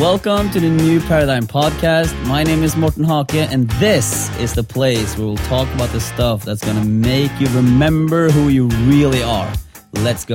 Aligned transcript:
Welcome 0.00 0.50
to 0.50 0.58
the 0.58 0.68
New 0.68 1.00
Paradigm 1.00 1.46
Podcast. 1.46 2.12
My 2.26 2.42
name 2.42 2.64
is 2.64 2.74
Morten 2.74 3.04
Hake, 3.04 3.48
and 3.52 3.70
this 3.78 4.28
is 4.40 4.52
the 4.52 4.64
place 4.64 5.16
where 5.16 5.28
we'll 5.28 5.36
talk 5.36 5.72
about 5.72 5.90
the 5.90 6.00
stuff 6.00 6.44
that's 6.44 6.64
gonna 6.64 6.84
make 6.84 7.30
you 7.38 7.46
remember 7.50 8.28
who 8.28 8.48
you 8.48 8.66
really 8.88 9.22
are. 9.22 9.52
Let's 9.92 10.24
go. 10.24 10.34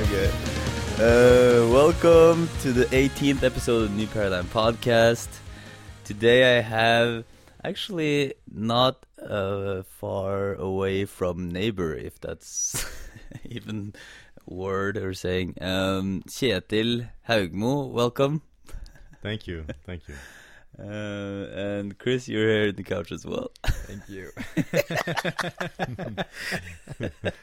okay. 0.00 0.30
Uh, 0.94 1.68
welcome 1.70 2.48
to 2.62 2.72
the 2.72 2.86
18th 2.86 3.42
episode 3.42 3.82
of 3.82 3.90
the 3.90 3.96
New 3.96 4.06
Paradigm 4.06 4.46
Podcast. 4.46 5.41
Today 6.12 6.58
I 6.58 6.60
have 6.60 7.24
actually 7.64 8.34
not 8.46 9.06
uh, 9.16 9.82
far 9.82 10.52
away 10.52 11.06
from 11.06 11.50
neighbor, 11.50 11.94
if 11.94 12.20
that's 12.20 12.84
even 13.46 13.94
a 14.46 14.54
word 14.54 14.98
or 14.98 15.14
saying. 15.14 15.56
Um, 15.58 16.22
Kjetil 16.28 17.08
Haugmo, 17.26 17.88
welcome. 17.88 18.42
Thank 19.22 19.46
you, 19.46 19.64
thank 19.86 20.02
you. 20.06 20.14
Uh, 20.78 21.48
and 21.56 21.96
Chris, 21.96 22.28
you're 22.28 22.46
here 22.46 22.68
in 22.68 22.76
the 22.76 22.82
couch 22.82 23.10
as 23.10 23.24
well. 23.24 23.50
Thank 23.64 24.06
you. 24.06 24.32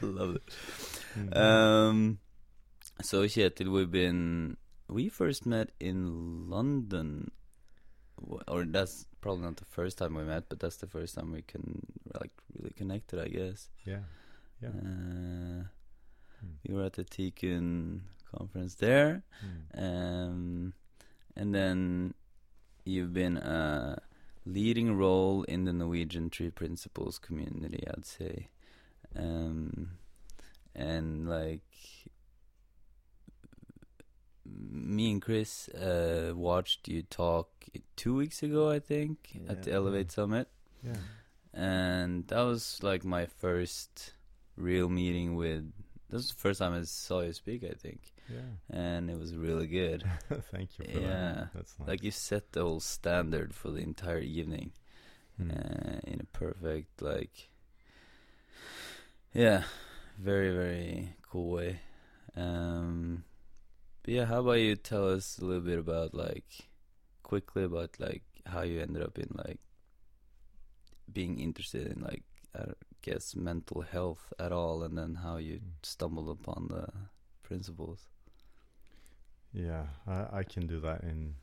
Love 0.00 0.36
it. 0.36 1.36
Um, 1.36 2.20
so 3.02 3.24
Kjetil, 3.24 3.72
we've 3.72 3.90
been 3.90 4.58
we 4.88 5.08
first 5.08 5.44
met 5.44 5.70
in 5.80 6.48
London, 6.48 7.32
or 8.48 8.64
that's 8.64 9.06
probably 9.20 9.44
not 9.44 9.56
the 9.56 9.64
first 9.64 9.98
time 9.98 10.14
we 10.14 10.22
met, 10.24 10.44
but 10.48 10.60
that's 10.60 10.76
the 10.76 10.86
first 10.86 11.14
time 11.14 11.32
we 11.32 11.42
can 11.42 11.86
like 12.20 12.30
really 12.58 12.74
connected, 12.76 13.18
I 13.20 13.28
guess. 13.28 13.68
Yeah, 13.84 14.00
yeah. 14.62 14.68
Uh, 14.70 15.64
Hmm. 16.40 16.56
we 16.66 16.74
were 16.74 16.84
at 16.84 16.94
the 16.94 17.04
Tikun 17.04 18.00
conference 18.34 18.76
there, 18.76 19.22
Mm. 19.44 19.84
um, 19.84 20.72
and 21.36 21.54
then 21.54 22.14
you've 22.84 23.12
been 23.12 23.36
a 23.36 24.00
leading 24.46 24.96
role 24.96 25.42
in 25.44 25.64
the 25.64 25.72
Norwegian 25.72 26.30
Three 26.30 26.50
Principles 26.50 27.18
community, 27.18 27.84
I'd 27.86 28.06
say, 28.06 28.48
um, 29.14 29.98
and 30.74 31.28
like 31.28 31.60
me 34.70 35.12
and 35.12 35.22
Chris 35.22 35.68
uh, 35.68 36.32
watched 36.34 36.88
you 36.88 37.02
talk 37.02 37.48
two 37.96 38.14
weeks 38.16 38.42
ago, 38.42 38.70
I 38.70 38.78
think, 38.80 39.40
at 39.48 39.62
the 39.62 39.72
Elevate 39.72 40.10
Summit, 40.12 40.48
Yeah, 40.82 40.96
and 41.54 42.26
that 42.28 42.42
was 42.42 42.78
like 42.82 43.04
my 43.04 43.26
first 43.26 44.14
real 44.56 44.88
meeting 44.88 45.36
with. 45.36 45.70
This 46.08 46.18
was 46.22 46.28
the 46.30 46.40
first 46.40 46.58
time 46.58 46.74
I 46.74 46.82
saw 46.82 47.20
you 47.20 47.32
speak, 47.32 47.62
I 47.62 47.74
think, 47.74 48.12
yeah. 48.28 48.40
and 48.68 49.08
it 49.08 49.16
was 49.18 49.34
really 49.36 49.68
good. 49.68 50.02
Thank 50.50 50.78
you 50.78 50.84
for 50.92 50.98
Yeah, 51.00 51.08
that. 51.34 51.48
That's 51.54 51.78
nice. 51.78 51.88
Like 51.88 52.02
you 52.02 52.10
set 52.10 52.50
the 52.52 52.62
whole 52.62 52.80
standard 52.80 53.54
for 53.54 53.70
the 53.70 53.82
entire 53.82 54.18
evening 54.20 54.72
Mm. 55.40 55.52
uh, 55.56 56.00
in 56.04 56.20
a 56.20 56.24
perfect, 56.36 57.00
like, 57.00 57.48
yeah, 59.32 59.62
very 60.18 60.50
very 60.52 61.14
cool 61.30 61.50
way. 61.50 61.80
Um, 62.36 63.24
but 64.02 64.14
yeah, 64.14 64.24
how 64.24 64.40
about 64.40 64.60
you 64.60 64.76
tell 64.76 65.08
us 65.08 65.38
a 65.38 65.44
little 65.44 65.62
bit 65.62 65.78
about 65.78 66.14
like 66.14 66.70
quickly 67.22 67.64
about 67.64 67.98
like 67.98 68.22
how 68.46 68.62
you 68.62 68.80
ended 68.80 69.02
up 69.02 69.18
in 69.18 69.28
like 69.34 69.60
being 71.12 71.38
interested 71.38 71.86
in 71.86 72.00
like 72.02 72.22
I 72.56 72.72
guess 73.02 73.34
mental 73.36 73.82
health 73.82 74.32
at 74.38 74.52
all, 74.52 74.82
and 74.82 74.96
then 74.98 75.16
how 75.16 75.36
you 75.36 75.60
Mm. 75.60 75.72
stumbled 75.82 76.28
upon 76.28 76.68
the 76.68 76.88
principles. 77.42 78.08
Yeah, 79.52 79.86
I, 80.06 80.38
I 80.38 80.42
can 80.44 80.66
do 80.66 80.80
that 80.80 81.02
in 81.02 81.34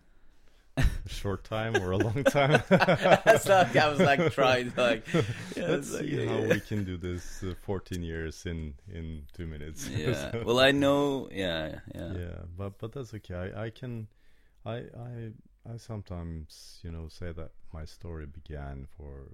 short 1.07 1.43
time 1.43 1.75
or 1.77 1.91
a 1.91 1.97
long 1.97 2.23
time. 2.23 2.61
That's 2.69 3.47
like 3.47 3.75
I 3.75 3.89
was 3.89 3.99
like 3.99 4.31
trying 4.33 4.71
to 4.71 4.81
like. 4.81 5.13
yeah, 5.13 5.23
Let's 5.67 5.91
like, 5.93 6.03
see 6.03 6.25
how 6.25 6.37
yeah. 6.37 6.47
we 6.47 6.59
can 6.59 6.83
do 6.83 6.97
this 6.97 7.43
uh, 7.43 7.53
14 7.61 8.01
years 8.01 8.45
in 8.45 8.73
in 8.91 9.23
two 9.33 9.47
minutes. 9.47 9.87
Yeah. 9.89 10.31
So- 10.31 10.43
Well, 10.45 10.59
I 10.59 10.71
know. 10.71 11.29
Yeah. 11.31 11.79
Yeah. 11.93 12.13
yeah, 12.13 12.37
but 12.57 12.77
but 12.79 12.91
that's 12.91 13.13
okay. 13.13 13.35
I, 13.55 13.65
I 13.65 13.69
can, 13.69 14.07
I 14.65 14.75
I 14.75 15.31
I 15.71 15.77
sometimes 15.77 16.79
you 16.83 16.91
know 16.91 17.07
say 17.07 17.31
that 17.31 17.51
my 17.73 17.85
story 17.85 18.25
began 18.25 18.87
for 18.97 19.27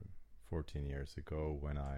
14 0.49 0.85
years 0.85 1.15
ago 1.17 1.57
when 1.59 1.77
I 1.77 1.97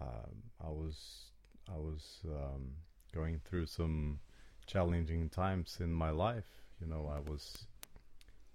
um, 0.00 0.42
I 0.64 0.68
was 0.68 1.30
I 1.68 1.76
was 1.76 2.20
um, 2.26 2.72
going 3.12 3.40
through 3.44 3.66
some 3.66 4.20
challenging 4.66 5.28
times 5.28 5.78
in 5.80 5.92
my 5.92 6.10
life. 6.10 6.62
You 6.80 6.86
know, 6.86 7.10
I 7.14 7.20
was 7.30 7.66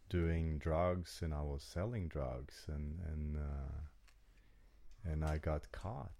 doing 0.10 0.58
drugs 0.60 1.20
and 1.22 1.34
I 1.34 1.42
was 1.42 1.64
selling 1.64 2.08
drugs 2.08 2.66
and 2.68 3.00
and 3.12 3.38
uh, 3.38 5.12
and 5.12 5.24
I 5.24 5.38
got 5.38 5.72
caught. 5.72 6.12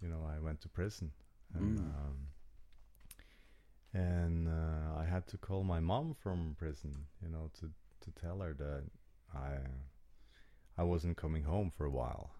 You 0.00 0.08
know, 0.08 0.28
I 0.28 0.38
went 0.40 0.60
to 0.62 0.68
prison 0.68 1.12
and. 1.54 1.78
Mm. 1.78 1.82
Um, 1.82 2.16
and 3.94 4.48
uh, 4.48 4.98
I 4.98 5.04
had 5.04 5.26
to 5.28 5.38
call 5.38 5.64
my 5.64 5.80
mom 5.80 6.14
from 6.22 6.56
prison, 6.58 6.94
you 7.22 7.28
know, 7.28 7.50
to 7.60 7.70
to 8.00 8.10
tell 8.20 8.40
her 8.40 8.54
that 8.54 8.84
I 9.34 9.58
I 10.78 10.82
wasn't 10.82 11.16
coming 11.16 11.44
home 11.44 11.70
for 11.76 11.84
a 11.84 11.90
while, 11.90 12.30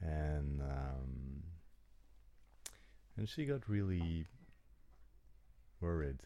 and 0.00 0.60
um, 0.62 1.42
and 3.16 3.28
she 3.28 3.44
got 3.44 3.68
really 3.68 4.26
worried 5.80 6.20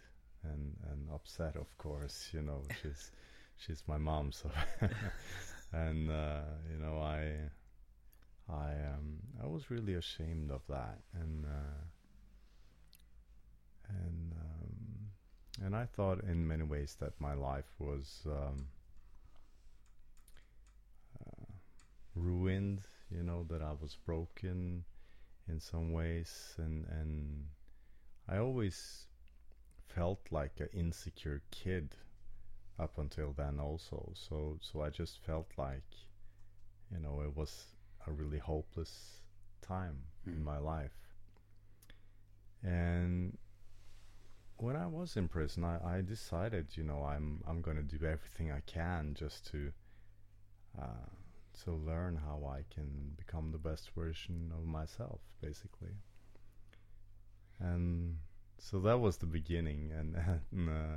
and 0.45 0.77
and 0.91 1.11
upset. 1.13 1.57
Of 1.57 1.77
course, 1.79 2.31
you 2.33 2.43
know, 2.43 2.63
she's 2.83 3.11
she's 3.57 3.83
my 3.87 3.99
mom, 3.99 4.33
so 4.33 4.51
and 5.73 6.11
uh, 6.11 6.41
you 6.71 6.79
know, 6.79 6.99
I 6.99 7.51
I 8.49 8.73
um 8.95 9.19
I 9.43 9.47
was 9.47 9.71
really 9.71 9.95
ashamed 9.95 10.51
of 10.51 10.63
that, 10.69 10.99
and. 11.15 11.45
Uh, 11.47 11.85
and 13.89 14.33
um, 14.33 15.65
and 15.65 15.77
I 15.77 15.87
thought 15.87 16.25
in 16.25 16.47
many 16.47 16.63
ways 16.65 16.97
that 17.01 17.21
my 17.21 17.35
life 17.35 17.71
was 17.79 18.23
um, 18.27 18.67
uh, 21.21 21.45
ruined. 22.15 22.81
You 23.11 23.23
know 23.23 23.45
that 23.51 23.63
I 23.63 23.73
was 23.81 23.97
broken 24.07 24.85
in 25.49 25.61
some 25.61 25.93
ways, 25.93 26.55
and 26.59 26.87
and 26.89 27.47
I 28.29 28.39
always 28.39 29.07
felt 29.89 30.21
like 30.31 30.59
an 30.59 30.69
insecure 30.73 31.43
kid 31.51 31.95
up 32.79 32.99
until 32.99 33.33
then 33.33 33.59
also. 33.61 34.13
So 34.15 34.59
so 34.61 34.83
I 34.83 34.91
just 34.91 35.21
felt 35.25 35.49
like 35.57 35.85
you 36.91 36.99
know 36.99 37.21
it 37.23 37.37
was 37.37 37.67
a 38.07 38.13
really 38.13 38.39
hopeless 38.39 39.21
time 39.63 39.99
in 40.27 40.41
Mm. 40.41 40.45
my 40.45 40.59
life. 40.59 40.97
And 42.63 43.37
when 44.57 44.77
I 44.77 44.87
was 44.87 45.17
in 45.17 45.29
prison, 45.29 45.65
I, 45.65 45.99
I 45.99 46.01
decided, 46.01 46.77
you 46.77 46.83
know, 46.85 47.05
I'm 47.05 47.43
I'm 47.47 47.61
going 47.61 47.77
to 47.77 47.83
do 47.83 48.05
everything 48.07 48.51
I 48.51 48.61
can 48.61 49.15
just 49.15 49.47
to 49.53 49.73
uh, 50.81 51.09
to 51.65 51.73
learn 51.73 52.17
how 52.17 52.45
I 52.47 52.65
can 52.73 53.13
become 53.17 53.51
the 53.53 53.59
best 53.59 53.91
version 53.91 54.53
of 54.57 54.65
myself, 54.67 55.21
basically. 55.41 55.97
And 57.61 58.19
so 58.59 58.81
that 58.81 59.01
was 59.01 59.17
the 59.19 59.27
beginning, 59.27 59.91
and, 59.93 60.17
and 60.53 60.69
uh, 60.69 60.97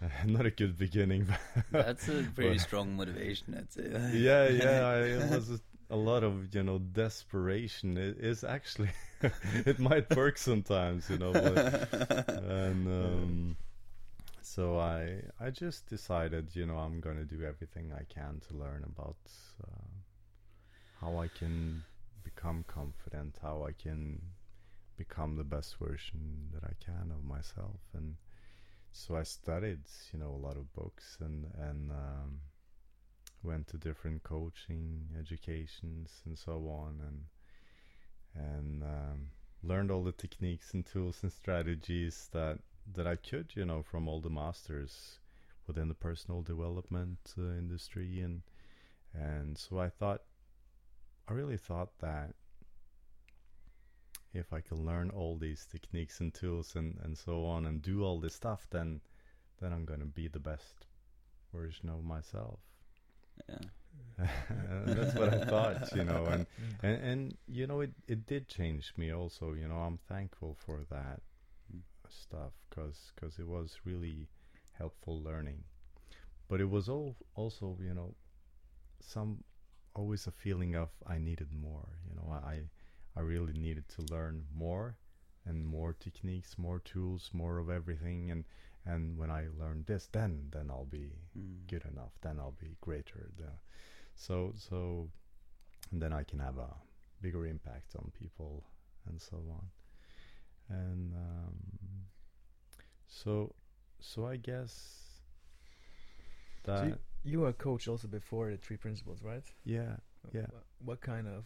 not 0.26 0.46
a 0.46 0.50
good 0.50 0.78
beginning. 0.78 1.26
but- 1.26 1.64
That's 1.72 2.08
a 2.08 2.22
pretty 2.34 2.58
strong 2.58 2.96
motivation, 2.96 3.54
I'd 3.54 3.72
say. 3.72 3.88
yeah, 4.12 4.48
yeah. 4.48 4.86
I, 4.86 4.98
it 5.00 5.30
was 5.30 5.50
a, 5.50 5.60
a 5.90 5.96
lot 5.96 6.22
of 6.22 6.54
you 6.54 6.62
know 6.62 6.78
desperation. 6.78 7.96
It 7.96 8.18
is 8.18 8.44
actually 8.44 8.90
it 9.66 9.78
might 9.78 10.14
work 10.16 10.38
sometimes, 10.38 11.08
you 11.10 11.18
know. 11.18 11.32
But, 11.32 12.32
and 12.44 12.86
um, 12.86 13.56
so 14.40 14.78
I 14.78 15.22
I 15.40 15.50
just 15.50 15.86
decided, 15.88 16.54
you 16.54 16.66
know, 16.66 16.76
I'm 16.78 17.00
gonna 17.00 17.24
do 17.24 17.42
everything 17.44 17.92
I 17.92 18.04
can 18.04 18.40
to 18.48 18.54
learn 18.56 18.84
about 18.84 19.16
uh, 19.64 19.88
how 21.00 21.18
I 21.18 21.28
can 21.28 21.82
become 22.22 22.64
confident, 22.68 23.36
how 23.42 23.64
I 23.68 23.72
can 23.72 24.20
become 24.96 25.36
the 25.36 25.44
best 25.44 25.76
version 25.78 26.50
that 26.52 26.64
I 26.64 26.74
can 26.84 27.10
of 27.10 27.24
myself, 27.24 27.80
and 27.94 28.16
so 28.98 29.16
I 29.16 29.22
studied, 29.22 29.78
you 30.12 30.18
know, 30.18 30.30
a 30.30 30.44
lot 30.46 30.56
of 30.56 30.72
books 30.74 31.18
and 31.20 31.46
and 31.56 31.90
um, 31.92 32.40
went 33.44 33.68
to 33.68 33.78
different 33.78 34.24
coaching 34.24 35.08
educations 35.18 36.10
and 36.26 36.36
so 36.36 36.52
on, 36.68 37.00
and 37.06 38.44
and 38.44 38.82
um, 38.82 39.30
learned 39.62 39.90
all 39.92 40.02
the 40.02 40.12
techniques 40.12 40.74
and 40.74 40.84
tools 40.84 41.20
and 41.22 41.32
strategies 41.32 42.28
that 42.32 42.58
that 42.94 43.06
I 43.06 43.16
could, 43.16 43.52
you 43.54 43.64
know, 43.64 43.82
from 43.82 44.08
all 44.08 44.20
the 44.20 44.30
masters 44.30 45.20
within 45.66 45.88
the 45.88 45.94
personal 45.94 46.42
development 46.42 47.34
uh, 47.38 47.42
industry, 47.42 48.20
and 48.20 48.42
and 49.14 49.56
so 49.56 49.78
I 49.78 49.90
thought, 49.90 50.22
I 51.28 51.34
really 51.34 51.56
thought 51.56 51.90
that 52.00 52.34
if 54.32 54.52
I 54.52 54.60
can 54.60 54.84
learn 54.84 55.10
all 55.10 55.36
these 55.36 55.66
techniques 55.66 56.20
and 56.20 56.32
tools 56.34 56.76
and 56.76 56.98
and 57.02 57.16
so 57.18 57.44
on 57.44 57.66
and 57.66 57.82
do 57.82 58.04
all 58.04 58.20
this 58.20 58.34
stuff, 58.34 58.66
then 58.70 59.00
then 59.60 59.72
I'm 59.72 59.84
gonna 59.84 60.06
be 60.06 60.28
the 60.28 60.40
best 60.40 60.86
version 61.52 61.88
of 61.88 62.04
myself. 62.04 62.60
Yeah. 63.48 63.68
that's 64.86 65.14
what 65.14 65.28
I 65.28 65.38
thought, 65.48 65.94
you 65.94 66.04
know, 66.04 66.28
and, 66.28 66.46
and 66.82 67.02
and 67.02 67.36
you 67.46 67.66
know 67.66 67.80
it 67.80 67.92
it 68.08 68.26
did 68.26 68.48
change 68.48 68.92
me 68.96 69.12
also, 69.12 69.52
you 69.54 69.68
know. 69.68 69.76
I'm 69.78 69.98
thankful 70.08 70.54
for 70.66 70.84
that 70.90 71.20
Mm. 71.74 71.82
stuff 72.08 72.52
because 72.68 73.12
cause 73.20 73.38
it 73.38 73.46
was 73.46 73.80
really 73.84 74.28
helpful 74.72 75.22
learning. 75.22 75.64
But 76.48 76.60
it 76.60 76.70
was 76.70 76.88
all 76.88 77.16
also, 77.34 77.78
you 77.80 77.94
know, 77.94 78.14
some 79.00 79.44
always 79.94 80.26
a 80.26 80.32
feeling 80.32 80.74
of 80.76 80.90
I 81.06 81.18
needed 81.18 81.52
more, 81.52 81.88
you 82.08 82.14
know. 82.16 82.30
I 82.32 82.62
I 83.18 83.22
really 83.22 83.54
needed 83.54 83.88
to 83.96 84.02
learn 84.02 84.44
more 84.54 84.96
and 85.46 85.66
more 85.66 85.94
techniques, 85.94 86.58
more 86.58 86.80
tools, 86.80 87.30
more 87.34 87.58
of 87.58 87.70
everything 87.70 88.30
and 88.30 88.44
and 88.86 89.18
when 89.18 89.30
I 89.30 89.48
learn 89.58 89.84
this 89.86 90.08
then 90.12 90.48
then 90.52 90.70
I'll 90.70 90.86
be 90.90 91.12
Mm. 91.36 91.68
good 91.68 91.84
enough 91.92 92.12
then 92.22 92.38
i'll 92.40 92.56
be 92.60 92.76
greater 92.80 93.30
the, 93.36 93.50
so 94.16 94.52
so 94.56 95.10
and 95.92 96.02
then 96.02 96.12
i 96.12 96.22
can 96.24 96.38
have 96.38 96.58
a 96.58 96.74
bigger 97.22 97.46
impact 97.46 97.96
on 97.96 98.10
people 98.18 98.64
and 99.08 99.20
so 99.20 99.36
on 99.50 99.66
and 100.70 101.14
um, 101.14 101.54
so 103.06 103.54
so 104.00 104.26
i 104.26 104.36
guess 104.36 105.20
So 106.74 106.84
that 106.84 106.86
you, 106.86 106.98
you 107.24 107.40
were 107.40 107.48
a 107.48 107.52
coach 107.52 107.88
also 107.88 108.08
before 108.08 108.50
the 108.50 108.56
three 108.56 108.76
principles, 108.76 109.22
right? 109.22 109.42
yeah 109.64 109.96
Yeah. 110.32 110.46
What, 110.50 110.64
what 110.84 111.00
kind 111.00 111.26
of 111.28 111.44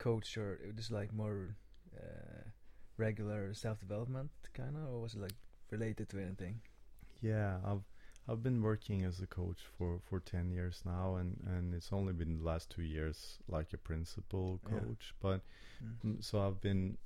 coach 0.00 0.36
or 0.38 0.50
it 0.68 0.74
was 0.76 0.90
like 0.90 1.12
more 1.12 1.54
uh, 1.96 2.42
regular 2.96 3.54
self 3.54 3.78
development 3.80 4.30
kind 4.54 4.74
of, 4.76 4.84
or 4.92 5.00
was 5.02 5.14
it 5.14 5.20
like 5.22 5.36
related 5.70 6.08
to 6.10 6.18
anything? 6.18 6.60
yeah 7.22 7.58
i've 7.70 7.84
i've 8.28 8.42
been 8.42 8.62
working 8.62 9.04
as 9.04 9.20
a 9.20 9.26
coach 9.26 9.60
for 9.76 10.00
for 10.08 10.20
10 10.20 10.50
years 10.50 10.82
now 10.86 11.16
and 11.20 11.36
and 11.46 11.74
it's 11.74 11.92
only 11.92 12.12
been 12.14 12.38
the 12.38 12.44
last 12.52 12.70
two 12.70 12.82
years 12.82 13.38
like 13.48 13.74
a 13.74 13.78
principal 13.90 14.58
Yeah. 14.64 14.78
coach 14.80 15.14
but 15.20 15.40
Mm. 16.04 16.22
So 16.22 16.40
I've 16.46 16.60
been 16.60 16.98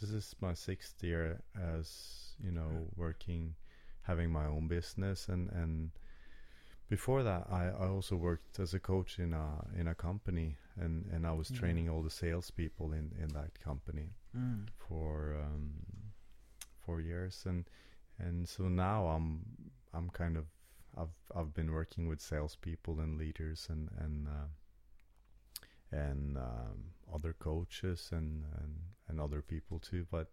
this 0.00 0.10
is 0.10 0.34
my 0.40 0.54
sixth 0.54 1.02
year 1.02 1.40
as 1.76 1.86
you 2.44 2.52
know 2.52 2.70
working 2.96 3.54
having 4.02 4.30
my 4.32 4.46
own 4.46 4.68
business 4.68 5.28
and 5.28 5.50
and 5.62 5.90
before 6.88 7.22
that 7.22 7.46
I, 7.50 7.62
I 7.84 7.86
also 7.88 8.16
worked 8.16 8.58
as 8.58 8.74
a 8.74 8.78
coach 8.80 9.18
in 9.18 9.32
a 9.34 9.46
in 9.80 9.86
a 9.88 9.94
company 9.94 10.56
and 10.80 11.06
and 11.12 11.26
I 11.26 11.32
was 11.32 11.50
Yeah. 11.50 11.58
training 11.60 11.88
all 11.90 12.02
the 12.02 12.10
salespeople 12.10 12.92
in 12.92 13.12
in 13.22 13.28
that 13.28 13.58
company 13.60 14.08
Mm. 14.36 14.66
for 14.76 15.34
um 15.44 15.72
four 16.80 17.00
years 17.00 17.44
and 17.46 17.64
and 18.18 18.48
so 18.48 18.68
now 18.68 19.06
I'm 19.06 19.44
I'm 19.92 20.10
kind 20.10 20.36
of 20.36 20.46
I've 20.96 21.16
I've 21.36 21.52
been 21.54 21.70
working 21.72 22.08
with 22.08 22.20
salespeople 22.20 23.00
and 23.00 23.18
leaders 23.18 23.68
and 23.70 23.88
and 23.98 24.26
uh, 24.28 24.48
and 25.92 26.36
um, 26.38 26.92
other 27.12 27.32
coaches 27.32 28.10
and, 28.12 28.44
and 28.60 28.74
and 29.08 29.20
other 29.20 29.42
people 29.42 29.78
too. 29.78 30.06
But 30.10 30.30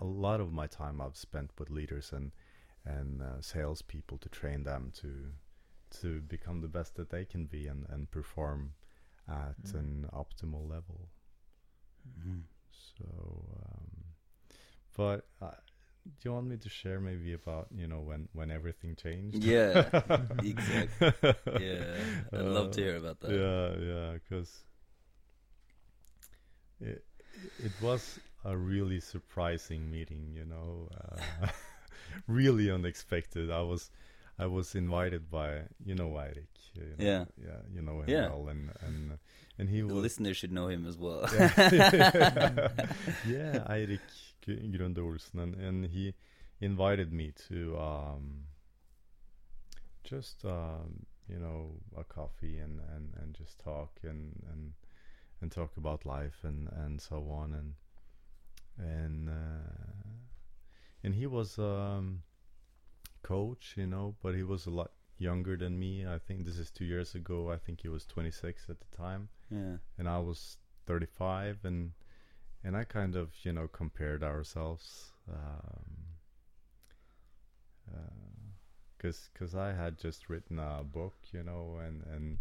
a 0.00 0.04
Mm. 0.04 0.20
lot 0.20 0.40
of 0.40 0.52
my 0.52 0.66
time 0.66 1.00
I've 1.00 1.16
spent 1.16 1.50
with 1.58 1.70
leaders 1.70 2.12
and 2.12 2.32
and 2.84 3.22
uh, 3.22 3.40
salespeople 3.40 4.18
to 4.18 4.28
train 4.28 4.64
them 4.64 4.92
to 5.00 5.32
to 6.00 6.20
become 6.22 6.60
the 6.60 6.68
best 6.68 6.94
that 6.96 7.10
they 7.10 7.24
can 7.24 7.46
be 7.46 7.66
and 7.68 7.86
and 7.88 8.10
perform 8.10 8.72
at 9.28 9.56
Mm. 9.66 9.74
an 9.74 10.08
optimal 10.12 10.68
level. 10.68 11.08
Mhm. 12.06 12.42
So, 12.70 13.04
um, 13.64 14.04
but 14.96 15.26
uh, 15.40 15.50
do 16.04 16.12
you 16.28 16.32
want 16.32 16.46
me 16.48 16.56
to 16.56 16.68
share 16.68 17.00
maybe 17.00 17.32
about 17.32 17.68
you 17.74 17.86
know 17.88 18.00
when 18.00 18.28
when 18.32 18.50
everything 18.50 18.96
changed? 18.96 19.44
Yeah, 19.44 19.90
exactly. 20.42 21.12
Yeah, 21.56 22.04
I'd 22.32 22.46
love 22.48 22.70
to 22.72 22.80
Uh, 22.80 22.82
hear 22.82 22.96
about 22.96 23.20
that. 23.20 23.30
Yeah, 23.32 23.76
yeah, 23.78 24.12
because 24.14 24.64
it 26.80 27.04
it 27.58 27.80
was 27.80 28.18
a 28.44 28.56
really 28.56 29.00
surprising 29.00 29.90
meeting. 29.90 30.32
You 30.34 30.44
know, 30.44 30.88
uh, 30.94 31.48
really 32.26 32.70
unexpected. 32.70 33.50
I 33.50 33.62
was 33.62 33.90
I 34.38 34.46
was 34.46 34.74
invited 34.74 35.30
by 35.30 35.62
you 35.84 35.94
know 35.94 36.10
Eirik. 36.10 36.46
You 36.74 36.82
know, 36.96 37.04
Yeah. 37.04 37.24
yeah, 37.36 37.60
you 37.74 37.82
know 37.82 38.00
him 38.02 38.08
Yeah. 38.08 38.28
well, 38.28 38.48
and 38.48 38.70
and 38.86 39.18
and 39.58 39.68
he 39.68 39.80
The 39.80 39.86
was 39.94 40.02
listeners 40.02 40.36
should 40.36 40.52
know 40.52 40.68
him 40.68 40.86
as 40.86 40.96
well. 40.96 41.22
yeah, 43.26 43.64
Eirik 43.70 44.00
Gr- 44.44 44.76
Grunde 44.76 45.00
Olsen, 45.00 45.40
and, 45.40 45.54
and 45.54 45.84
he 45.86 46.14
invited 46.60 47.12
me 47.12 47.32
to 47.48 47.76
um, 47.78 48.44
just 50.04 50.44
um, 50.44 51.06
you 51.28 51.38
know 51.38 51.72
a 51.96 52.04
coffee 52.04 52.58
and, 52.58 52.80
and, 52.94 53.12
and 53.20 53.34
just 53.34 53.58
talk 53.58 53.98
and, 54.02 54.42
and 54.52 54.72
and 55.40 55.50
talk 55.52 55.76
about 55.76 56.04
life 56.06 56.38
and, 56.42 56.68
and 56.72 57.00
so 57.00 57.28
on 57.30 57.52
and 57.54 57.74
and 58.78 59.28
uh, 59.28 60.12
and 61.04 61.14
he 61.14 61.26
was 61.26 61.58
um 61.58 62.22
coach, 63.28 63.74
you 63.76 63.86
know, 63.86 64.14
but 64.22 64.34
he 64.34 64.42
was 64.42 64.66
a 64.66 64.70
lot 64.80 64.90
younger 65.18 65.56
than 65.56 65.78
me. 65.78 66.06
I 66.06 66.18
think 66.18 66.44
this 66.44 66.58
is 66.58 66.70
two 66.70 66.84
years 66.84 67.14
ago. 67.14 67.50
I 67.52 67.58
think 67.58 67.80
he 67.82 67.88
was 67.88 68.06
26 68.06 68.68
at 68.70 68.78
the 68.80 68.96
time 68.96 69.28
yeah. 69.50 69.76
and 69.98 70.08
I 70.08 70.18
was 70.18 70.58
35 70.86 71.64
and 71.64 71.92
and 72.64 72.76
I 72.76 72.84
kind 72.84 73.16
of 73.16 73.32
you 73.44 73.52
know 73.52 73.68
compared 73.68 74.22
ourselves 74.22 75.12
um, 75.28 76.18
uh, 77.92 78.00
because 78.96 79.30
because 79.32 79.54
I 79.54 79.72
had 79.72 79.98
just 79.98 80.28
written 80.28 80.58
a 80.58 80.82
book 80.84 81.14
you 81.32 81.42
know 81.42 81.78
and 81.84 82.02
and 82.14 82.38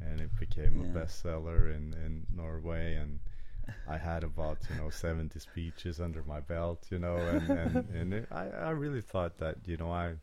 and 0.00 0.20
it 0.20 0.36
became 0.36 0.80
Yeah. 0.80 0.82
a 0.82 0.98
bestseller 0.98 1.74
in 1.74 1.94
in 1.94 2.26
Norway 2.34 2.94
and 2.94 3.20
I 3.86 3.98
had 3.98 4.24
about 4.24 4.68
you 4.68 4.76
know 4.76 4.90
70 4.90 5.38
speeches 5.40 6.00
under 6.00 6.22
my 6.22 6.40
belt 6.40 6.86
you 6.90 6.98
know 6.98 7.26
and 7.28 7.50
and, 7.50 7.88
and 7.90 8.14
it, 8.14 8.28
I 8.30 8.48
I 8.48 8.70
really 8.70 9.02
thought 9.02 9.38
that 9.38 9.66
you 9.66 9.76
know 9.76 9.90
I 9.92 10.16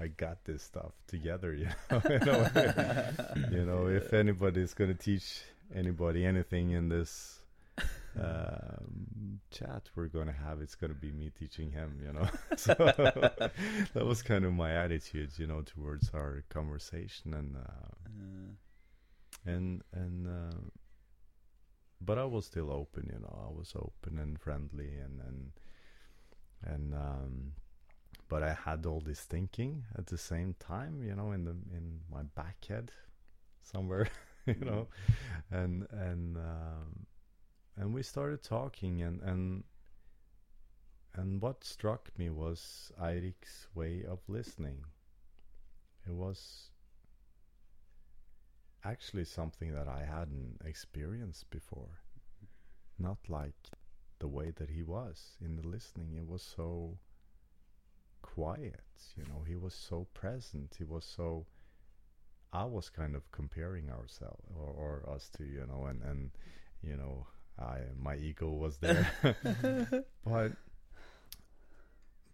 I 0.00 0.06
got 0.08 0.44
this 0.44 0.62
stuff 0.62 0.92
together 1.06 1.52
you 1.54 1.68
know, 1.90 2.00
in 2.04 2.22
a 2.28 2.38
way. 2.54 3.14
you 3.50 3.64
know 3.66 3.86
if 3.88 4.12
anybody's 4.14 4.72
going 4.74 4.90
to 4.90 4.98
teach 4.98 5.42
anybody 5.74 6.24
anything 6.24 6.70
in 6.70 6.88
this 6.88 7.40
um, 8.20 9.40
chat 9.50 9.88
we're 9.94 10.06
going 10.08 10.26
to 10.26 10.32
have 10.32 10.60
it's 10.60 10.74
going 10.74 10.92
to 10.92 10.98
be 10.98 11.12
me 11.12 11.30
teaching 11.38 11.70
him 11.70 12.00
you 12.04 12.12
know? 12.12 12.28
So 12.56 12.74
that 13.94 14.04
was 14.06 14.22
kind 14.22 14.44
of 14.44 14.52
my 14.52 14.72
attitude 14.72 15.30
you 15.36 15.46
know 15.46 15.62
towards 15.62 16.10
our 16.14 16.44
conversation 16.48 17.34
and 17.34 17.56
uh, 17.56 17.88
Uh, 18.06 19.50
and 19.52 19.82
and 19.92 20.26
uh, 20.26 20.58
but 22.00 22.18
I 22.18 22.24
was 22.24 22.46
still 22.46 22.70
open 22.72 23.10
you 23.12 23.20
know? 23.20 23.38
I 23.48 23.52
was 23.56 23.72
open 23.76 24.18
and 24.18 24.40
friendly 24.40 24.96
and 24.98 25.20
and 25.20 25.52
and 26.64 26.94
um 26.94 27.52
but 28.30 28.42
I 28.42 28.54
had 28.54 28.86
all 28.86 29.00
this 29.00 29.20
thinking 29.20 29.84
at 29.98 30.06
the 30.06 30.16
same 30.16 30.54
time 30.58 31.02
you 31.02 31.14
know 31.14 31.32
in 31.32 31.44
the 31.44 31.56
in 31.76 32.00
my 32.10 32.22
back 32.22 32.64
head 32.66 32.90
somewhere 33.62 34.08
you 34.46 34.64
know 34.64 34.86
and 35.50 35.86
and 35.90 36.38
um 36.38 37.06
and 37.76 37.92
we 37.92 38.02
started 38.02 38.42
talking 38.42 39.02
and 39.02 39.20
and 39.20 39.64
and 41.14 41.42
what 41.42 41.64
struck 41.64 42.10
me 42.16 42.30
was 42.30 42.92
Eirik's 42.98 43.66
way 43.74 44.04
of 44.08 44.20
listening 44.28 44.84
it 46.06 46.14
was 46.14 46.70
actually 48.84 49.24
something 49.24 49.72
that 49.74 49.88
I 49.88 50.04
hadn't 50.04 50.60
experienced 50.64 51.50
before. 51.50 52.00
Not 52.98 53.18
like 53.28 53.70
the 54.18 54.28
way 54.28 54.50
that 54.56 54.70
he 54.70 54.82
was 54.82 55.36
in 55.40 55.56
the 55.56 55.66
listening. 55.66 56.14
It 56.16 56.26
was 56.26 56.42
so 56.42 56.98
quiet, 58.40 58.80
you 59.16 59.24
know, 59.24 59.42
he 59.46 59.56
was 59.56 59.74
so 59.74 60.06
present. 60.14 60.74
He 60.78 60.84
was 60.84 61.04
so 61.04 61.46
I 62.52 62.64
was 62.64 62.88
kind 62.90 63.14
of 63.14 63.30
comparing 63.32 63.90
ourselves 63.90 64.44
or, 64.56 64.68
or 64.68 65.14
us 65.14 65.28
to, 65.36 65.44
you 65.44 65.66
know, 65.66 65.86
and, 65.86 66.02
and 66.02 66.30
you 66.82 66.96
know, 66.96 67.26
I 67.58 67.78
my 67.96 68.16
ego 68.16 68.48
was 68.50 68.78
there. 68.78 69.06
but 70.24 70.52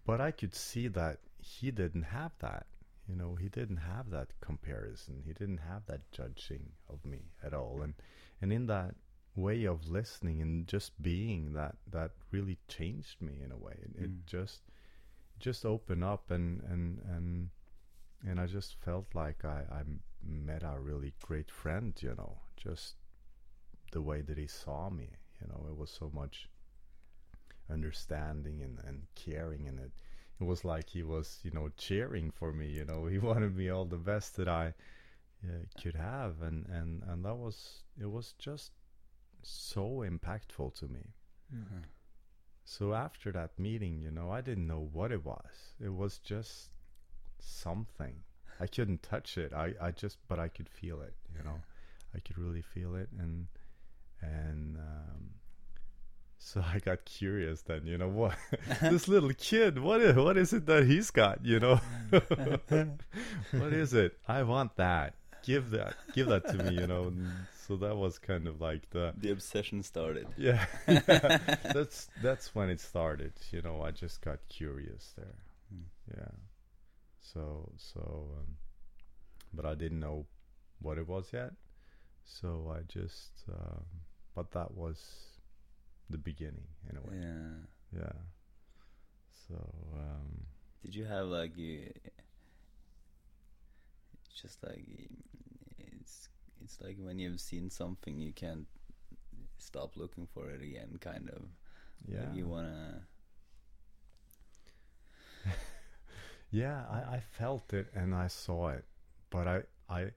but 0.05 0.21
I 0.21 0.31
could 0.31 0.55
see 0.55 0.89
that 0.89 1.19
he 1.39 1.71
didn't 1.71 2.05
have 2.05 2.33
that 2.41 2.67
you 3.09 3.15
know 3.17 3.35
he 3.37 3.49
didn't 3.49 3.77
have 3.79 4.11
that 4.11 4.29
comparison 4.41 5.23
he 5.25 5.33
didn't 5.33 5.59
have 5.59 5.87
that 5.87 6.11
judging 6.11 6.73
of 6.89 7.05
me 7.05 7.21
at 7.45 7.55
all 7.55 7.83
and 7.83 7.95
and 8.43 8.53
in 8.53 8.67
that 8.67 8.95
way 9.37 9.65
of 9.65 9.89
listening 9.89 10.41
and 10.43 10.67
just 10.67 11.01
being 11.03 11.53
that 11.53 11.77
that 11.91 12.11
really 12.33 12.59
changed 12.69 13.21
me 13.21 13.35
in 13.45 13.53
a 13.53 13.57
way 13.57 13.75
it, 13.83 14.03
it 14.05 14.11
Mm. 14.11 14.27
just 14.27 14.63
just 15.39 15.65
opened 15.65 16.05
up 16.05 16.31
and 16.31 16.63
and 16.63 16.99
and 17.09 17.51
and 18.27 18.41
I 18.41 18.47
just 18.47 18.77
felt 18.85 19.07
like 19.15 19.45
I, 19.45 19.63
I 19.71 19.83
met 20.23 20.63
a 20.63 20.81
really 20.81 21.13
great 21.23 21.51
friend, 21.51 21.95
you 22.01 22.15
know, 22.17 22.39
just 22.57 22.97
the 23.93 24.03
way 24.03 24.23
that 24.23 24.39
he 24.39 24.47
saw 24.47 24.91
me, 24.91 25.11
you 25.41 25.47
know, 25.49 25.67
it 25.69 25.77
was 25.77 25.91
so 25.91 26.11
much 26.13 26.49
understanding 27.71 28.63
and, 28.63 28.79
and 28.87 29.03
caring 29.15 29.67
in 29.67 29.79
it. 29.79 29.93
It 30.41 30.45
was 30.45 30.65
like 30.65 30.89
he 30.91 31.03
was, 31.03 31.39
you 31.43 31.51
know, 31.51 31.71
cheering 31.77 32.31
for 32.31 32.53
me, 32.53 32.69
you 32.69 32.85
know, 32.85 33.07
he 33.13 33.19
wanted 33.19 33.57
me 33.57 33.71
all 33.71 33.85
the 33.85 33.97
best 33.97 34.37
that 34.37 34.49
I 34.49 34.75
uh, 35.45 35.81
could 35.81 35.95
have, 35.95 36.43
and, 36.43 36.67
and, 36.69 37.03
and 37.07 37.25
that 37.25 37.37
was, 37.37 37.85
it 38.01 38.11
was 38.11 38.35
just 38.39 38.73
so 39.43 40.05
impactful 40.07 40.75
to 40.81 40.89
me. 40.89 41.15
Mm. 41.55 41.83
So 42.69 42.95
after 42.95 43.31
that 43.31 43.57
meeting, 43.59 44.01
you 44.03 44.11
know, 44.11 44.31
I 44.33 44.41
didn't 44.41 44.67
know 44.67 44.89
what 44.93 45.13
it 45.13 45.25
was. 45.25 45.75
It 45.81 45.95
was 45.95 46.19
just 46.19 46.71
something. 47.39 48.17
I 48.59 48.67
couldn't 48.67 49.05
touch 49.05 49.39
it. 49.39 49.53
I, 49.53 49.75
I 49.81 49.93
just, 49.93 50.19
but 50.27 50.41
I 50.41 50.49
could 50.49 50.69
feel 50.69 51.01
it. 51.01 51.15
You 51.33 51.45
know, 51.45 51.61
I 52.15 52.19
could 52.19 52.37
really 52.37 52.63
feel 52.63 52.97
it, 52.97 53.09
and 53.19 53.47
and 54.21 54.79
um, 54.79 55.31
so 56.39 56.61
I 56.61 56.81
got 56.81 57.05
curious. 57.05 57.63
Then 57.63 57.87
you 57.87 57.99
know 57.99 58.09
what, 58.09 58.35
this 58.81 59.07
little 59.07 59.33
kid, 59.39 59.79
what 59.79 60.01
is 60.01 60.17
what 60.17 60.37
is 60.37 60.53
it 60.53 60.67
that 60.67 60.87
he's 60.87 61.13
got? 61.13 61.45
You 61.45 61.61
know, 61.61 61.81
what 63.53 63.73
is 63.73 63.95
it? 63.95 64.19
I 64.27 64.43
want 64.43 64.75
that. 64.77 65.15
Give 65.45 65.71
that, 65.71 65.95
give 66.15 66.27
that 66.29 66.49
to 66.49 66.55
me. 66.55 66.81
You 66.81 66.89
know. 66.89 67.05
And 67.05 67.31
so 67.67 67.77
that 67.77 67.97
was 67.97 68.19
kind 68.19 68.47
of 68.47 68.61
like 68.61 68.91
the 68.91 69.13
The 69.17 69.31
obsession 69.31 69.83
started. 69.83 70.27
yeah, 70.37 70.67
yeah. 70.87 71.39
that's 71.75 72.09
that's 72.23 72.55
when 72.55 72.71
it 72.71 72.81
started. 72.81 73.33
You 73.51 73.63
know, 73.63 73.83
I 73.83 73.91
just 73.91 74.21
got 74.21 74.39
curious 74.49 75.13
there. 75.17 75.39
Mm. 75.75 75.85
Yeah. 76.17 76.35
So 77.21 77.73
so, 77.77 78.29
um, 78.39 78.57
but 79.53 79.65
I 79.67 79.75
didn't 79.75 80.01
know 80.01 80.27
what 80.81 80.99
it 80.99 81.09
was 81.09 81.33
yet. 81.33 81.53
So 82.25 82.73
I 82.77 82.83
just, 82.89 83.33
um, 83.51 83.85
but 84.35 84.51
that 84.53 84.75
was 84.75 84.99
the 86.11 86.19
beginning 86.19 86.69
in 86.91 86.97
a 86.97 87.01
way. 87.01 87.17
Yeah. 87.21 88.01
Yeah. 88.01 88.13
So 89.49 89.55
um, 89.95 90.47
Did 90.83 90.95
you 90.95 91.05
have 91.05 91.27
like 91.27 91.57
you? 91.57 91.91
Just 94.43 94.63
like 94.63 94.85
it's 96.63 96.81
like 96.81 96.97
when 96.99 97.19
you've 97.19 97.41
seen 97.41 97.71
something, 97.71 98.19
you 98.19 98.33
can't 98.33 98.67
stop 99.59 99.97
looking 99.97 100.27
for 100.27 100.51
it 100.51 100.63
again. 100.63 100.99
Kind 101.01 101.31
of. 101.31 101.43
yeah. 102.07 102.21
Like 102.21 102.37
you 102.37 102.47
wanna. 102.47 103.03
Yeah, 106.51 106.85
I, 106.91 107.17
I 107.17 107.23
felt 107.39 107.73
it 107.75 107.89
and 107.95 108.15
I 108.15 108.29
saw 108.29 108.69
it, 108.69 108.85
but 109.31 109.49
I, 109.49 109.63
I, 109.89 110.13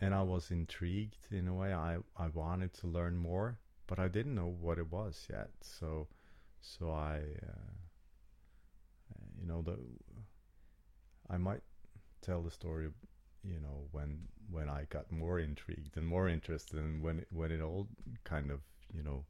and 0.00 0.14
I 0.14 0.22
was 0.22 0.50
intrigued 0.50 1.26
in 1.30 1.48
a 1.48 1.54
way. 1.54 1.72
I, 1.74 1.98
I 2.16 2.28
wanted 2.28 2.72
to 2.74 2.86
learn 2.86 3.16
more, 3.16 3.58
but 3.86 3.98
I 3.98 4.08
didn't 4.08 4.34
know 4.34 4.54
what 4.60 4.78
it 4.78 4.90
was 4.90 5.26
yet. 5.28 5.50
So, 5.60 6.06
so 6.60 6.90
I, 6.90 7.16
uh, 7.42 7.74
you 9.40 9.46
know, 9.46 9.62
the, 9.62 9.76
I 11.28 11.36
might 11.36 11.62
tell 12.22 12.42
the 12.42 12.50
story, 12.50 12.88
you 13.42 13.60
know, 13.60 13.88
when 13.90 14.28
when 14.50 14.68
I 14.68 14.84
got 14.88 15.10
more 15.12 15.38
intrigued 15.38 15.96
and 15.96 16.06
more 16.06 16.28
interested, 16.28 16.78
and 16.78 17.02
when 17.02 17.20
it, 17.20 17.28
when 17.30 17.50
it 17.52 17.60
all 17.60 17.88
kind 18.24 18.50
of, 18.50 18.60
you 18.94 19.02
know, 19.02 19.24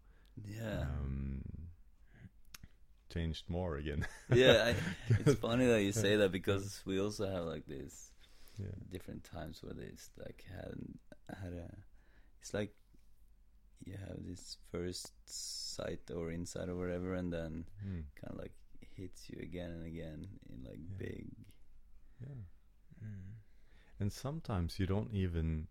Yeah. 0.45 0.83
um, 0.83 1.43
changed 3.13 3.49
more 3.49 3.77
again. 3.77 4.07
yeah. 4.33 4.73
I, 4.73 4.75
it's 5.21 5.41
funny 5.49 5.67
that 5.67 5.83
you 5.83 5.93
say 5.93 6.17
that 6.17 6.31
because 6.33 6.83
we 6.85 7.01
also 7.01 7.29
have 7.29 7.45
like 7.45 7.67
this 7.67 8.13
yeah. 8.59 8.67
different 8.91 9.25
times 9.25 9.63
where 9.63 9.75
it's 9.79 10.11
like 10.19 10.45
had 10.51 10.77
had 11.43 11.53
a 11.53 11.71
it's 12.41 12.53
like 12.55 12.75
you 13.85 13.95
have 13.97 14.19
this 14.27 14.57
first 14.71 15.13
sight 15.27 16.11
or 16.15 16.31
insight 16.31 16.69
or 16.69 16.77
whatever 16.77 17.15
and 17.15 17.33
then 17.33 17.65
Mm. 17.87 18.05
kind 18.21 18.33
of 18.35 18.39
like 18.39 18.53
hits 18.97 19.31
you 19.31 19.39
again 19.43 19.71
and 19.71 19.87
again 19.87 20.27
in 20.51 20.65
like 20.65 20.79
Yeah. 20.79 20.97
big 20.99 21.27
Yeah. 22.21 22.43
Mm. 23.05 23.38
And 24.01 24.13
sometimes 24.13 24.79
you 24.79 24.87
don't 24.87 25.13
even 25.13 25.69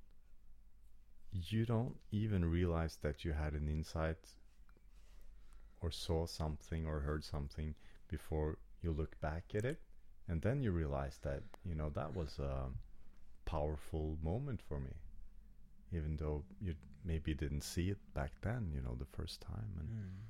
you 1.31 1.65
don't 1.65 1.95
even 2.11 2.43
realize 2.43 2.97
that 2.97 3.23
you 3.23 3.31
had 3.31 3.53
an 3.53 3.67
insight 3.69 4.17
or 5.81 5.91
saw 5.91 6.25
something 6.25 6.85
or 6.85 6.99
heard 6.99 7.23
something 7.23 7.73
before 8.07 8.57
you 8.81 8.91
look 8.91 9.19
back 9.21 9.53
at 9.55 9.65
it 9.65 9.81
and 10.27 10.41
then 10.41 10.61
you 10.61 10.71
realize 10.71 11.17
that 11.23 11.43
you 11.65 11.75
know 11.75 11.89
that 11.89 12.13
was 12.15 12.39
a 12.39 12.65
powerful 13.45 14.17
moment 14.23 14.61
for 14.61 14.79
me 14.79 14.93
even 15.91 16.17
though 16.17 16.43
you 16.61 16.75
maybe 17.05 17.33
didn't 17.33 17.61
see 17.63 17.89
it 17.89 17.97
back 18.13 18.31
then 18.41 18.71
you 18.73 18.81
know 18.81 18.95
the 18.95 19.05
first 19.17 19.41
time 19.41 19.73
and 19.79 19.89
Mm. 19.89 20.27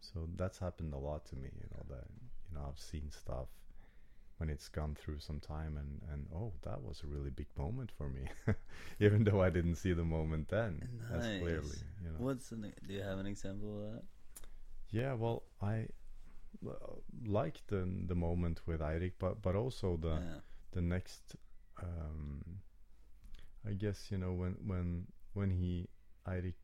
so 0.00 0.28
that's 0.36 0.58
happened 0.58 0.92
a 0.94 0.98
lot 0.98 1.24
to 1.26 1.36
me 1.36 1.50
you 1.54 1.66
know 1.72 1.84
that 1.88 2.06
you 2.48 2.54
know 2.54 2.66
I've 2.68 2.78
seen 2.78 3.10
stuff 3.10 3.48
when 4.38 4.50
it's 4.50 4.68
gone 4.68 4.96
through 5.00 5.18
some 5.20 5.40
time 5.40 5.76
and 5.76 6.00
and 6.12 6.26
oh 6.34 6.52
that 6.62 6.82
was 6.82 7.02
a 7.02 7.06
really 7.06 7.30
big 7.30 7.46
moment 7.56 7.90
for 7.96 8.08
me 8.08 8.22
even 9.00 9.24
though 9.24 9.40
I 9.40 9.50
didn't 9.50 9.76
see 9.76 9.92
the 9.92 10.04
moment 10.04 10.48
then 10.48 10.88
as 11.12 11.22
clearly 11.22 11.78
you 12.02 12.10
know. 12.10 12.18
What's 12.18 12.50
an, 12.52 12.72
do 12.86 12.94
you 12.94 13.02
have 13.02 13.18
an 13.18 13.26
example 13.26 13.86
of 13.86 13.92
that? 13.92 14.02
Yeah 14.90 15.14
well 15.14 15.44
I 15.62 15.88
like 17.26 17.60
the 17.68 17.88
the 18.06 18.14
moment 18.14 18.60
with 18.66 18.80
Eirik 18.80 19.12
but 19.18 19.42
but 19.42 19.54
also 19.54 19.96
the 19.96 20.14
yeah. 20.14 20.40
the 20.72 20.82
next 20.82 21.36
um 21.82 22.42
I 23.66 23.72
guess 23.72 24.10
you 24.10 24.18
know 24.18 24.32
when 24.32 24.56
when 24.66 25.06
when 25.34 25.50
he 25.50 25.88
Eirik 26.26 26.54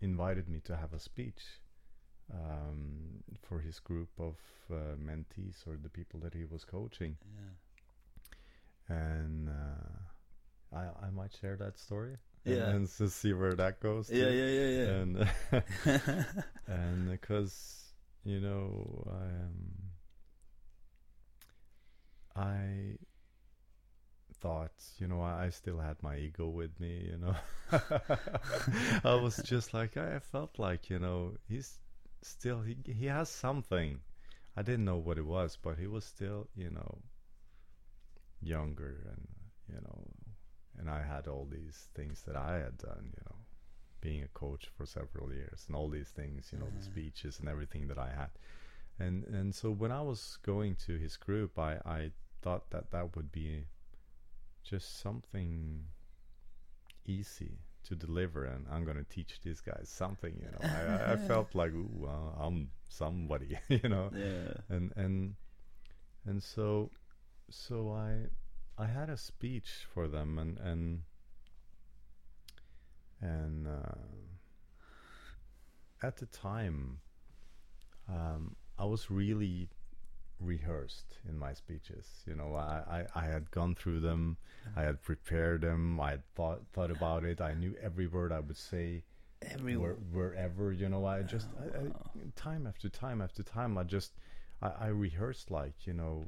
invited 0.00 0.48
me 0.48 0.60
to 0.64 0.76
have 0.76 0.92
a 0.92 0.98
speech 0.98 1.42
um, 2.30 3.22
for 3.42 3.58
his 3.60 3.78
group 3.80 4.08
of 4.18 4.36
uh, 4.70 4.96
mentees 4.98 5.66
or 5.66 5.76
the 5.82 5.88
people 5.90 6.20
that 6.20 6.34
he 6.34 6.44
was 6.44 6.64
coaching 6.64 7.16
yeah 8.88 8.96
and 8.96 9.48
uh, 9.48 10.76
I 10.76 11.06
I 11.06 11.10
might 11.10 11.32
share 11.40 11.56
that 11.56 11.78
story 11.78 12.16
Yeah. 12.44 12.54
and, 12.68 12.76
and 12.76 12.88
to 12.98 13.08
see 13.08 13.32
where 13.32 13.54
that 13.54 13.80
goes 13.80 14.08
to. 14.08 14.16
yeah 14.16 14.30
yeah 14.30 14.50
yeah 14.58 14.70
yeah 14.78 14.86
and 15.00 15.28
and 16.66 17.10
because 17.10 17.54
you 18.24 18.40
know 18.40 19.04
I 19.10 19.24
um, 19.46 19.58
I 22.34 22.96
thought 24.40 24.72
you 24.98 25.06
know 25.06 25.20
I, 25.20 25.44
I 25.46 25.50
still 25.50 25.78
had 25.78 26.02
my 26.02 26.16
ego 26.16 26.48
with 26.48 26.78
me 26.80 27.08
you 27.12 27.18
know 27.18 27.34
I 29.04 29.14
was 29.14 29.36
just 29.44 29.72
like 29.74 29.96
I 29.96 30.18
felt 30.18 30.58
like 30.58 30.90
you 30.90 30.98
know 30.98 31.36
he's 31.48 31.78
still 32.22 32.60
he 32.62 32.76
he 32.86 33.06
has 33.06 33.28
something. 33.28 34.00
I 34.56 34.62
didn't 34.62 34.84
know 34.84 34.98
what 34.98 35.18
it 35.18 35.26
was 35.26 35.56
but 35.60 35.78
he 35.78 35.86
was 35.86 36.04
still 36.04 36.48
you 36.54 36.70
know 36.70 36.98
younger 38.42 39.06
and 39.10 39.26
you 39.68 39.80
know 39.80 40.04
and 40.78 40.90
I 40.90 41.02
had 41.02 41.26
all 41.26 41.46
these 41.50 41.88
things 41.94 42.22
that 42.26 42.36
I 42.36 42.58
had 42.58 42.76
done 42.76 43.12
you 43.16 43.22
know 43.24 43.36
being 44.00 44.22
a 44.24 44.28
coach 44.28 44.66
for 44.76 44.84
several 44.84 45.32
years 45.32 45.64
and 45.66 45.76
all 45.76 45.88
these 45.88 46.10
things 46.10 46.50
you 46.52 46.58
know 46.58 46.68
the 46.76 46.82
speeches 46.82 47.38
and 47.40 47.48
everything 47.48 47.88
that 47.88 47.98
I 47.98 48.10
had. 48.10 48.30
And 48.98 49.24
and 49.24 49.54
so 49.54 49.70
when 49.70 49.90
I 49.90 50.02
was 50.02 50.38
going 50.42 50.76
to 50.86 50.98
his 50.98 51.16
group 51.16 51.58
I 51.58 51.78
I 51.86 52.10
thought 52.42 52.70
that 52.70 52.90
that 52.90 53.16
would 53.16 53.32
be 53.32 53.66
just 54.62 55.00
something 55.00 55.86
easy 57.06 57.58
to 57.84 57.94
deliver 57.96 58.44
and 58.44 58.66
I'm 58.70 58.84
going 58.84 58.96
to 58.96 59.04
teach 59.04 59.40
these 59.42 59.60
guys 59.60 59.88
something 59.88 60.34
you 60.40 60.48
know. 60.50 60.58
I, 60.62 61.12
I- 61.12 61.16
felt 61.16 61.54
like 61.54 61.72
ooh, 61.72 62.06
uh, 62.08 62.44
I'm 62.44 62.70
somebody 62.88 63.58
you 63.68 63.88
know? 63.88 64.10
Yeah. 64.14 64.54
And 64.68 64.92
and 64.96 65.34
and 66.24 66.42
so 66.42 66.90
so 67.50 67.90
I 67.90 68.28
I 68.78 68.86
had 68.86 69.10
a 69.10 69.16
speech 69.16 69.86
for 69.92 70.08
them 70.08 70.38
and 70.38 70.58
and 70.58 71.02
and 73.20 73.66
uh, 73.68 73.96
at 76.02 76.16
the 76.16 76.26
time 76.26 76.98
um, 78.08 78.56
I 78.78 78.84
was 78.84 79.10
really 79.10 79.68
rehearsed 80.44 81.18
in 81.28 81.38
my 81.38 81.52
speeches 81.52 82.06
you 82.26 82.34
know 82.34 82.54
I, 82.54 83.04
I, 83.14 83.20
I 83.22 83.24
had 83.26 83.50
gone 83.50 83.74
through 83.74 84.00
them 84.00 84.36
I 84.76 84.82
had 84.82 85.02
prepared 85.02 85.62
them 85.62 86.00
I 86.00 86.10
had 86.12 86.22
thought 86.34 86.62
thought 86.72 86.90
about 86.90 87.24
it 87.24 87.40
I 87.40 87.54
knew 87.54 87.74
every 87.80 88.06
word 88.06 88.32
I 88.32 88.40
would 88.40 88.56
say 88.56 89.04
every 89.42 89.76
where, 89.76 89.94
wherever 90.12 90.72
you 90.72 90.88
know 90.88 91.04
i 91.04 91.22
just 91.22 91.48
I, 91.60 91.64
I, 91.78 91.82
Oh. 91.84 92.20
time 92.36 92.66
after 92.66 92.88
time 92.88 93.20
after 93.20 93.42
time 93.42 93.76
i 93.76 93.82
just 93.82 94.12
I, 94.60 94.68
I 94.68 94.86
rehearsed 94.88 95.50
like 95.50 95.86
you 95.86 95.92
know 95.94 96.26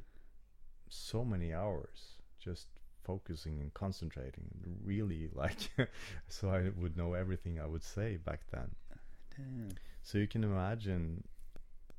so 0.89 1.23
many 1.23 1.53
hours 1.53 2.17
just 2.39 2.67
focusing 3.03 3.59
and 3.61 3.73
concentrating 3.73 4.49
really 4.83 5.29
like 5.33 5.69
so 6.27 6.49
i 6.49 6.69
would 6.81 6.97
know 6.97 7.13
everything 7.13 7.59
i 7.59 7.65
would 7.65 7.83
say 7.83 8.17
back 8.17 8.41
then 8.51 8.71
Damn. 9.37 9.69
so 10.03 10.17
you 10.17 10.27
can 10.27 10.43
imagine 10.43 11.23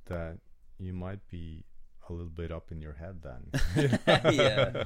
that 0.06 0.38
you 0.78 0.92
might 0.92 1.26
be 1.28 1.64
a 2.10 2.12
little 2.12 2.28
bit 2.28 2.50
up 2.52 2.70
in 2.72 2.80
your 2.80 2.94
head 2.94 3.22
then. 3.22 3.42
Yeah. 4.32 4.84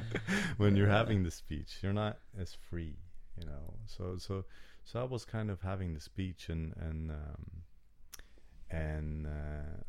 when 0.56 0.76
you're 0.76 0.88
Yeah. 0.88 0.96
having 0.98 1.22
the 1.22 1.30
speech, 1.30 1.78
you're 1.82 1.92
not 1.92 2.18
as 2.38 2.54
free, 2.54 2.96
you 3.38 3.46
know. 3.46 3.74
So 3.86 4.16
so 4.18 4.44
so 4.84 5.00
I 5.00 5.04
was 5.04 5.24
kind 5.24 5.50
of 5.50 5.60
having 5.60 5.94
the 5.94 6.00
speech 6.00 6.48
and 6.48 6.74
and 6.76 7.10
um, 7.10 7.46
and 8.70 9.26
uh, 9.26 9.82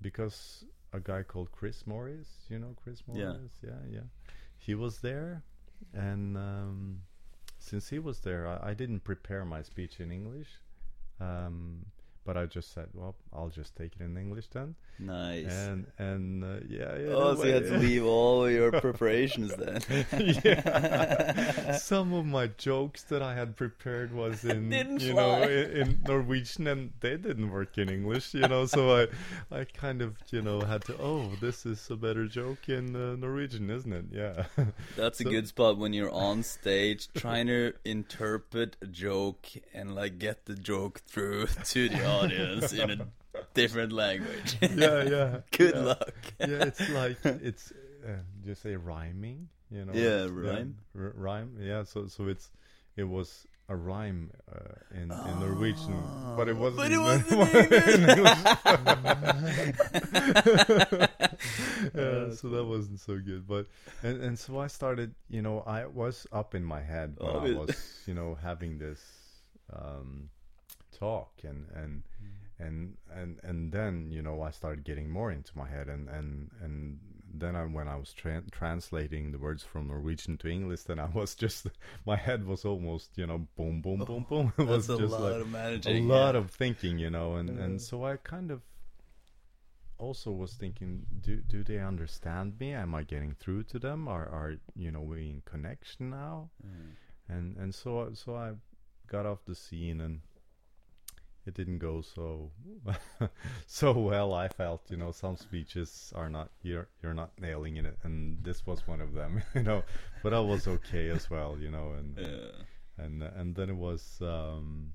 because 0.00 0.64
a 0.92 1.00
guy 1.00 1.22
called 1.22 1.52
Chris 1.52 1.86
Morris, 1.86 2.28
you 2.48 2.58
know 2.58 2.74
Chris 2.82 3.02
Yeah. 3.06 3.24
Morris, 3.32 3.52
yeah, 3.62 3.80
yeah, 3.90 4.00
he 4.58 4.74
was 4.74 4.98
there, 5.00 5.42
and 5.94 6.36
um, 6.36 7.02
since 7.58 7.88
he 7.88 7.98
was 7.98 8.20
there, 8.20 8.46
I, 8.48 8.70
I 8.70 8.74
didn't 8.74 9.00
prepare 9.00 9.44
my 9.44 9.62
speech 9.62 10.00
in 10.00 10.10
English. 10.10 10.48
Um, 11.20 11.86
but 12.24 12.36
I 12.36 12.46
just 12.46 12.72
said, 12.72 12.86
well, 12.94 13.16
I'll 13.32 13.48
just 13.48 13.74
take 13.74 13.92
it 13.98 14.02
in 14.04 14.16
English 14.16 14.46
then, 14.52 14.76
Nice. 14.98 15.46
and 15.50 15.86
and 15.98 16.44
uh, 16.44 16.46
yeah, 16.68 16.96
yeah. 16.96 17.08
oh, 17.08 17.34
so 17.34 17.44
you 17.44 17.54
had 17.54 17.66
to 17.66 17.78
leave 17.78 18.04
all 18.04 18.48
your 18.48 18.70
preparations 18.80 19.52
then. 19.56 19.80
yeah. 20.44 21.76
Some 21.78 22.12
of 22.12 22.24
my 22.26 22.46
jokes 22.58 23.02
that 23.04 23.22
I 23.22 23.34
had 23.34 23.56
prepared 23.56 24.12
was 24.12 24.44
in 24.52 24.70
you 25.00 25.14
know 25.14 25.42
in, 25.42 25.70
in 25.76 26.02
Norwegian 26.06 26.66
and 26.68 26.92
they 27.00 27.16
didn't 27.16 27.50
work 27.50 27.76
in 27.76 27.88
English, 27.88 28.34
you 28.34 28.46
know. 28.46 28.66
So 28.66 28.96
I 28.96 29.08
I 29.50 29.64
kind 29.64 30.00
of 30.00 30.16
you 30.30 30.42
know 30.42 30.60
had 30.60 30.84
to 30.84 30.96
oh 31.00 31.32
this 31.40 31.66
is 31.66 31.90
a 31.90 31.96
better 31.96 32.26
joke 32.26 32.68
in 32.68 32.94
uh, 32.94 33.16
Norwegian, 33.16 33.68
isn't 33.70 33.92
it? 33.92 34.04
Yeah. 34.12 34.44
That's 34.96 35.20
a 35.20 35.24
good 35.24 35.48
spot 35.48 35.76
when 35.76 35.92
you're 35.92 36.12
on 36.12 36.44
stage 36.44 37.08
trying 37.14 37.48
to 37.48 37.72
interpret 37.84 38.76
a 38.80 38.86
joke 38.86 39.48
and 39.74 39.94
like 39.94 40.18
get 40.18 40.44
the 40.44 40.54
joke 40.54 41.00
through 41.06 41.46
to 41.46 41.88
the 41.88 41.96
audience 41.96 42.11
in 42.20 43.00
a 43.00 43.06
different 43.54 43.92
language. 43.92 44.56
yeah, 44.62 45.02
yeah. 45.02 45.40
Good 45.50 45.74
yeah. 45.74 45.80
luck. 45.80 46.14
yeah, 46.40 46.64
it's 46.64 46.88
like 47.00 47.16
it's 47.24 47.72
uh, 48.06 48.18
just 48.44 48.62
say 48.62 48.76
rhyming, 48.76 49.48
you 49.70 49.84
know. 49.84 49.92
Yeah, 49.94 50.26
rhyme. 50.30 50.76
r- 50.98 51.12
rhyme. 51.16 51.56
Yeah, 51.60 51.84
so 51.84 52.06
so 52.06 52.28
it's 52.28 52.50
it 52.96 53.04
was 53.04 53.46
a 53.68 53.76
rhyme 53.76 54.30
uh, 54.52 54.74
in 54.94 55.10
in 55.10 55.40
Norwegian, 55.40 56.02
but 56.36 56.48
it 56.48 56.56
wasn't. 56.56 56.76
But 56.76 56.92
it 56.92 56.98
wasn't 56.98 57.40
yeah, 61.94 62.34
so 62.34 62.48
that 62.48 62.64
wasn't 62.64 63.00
so 63.00 63.18
good. 63.18 63.46
But 63.46 63.66
and 64.02 64.22
and 64.22 64.38
so 64.38 64.58
I 64.58 64.66
started. 64.66 65.14
You 65.28 65.42
know, 65.42 65.60
I 65.66 65.86
was 65.86 66.26
up 66.32 66.54
in 66.54 66.64
my 66.64 66.82
head 66.82 67.16
when 67.18 67.30
Oh, 67.30 67.40
I 67.40 67.52
was, 67.52 68.02
you 68.06 68.14
know, 68.14 68.36
having 68.40 68.78
this 68.78 69.00
um, 69.72 70.28
talk 71.02 71.32
and 71.50 71.66
and 71.82 72.02
and 72.66 72.96
and 73.18 73.30
and 73.48 73.72
then 73.72 73.94
you 74.16 74.22
know 74.26 74.36
I 74.48 74.50
started 74.60 74.84
getting 74.90 75.08
more 75.18 75.30
into 75.38 75.52
my 75.62 75.68
head 75.74 75.88
and 75.94 76.08
and 76.18 76.28
and 76.64 76.98
then 77.34 77.56
I, 77.56 77.62
when 77.64 77.88
I 77.88 77.96
was 77.96 78.12
tra- 78.12 78.42
translating 78.50 79.32
the 79.32 79.38
words 79.38 79.62
from 79.64 79.86
Norwegian 79.88 80.36
to 80.42 80.48
English, 80.48 80.82
then 80.82 80.98
I 80.98 81.08
was 81.20 81.34
just 81.44 81.66
my 82.10 82.16
head 82.26 82.40
was 82.46 82.64
almost 82.72 83.08
you 83.20 83.26
know 83.26 83.38
boom 83.56 83.80
boom 83.84 84.00
boom 84.08 84.24
boom. 84.28 84.52
It 84.58 84.66
was 84.66 84.86
That's 84.86 85.00
a 85.00 85.06
lot 85.06 85.20
like 85.22 85.40
of 85.40 85.48
managing, 85.48 85.96
a 85.96 86.00
managing. 86.00 86.08
lot 86.08 86.36
of 86.36 86.50
thinking, 86.50 86.98
you 86.98 87.10
know, 87.10 87.28
and 87.36 87.48
and 87.64 87.80
so 87.80 88.04
I 88.04 88.16
kind 88.34 88.50
of 88.50 88.60
also 89.98 90.30
was 90.30 90.52
thinking, 90.54 91.06
do 91.20 91.36
do 91.54 91.64
they 91.64 91.78
understand 91.78 92.58
me? 92.60 92.72
Am 92.74 92.94
I 92.94 93.02
getting 93.02 93.34
through 93.34 93.62
to 93.72 93.78
them? 93.78 94.08
Are 94.08 94.26
are 94.38 94.52
you 94.76 94.90
know 94.90 95.00
we 95.00 95.30
in 95.30 95.42
connection 95.52 96.10
now? 96.10 96.50
Mm. 96.64 96.90
and 97.34 97.56
and 97.56 97.74
so 97.74 98.10
so 98.14 98.34
I 98.36 98.48
got 99.06 99.26
off 99.26 99.44
the 99.46 99.54
scene 99.54 100.00
and 100.00 100.20
it 101.46 101.54
didn't 101.54 101.78
go 101.78 102.02
so 102.02 102.50
so 103.66 103.92
well. 103.92 104.32
I 104.34 104.48
felt 104.48 104.82
you 104.90 104.96
know 104.96 105.12
some 105.12 105.36
speeches 105.36 106.12
are 106.14 106.28
not 106.30 106.50
you're 106.62 106.88
you're 107.02 107.14
not 107.14 107.30
nailing 107.40 107.76
it, 107.76 107.98
and 108.04 108.42
this 108.44 108.66
was 108.66 108.86
one 108.86 109.00
of 109.00 109.12
them. 109.14 109.42
You 109.54 109.62
know, 109.62 109.82
but 110.22 110.32
I 110.34 110.40
was 110.40 110.66
okay 110.68 111.08
as 111.08 111.28
well. 111.30 111.56
You 111.58 111.70
know, 111.70 111.92
and 111.98 112.18
Yeah. 112.18 113.04
and 113.04 113.22
and 113.22 113.54
then 113.56 113.70
it 113.70 113.76
was. 113.76 114.18
um 114.22 114.92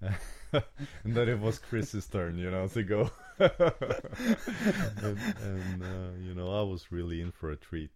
and 0.52 1.14
then 1.16 1.28
it 1.28 1.40
was 1.40 1.58
Chris's 1.58 2.06
turn, 2.06 2.38
you 2.38 2.50
know, 2.52 2.68
to 2.68 2.82
go. 2.84 3.10
and 3.40 5.18
and 5.42 5.82
uh, 5.82 6.12
you 6.20 6.34
know, 6.34 6.52
I 6.58 6.62
was 6.62 6.90
really 6.92 7.20
in 7.20 7.32
for 7.32 7.50
a 7.50 7.56
treat 7.56 7.90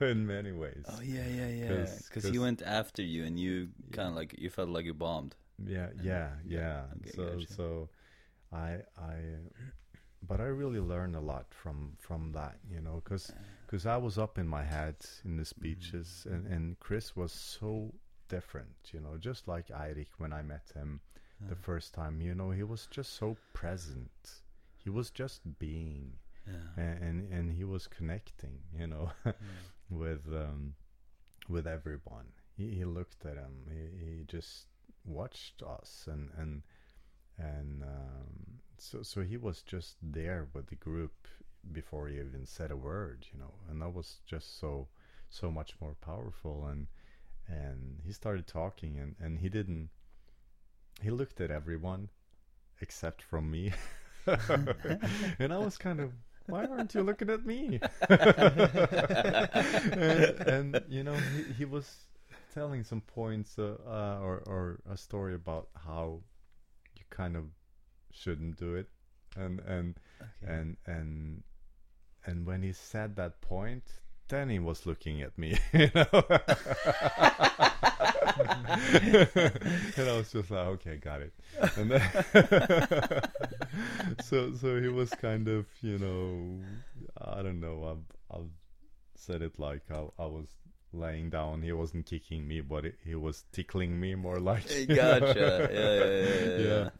in 0.00 0.26
many 0.26 0.52
ways. 0.52 0.84
Oh 0.88 1.00
yeah, 1.02 1.26
yeah, 1.28 1.48
yeah. 1.48 1.86
'Cause- 2.10 2.24
he 2.24 2.38
went 2.38 2.62
after 2.62 3.02
you, 3.02 3.24
and 3.24 3.38
you 3.38 3.68
kind 3.92 4.08
of 4.08 4.14
like 4.14 4.34
you 4.38 4.48
felt 4.50 4.68
like 4.70 4.86
you 4.86 4.94
bombed. 4.94 5.36
Yeah, 5.62 5.90
yeah, 6.02 6.30
yeah. 6.44 6.84
Okay, 6.96 7.10
so 7.10 7.24
gotcha. 7.38 7.52
so 7.52 7.88
I 8.52 8.80
I 8.96 9.16
but 10.22 10.40
I 10.40 10.44
really 10.46 10.80
learned 10.80 11.16
a 11.16 11.20
lot 11.20 11.52
from 11.52 11.96
from 12.00 12.32
that, 12.32 12.58
you 12.70 12.80
know, 12.80 13.00
cuz 13.04 13.30
uh. 13.30 13.34
cuz 13.66 13.86
I 13.86 13.96
was 13.96 14.18
up 14.18 14.38
in 14.38 14.48
my 14.48 14.64
head 14.64 14.96
in 15.24 15.36
the 15.36 15.44
speeches 15.44 16.26
mm. 16.28 16.34
and 16.34 16.46
and 16.46 16.78
Chris 16.80 17.14
was 17.16 17.32
so 17.32 17.94
different, 18.28 18.90
you 18.92 19.00
know, 19.00 19.16
just 19.18 19.46
like 19.48 19.68
Eirik 19.68 20.08
when 20.18 20.32
I 20.32 20.42
met 20.42 20.70
him 20.74 21.00
the 21.40 21.54
uh. 21.54 21.56
first 21.68 21.94
time, 21.94 22.20
you 22.20 22.34
know, 22.34 22.50
he 22.50 22.62
was 22.62 22.86
just 22.86 23.12
so 23.14 23.36
present. 23.52 24.42
He 24.76 24.90
was 24.90 25.10
just 25.10 25.40
being 25.58 26.18
Yeah. 26.46 26.54
and 26.76 27.02
and, 27.02 27.32
and 27.32 27.52
he 27.52 27.64
was 27.64 27.86
connecting, 27.88 28.60
you 28.78 28.86
know, 28.86 29.10
mm. 29.26 29.34
with 29.90 30.26
um, 30.28 30.74
with 31.48 31.66
everyone. 31.66 32.26
He, 32.56 32.74
he 32.76 32.84
looked 32.84 33.24
at 33.26 33.36
him. 33.36 33.66
He, 33.68 34.04
he 34.04 34.24
just 34.24 34.66
watched 35.04 35.62
us, 35.62 36.08
and 36.10 36.30
and 36.36 36.62
and 37.38 37.82
um, 37.82 38.60
so 38.78 39.02
so 39.02 39.22
he 39.22 39.36
was 39.36 39.62
just 39.62 39.96
there 40.02 40.48
with 40.52 40.68
the 40.68 40.76
group 40.76 41.28
before 41.72 42.08
he 42.08 42.16
even 42.16 42.46
said 42.46 42.70
a 42.70 42.76
word, 42.76 43.26
you 43.32 43.38
know, 43.38 43.54
and 43.70 43.80
that 43.80 43.94
was 43.94 44.18
just 44.26 44.58
so 44.60 44.88
so 45.30 45.50
much 45.50 45.74
more 45.80 45.96
powerful. 46.00 46.66
And 46.66 46.86
and 47.48 48.00
he 48.04 48.12
started 48.12 48.46
talking, 48.46 48.98
and 48.98 49.16
and 49.20 49.38
he 49.38 49.48
didn't. 49.48 49.90
He 51.02 51.10
looked 51.10 51.40
at 51.40 51.50
everyone 51.50 52.10
except 52.80 53.22
from 53.22 53.50
me. 53.50 53.72
and 55.38 55.52
I 55.52 55.58
was 55.58 55.76
kind 55.76 56.00
of, 56.00 56.12
why 56.46 56.64
aren't 56.66 56.94
you 56.94 57.02
looking 57.02 57.30
at 57.30 57.44
me? 57.44 57.80
and, 58.08 58.30
and 60.48 60.84
you 60.88 61.02
know, 61.02 61.14
he, 61.14 61.42
he 61.58 61.64
was 61.64 62.06
telling 62.54 62.84
some 62.84 63.00
points 63.02 63.58
uh, 63.58 63.76
uh, 63.86 64.18
or 64.22 64.38
or 64.46 64.80
a 64.90 64.96
story 64.96 65.34
about 65.34 65.68
how 65.86 66.20
you 66.96 67.04
kind 67.10 67.36
of 67.36 67.44
shouldn't 68.12 68.56
do 68.56 68.74
it, 68.76 68.88
and 69.36 69.60
and 69.60 70.00
Okay. 70.20 70.54
and 70.56 70.76
and 70.86 71.42
and 72.26 72.46
when 72.46 72.62
he 72.62 72.72
said 72.72 73.16
that 73.16 73.40
point, 73.40 73.84
then 74.28 74.48
he 74.50 74.58
was 74.58 74.86
looking 74.86 75.22
at 75.22 75.36
me, 75.38 75.58
you 75.72 75.90
know. 75.94 76.24
and 79.96 80.08
I 80.08 80.12
was 80.12 80.32
just 80.32 80.50
like, 80.50 80.66
okay, 80.78 80.96
got 80.96 81.20
it. 81.22 81.34
And 81.76 81.90
then 81.90 82.02
so 84.18 84.54
so 84.54 84.80
he 84.80 84.88
was 84.88 85.14
kind 85.14 85.48
of, 85.48 85.66
you 85.80 85.98
know, 85.98 86.60
I 87.20 87.42
don't 87.42 87.60
know. 87.60 87.84
I've 88.30 88.36
I've 88.38 88.50
said 89.16 89.42
it 89.42 89.58
like 89.58 89.82
I, 89.90 90.06
I 90.18 90.26
was 90.26 90.48
laying 90.94 91.30
down. 91.30 91.62
He 91.62 91.72
wasn't 91.72 92.06
kicking 92.06 92.46
me, 92.46 92.60
but 92.60 92.84
it, 92.86 92.98
he 93.04 93.14
was 93.14 93.44
tickling 93.52 93.98
me 94.00 94.14
more 94.14 94.38
like. 94.40 94.68
Hey, 94.68 94.82
you 94.88 94.94
know. 94.94 95.20
Gotcha. 95.20 95.68
Yeah, 95.72 95.80
yeah, 95.80 96.58
yeah, 96.58 96.58
yeah, 96.58 96.90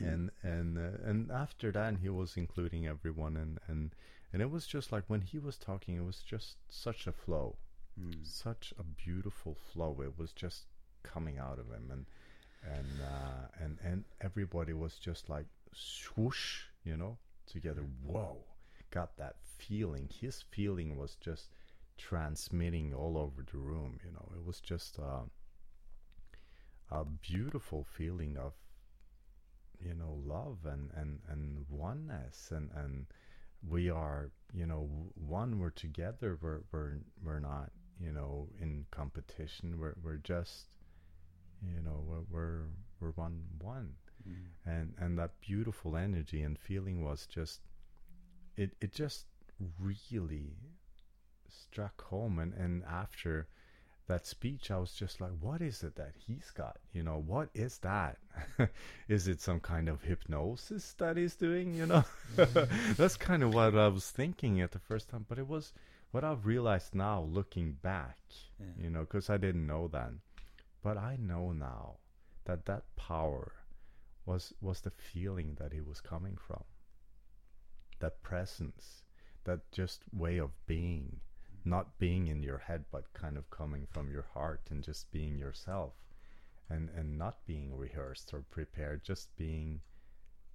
yeah. 0.00 0.08
And 0.08 0.30
and 0.42 0.78
uh, 0.78 1.08
and 1.10 1.30
after 1.30 1.72
that, 1.72 1.96
he 2.02 2.08
was 2.08 2.36
including 2.36 2.86
everyone, 2.86 3.36
and 3.36 3.58
and 3.68 3.94
and 4.32 4.42
it 4.42 4.50
was 4.50 4.66
just 4.66 4.92
like 4.92 5.04
when 5.08 5.22
he 5.22 5.38
was 5.38 5.56
talking, 5.56 5.96
it 5.96 6.04
was 6.04 6.20
just 6.20 6.56
such 6.68 7.06
a 7.06 7.12
flow, 7.12 7.56
Mm. 7.98 8.26
such 8.26 8.74
a 8.78 8.82
beautiful 8.82 9.56
flow. 9.72 9.96
It 10.02 10.18
was 10.18 10.32
just 10.32 10.64
coming 11.02 11.38
out 11.38 11.58
of 11.58 11.66
him, 11.70 11.90
and 11.90 12.04
and 12.70 13.00
uh, 13.00 13.64
and 13.64 13.78
and 13.82 14.04
everybody 14.20 14.74
was 14.74 14.98
just 14.98 15.30
like 15.30 15.46
swoosh, 15.72 16.64
you 16.84 16.96
know, 16.96 17.16
together. 17.46 17.82
Whoa, 18.04 18.36
got 18.90 19.16
that 19.16 19.36
feeling. 19.56 20.10
His 20.20 20.42
feeling 20.50 20.98
was 20.98 21.16
just 21.22 21.46
transmitting 21.98 22.94
all 22.94 23.16
over 23.18 23.42
the 23.50 23.58
room. 23.58 23.98
You 24.04 24.12
know, 24.12 24.28
it 24.36 24.44
was 24.44 24.60
just 24.60 24.98
uh, 24.98 25.24
a 26.90 27.04
beautiful 27.04 27.84
feeling 27.84 28.36
of 28.36 28.52
you 29.80 29.94
know 29.94 30.18
love 30.24 30.58
and 30.64 30.90
and 30.94 31.20
and 31.28 31.64
oneness 31.68 32.50
and 32.50 32.70
and 32.74 33.06
we 33.68 33.90
are 33.90 34.30
you 34.54 34.66
know 34.66 34.88
one 35.14 35.58
we're 35.58 35.70
together 35.70 36.38
we're 36.40 36.60
we're 36.72 36.98
we're 37.22 37.40
not 37.40 37.70
you 38.00 38.12
know 38.12 38.48
in 38.60 38.86
competition 38.90 39.78
we're 39.78 39.94
we're 40.02 40.16
just 40.16 40.68
you 41.62 41.80
know 41.82 42.02
we're 42.06 42.24
we're, 42.30 42.60
we're 43.00 43.10
one 43.12 43.42
one 43.60 43.94
Mm. 44.26 44.34
and 44.64 44.94
and 44.98 45.18
that 45.18 45.38
beautiful 45.40 45.96
energy 45.96 46.42
and 46.42 46.58
feeling 46.58 47.04
was 47.04 47.26
just 47.26 47.60
it 48.56 48.72
it 48.80 48.92
just 48.92 49.26
really 49.78 50.56
struck 51.62 52.02
home 52.04 52.38
and 52.38 52.52
and 52.54 52.84
after 52.84 53.48
that 54.08 54.24
speech, 54.26 54.70
I 54.70 54.78
was 54.78 54.92
just 54.94 55.20
like, 55.20 55.32
what 55.40 55.60
is 55.60 55.82
it 55.82 55.96
that 55.96 56.12
he's 56.16 56.50
got? 56.52 56.78
You 56.92 57.02
know, 57.02 57.18
what 57.26 57.48
is 57.54 57.78
that? 57.78 58.18
is 59.08 59.26
it 59.26 59.40
some 59.40 59.58
kind 59.60 59.88
of 59.88 60.02
hypnosis 60.02 60.92
that 60.98 61.16
he's 61.16 61.34
doing? 61.34 61.74
You 61.74 61.86
know, 61.86 62.04
mm-hmm. 62.36 62.92
that's 62.92 63.16
kind 63.16 63.42
of 63.42 63.52
what 63.52 63.76
I 63.76 63.88
was 63.88 64.08
thinking 64.10 64.60
at 64.60 64.70
the 64.70 64.78
first 64.78 65.08
time. 65.08 65.26
But 65.28 65.38
it 65.38 65.48
was 65.48 65.72
what 66.12 66.22
I've 66.24 66.46
realized 66.46 66.94
now, 66.94 67.22
looking 67.22 67.72
back, 67.82 68.18
Yeah. 68.60 68.66
you 68.84 68.90
know, 68.90 69.00
because 69.00 69.28
I 69.28 69.38
didn't 69.38 69.66
know 69.66 69.88
then. 69.88 70.20
But 70.82 70.96
I 70.96 71.16
know 71.16 71.52
now 71.52 71.96
that 72.44 72.64
that 72.66 72.84
power 72.96 73.52
was 74.24 74.52
was 74.60 74.80
the 74.82 74.90
feeling 74.90 75.56
that 75.58 75.72
he 75.72 75.80
was 75.80 76.00
coming 76.00 76.36
from. 76.36 76.62
That 77.98 78.22
presence, 78.22 79.02
that 79.44 79.70
just 79.72 80.02
way 80.12 80.38
of 80.38 80.50
being, 80.66 81.20
not 81.66 81.98
being 81.98 82.28
in 82.28 82.42
your 82.42 82.58
head, 82.58 82.84
but 82.90 83.12
kind 83.12 83.36
of 83.36 83.50
coming 83.50 83.86
from 83.90 84.10
your 84.10 84.26
heart 84.34 84.62
and 84.70 84.82
just 84.84 85.10
being 85.12 85.36
yourself, 85.38 85.94
and 86.70 86.90
and 86.90 87.18
not 87.18 87.44
being 87.46 87.76
rehearsed 87.76 88.32
or 88.32 88.42
prepared, 88.42 89.04
just 89.04 89.36
being 89.36 89.80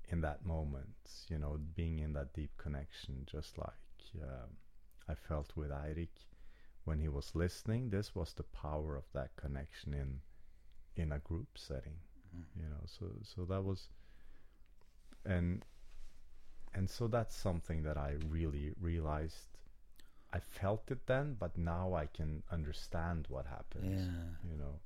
in 0.09 0.21
that 0.21 0.45
moment, 0.45 0.95
you 1.29 1.37
know, 1.37 1.57
being 1.75 1.99
in 1.99 2.13
that 2.13 2.33
deep 2.33 2.51
connection, 2.57 3.25
just 3.25 3.57
like 3.57 4.21
uh, 4.21 4.47
I 5.07 5.15
felt 5.15 5.55
with 5.55 5.71
Eirik 5.71 6.25
when 6.85 6.99
he 6.99 7.07
was 7.09 7.35
listening. 7.35 7.89
This 7.89 8.15
was 8.15 8.33
the 8.33 8.43
power 8.43 8.95
of 8.97 9.05
that 9.13 9.35
connection 9.35 9.93
in 9.93 10.21
in 10.95 11.11
a 11.11 11.19
group 11.19 11.57
setting 11.57 11.97
you 12.55 12.69
know 12.69 12.83
so 12.85 13.05
so 13.23 13.45
that 13.45 13.63
was 13.63 13.89
and 15.25 15.65
and 16.73 16.89
so 16.89 17.07
that's 17.07 17.35
something 17.35 17.83
that 17.83 17.97
i 17.97 18.15
really 18.29 18.71
realized 18.79 19.57
i 20.33 20.39
felt 20.39 20.89
it 20.91 21.05
then 21.07 21.35
but 21.39 21.57
now 21.57 21.93
i 21.93 22.05
can 22.05 22.43
understand 22.51 23.25
what 23.29 23.45
happened 23.45 23.85
Yeah. 23.91 24.49
you 24.49 24.57
know? 24.57 24.79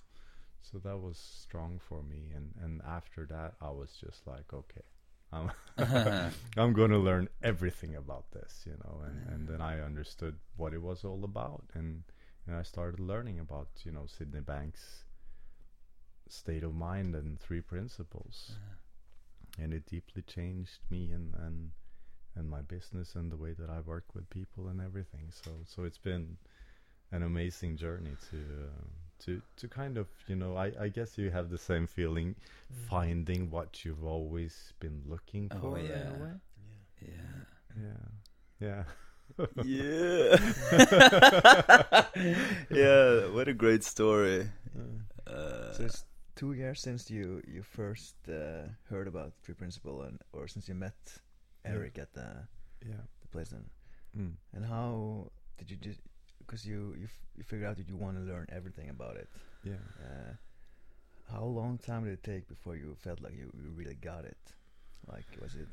So 0.61 0.79
that 0.79 0.97
was 0.97 1.17
strong 1.17 1.79
for 1.79 2.01
me 2.03 2.31
and 2.35 2.53
and 2.63 2.81
after 2.97 3.25
that 3.27 3.53
i 3.61 3.69
was 3.69 3.91
just 4.05 4.25
like 4.27 4.51
okay 4.53 4.85
i'm 5.31 5.51
i'm 6.57 6.73
going 6.73 6.91
to 6.91 6.97
learn 7.09 7.29
everything 7.43 7.95
about 7.95 8.31
this 8.31 8.63
you 8.65 8.73
know? 8.83 9.01
And 9.07 9.17
and 9.33 9.47
then 9.47 9.61
i 9.61 9.79
understood 9.79 10.35
what 10.57 10.73
it 10.73 10.81
was 10.81 11.03
all 11.03 11.23
about 11.23 11.63
and 11.73 12.03
and 12.47 12.55
i 12.55 12.63
started 12.63 12.99
learning 12.99 13.39
about 13.39 13.69
you 13.85 13.91
know 13.91 14.05
sydney 14.07 14.41
banks 14.41 15.03
state 16.27 16.63
of 16.63 16.73
mind 16.73 17.15
and 17.15 17.39
three 17.39 17.61
principles. 17.61 18.53
And 19.61 19.73
it 19.73 19.85
deeply 19.85 20.21
changed 20.23 20.79
me 20.89 21.11
and 21.11 21.33
and 21.35 21.71
and 22.35 22.49
my 22.49 22.61
business 22.61 23.15
and 23.15 23.31
the 23.31 23.37
way 23.37 23.53
that 23.53 23.69
I 23.69 23.79
work 23.81 24.05
with 24.13 24.29
people 24.29 24.67
and 24.67 24.81
everything 24.81 25.31
so 25.31 25.51
so 25.65 25.83
it's 25.83 25.97
been 25.97 26.37
an 27.11 27.23
amazing 27.23 27.77
journey 27.77 28.15
to 28.29 28.37
uh, 28.37 28.83
to 29.19 29.41
to 29.57 29.67
kind 29.67 29.97
of 29.97 30.07
you 30.27 30.35
know 30.35 30.55
I 30.57 30.71
I 30.79 30.89
guess 30.89 31.17
you 31.17 31.31
have 31.31 31.49
the 31.49 31.57
same 31.57 31.87
feeling 31.87 32.35
finding 32.89 33.49
what 33.51 33.85
you've 33.85 34.03
always 34.05 34.73
been 34.79 35.01
looking 35.07 35.49
Oh, 35.51 35.59
for 35.61 35.77
in 35.79 35.85
yeah. 35.85 36.09
a 36.09 36.39
Yeah. 37.01 37.07
yeah 37.07 37.93
yeah 38.61 38.83
Yeah. 39.61 40.37
yeah. 42.69 43.27
What 43.27 43.47
a 43.47 43.53
great 43.53 43.83
story. 43.83 44.49
Uh, 45.27 45.73
So 45.73 45.83
it's 45.83 46.05
two 46.35 46.53
years 46.53 46.81
since 46.81 47.09
you 47.09 47.41
you 47.47 47.63
first 47.63 48.15
uh, 48.29 48.67
heard 48.89 49.07
about 49.07 49.33
Three 49.43 49.55
Principle, 49.55 50.03
and 50.03 50.19
or 50.33 50.47
since 50.47 50.67
you 50.69 50.75
met 50.75 50.95
Yeah. 51.07 51.24
Eirik 51.65 51.97
at 51.99 52.13
the 52.13 52.47
yeah 52.85 53.01
the 53.21 53.27
place. 53.27 53.53
Mm. 54.17 54.33
and 54.53 54.65
how 54.65 55.29
did 55.57 55.69
you 55.71 55.77
just 55.77 55.99
because 56.39 56.65
you 56.65 56.93
you 56.97 57.05
f- 57.05 57.25
you 57.37 57.43
figured 57.43 57.67
out 57.69 57.77
that 57.77 57.89
you 57.89 57.97
want 57.97 58.15
to 58.17 58.23
learn 58.23 58.45
everything 58.49 58.89
about 58.89 59.15
it. 59.17 59.29
yeah 59.63 59.81
Uh, 59.99 60.33
how 61.33 61.43
long 61.43 61.77
time 61.79 62.03
did 62.03 62.13
it 62.13 62.23
take 62.23 62.47
before 62.47 62.75
you 62.75 62.95
felt 62.95 63.19
like 63.21 63.33
you, 63.33 63.51
you 63.61 63.71
really 63.75 63.95
got 63.95 64.25
it? 64.25 64.53
Like 65.07 65.25
was 65.41 65.55
it 65.55 65.69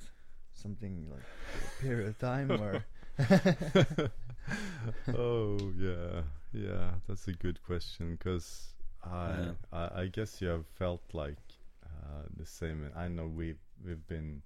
something 0.54 1.08
like 1.10 1.22
a 1.22 1.82
period 1.82 2.08
of 2.08 2.18
time 2.18 2.50
or? 2.50 2.84
oh 5.16 5.58
yeah, 5.78 6.22
yeah. 6.52 6.90
That's 7.06 7.28
a 7.28 7.32
good 7.32 7.62
question 7.62 8.16
because 8.16 8.74
I, 9.04 9.28
Yeah. 9.38 9.52
I 9.72 10.00
I 10.02 10.06
guess 10.06 10.40
you 10.40 10.48
have 10.48 10.66
felt 10.66 11.02
like 11.12 11.38
uh, 11.84 12.22
the 12.36 12.46
same. 12.46 12.90
I 12.96 13.08
know 13.08 13.26
we've 13.26 13.60
we've 13.84 14.06
been 14.08 14.42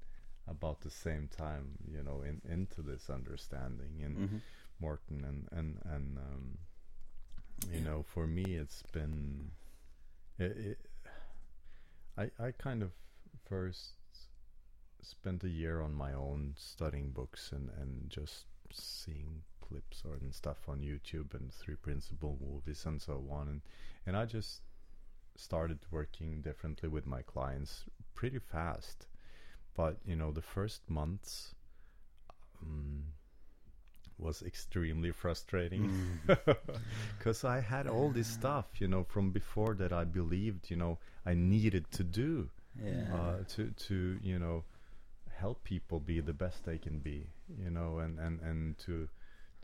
about 0.48 0.80
the 0.80 0.90
same 0.90 1.28
time, 1.28 1.78
you 1.90 2.02
know, 2.02 2.22
in 2.22 2.40
into 2.50 2.82
this 2.82 3.10
understanding 3.10 4.02
and 4.04 4.18
mhm. 4.18 4.40
Morten 4.80 5.24
and 5.24 5.48
and 5.52 5.78
and 5.84 6.18
um, 6.18 6.58
you 7.72 7.80
Yeah. 7.80 7.80
know, 7.80 8.02
for 8.02 8.26
me 8.26 8.56
it's 8.56 8.82
been 8.92 9.50
it, 10.38 10.56
it, 10.56 10.78
I 12.16 12.30
I 12.38 12.50
kind 12.52 12.82
of 12.82 12.92
first 13.44 13.94
spent 15.02 15.44
a 15.44 15.48
year 15.48 15.80
on 15.80 15.94
my 15.94 16.12
own 16.12 16.54
studying 16.56 17.10
books 17.12 17.52
and 17.52 17.70
and 17.70 18.10
just 18.10 18.46
seeing 18.72 19.42
clips 19.60 20.02
or 20.04 20.14
and 20.16 20.34
stuff 20.34 20.68
on 20.68 20.80
YouTube 20.80 21.34
and 21.34 21.52
three 21.52 21.76
principle 21.76 22.38
movies 22.40 22.84
and 22.86 23.00
so 23.00 23.24
on 23.30 23.48
and 23.48 23.62
and 24.06 24.16
I 24.16 24.26
just 24.26 24.62
started 25.36 25.78
working 25.90 26.40
differently 26.42 26.88
with 26.88 27.06
my 27.06 27.22
clients 27.22 27.84
pretty 28.14 28.38
fast 28.38 29.06
but 29.76 29.98
you 30.06 30.16
know 30.16 30.32
the 30.32 30.42
first 30.42 30.88
months 30.90 31.54
um, 32.62 33.04
was 34.18 34.42
extremely 34.42 35.10
frustrating 35.12 35.82
Mm. 35.82 36.20
because 37.18 37.44
I 37.44 37.60
had 37.60 37.86
all 37.86 38.10
this 38.10 38.28
stuff, 38.28 38.66
you 38.80 38.88
know, 38.88 39.04
from 39.04 39.30
before 39.30 39.74
that 39.74 39.92
I 39.92 40.04
believed, 40.04 40.70
you 40.70 40.76
know, 40.76 40.98
I 41.26 41.34
needed 41.34 41.90
to 41.92 42.04
do 42.04 42.50
Yeah. 42.74 43.12
uh, 43.12 43.44
to 43.48 43.70
to 43.70 44.18
you 44.22 44.38
know 44.38 44.64
help 45.30 45.64
people 45.64 46.00
be 46.00 46.20
the 46.20 46.32
best 46.32 46.64
they 46.64 46.78
can 46.78 46.98
be, 46.98 47.26
you 47.58 47.70
know, 47.70 47.98
and 47.98 48.18
and 48.18 48.40
and 48.40 48.78
to 48.78 49.08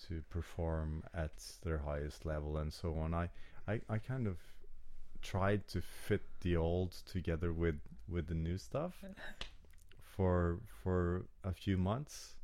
to 0.08 0.22
perform 0.30 1.04
at 1.14 1.32
their 1.62 1.78
highest 1.78 2.26
level 2.26 2.58
and 2.58 2.72
so 2.72 2.96
on. 2.98 3.14
I 3.14 3.30
I, 3.66 3.80
I 3.88 3.98
kind 3.98 4.26
of 4.26 4.36
tried 5.22 5.66
to 5.68 5.80
fit 5.80 6.22
the 6.40 6.56
old 6.56 6.92
together 7.06 7.52
with 7.52 7.76
with 8.08 8.26
the 8.26 8.34
new 8.34 8.58
stuff 8.58 8.94
for 10.16 10.60
for 10.82 11.24
a 11.44 11.52
few 11.52 11.78
months 11.78 12.36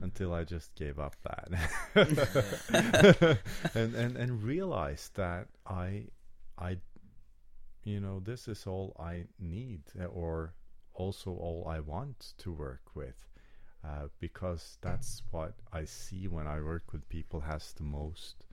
until 0.00 0.32
I 0.32 0.44
just 0.44 0.74
gave 0.76 0.98
up 0.98 1.16
that. 1.24 1.48
And, 3.74 3.94
and 3.94 4.16
and 4.16 4.42
realized 4.42 5.16
that 5.16 5.48
I 5.66 6.06
I 6.58 6.78
you 7.84 8.00
know 8.00 8.20
this 8.20 8.48
is 8.48 8.66
all 8.66 8.96
I 8.98 9.26
need 9.38 9.82
uh, 10.00 10.04
or 10.04 10.54
also 10.94 11.30
all 11.32 11.66
I 11.68 11.80
want 11.80 12.34
to 12.38 12.52
work 12.52 12.94
with 12.94 13.16
uh, 13.84 14.08
because 14.20 14.78
that's 14.80 15.22
what 15.30 15.54
I 15.72 15.84
see 15.84 16.28
when 16.28 16.46
I 16.46 16.60
work 16.60 16.92
with 16.92 17.08
people 17.08 17.40
has 17.40 17.72
the 17.72 17.82
most 17.84 18.44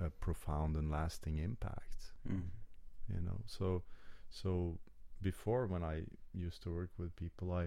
uh, 0.00 0.08
profound 0.20 0.76
and 0.76 0.90
lasting 0.90 1.38
impact. 1.38 2.12
Mm. 2.28 2.48
you 3.12 3.20
know 3.20 3.40
so 3.46 3.82
so 4.30 4.78
before 5.24 5.66
when 5.66 5.84
i 5.84 5.96
used 6.34 6.62
to 6.62 6.70
work 6.74 6.90
with 6.98 7.16
people 7.16 7.52
i 7.52 7.64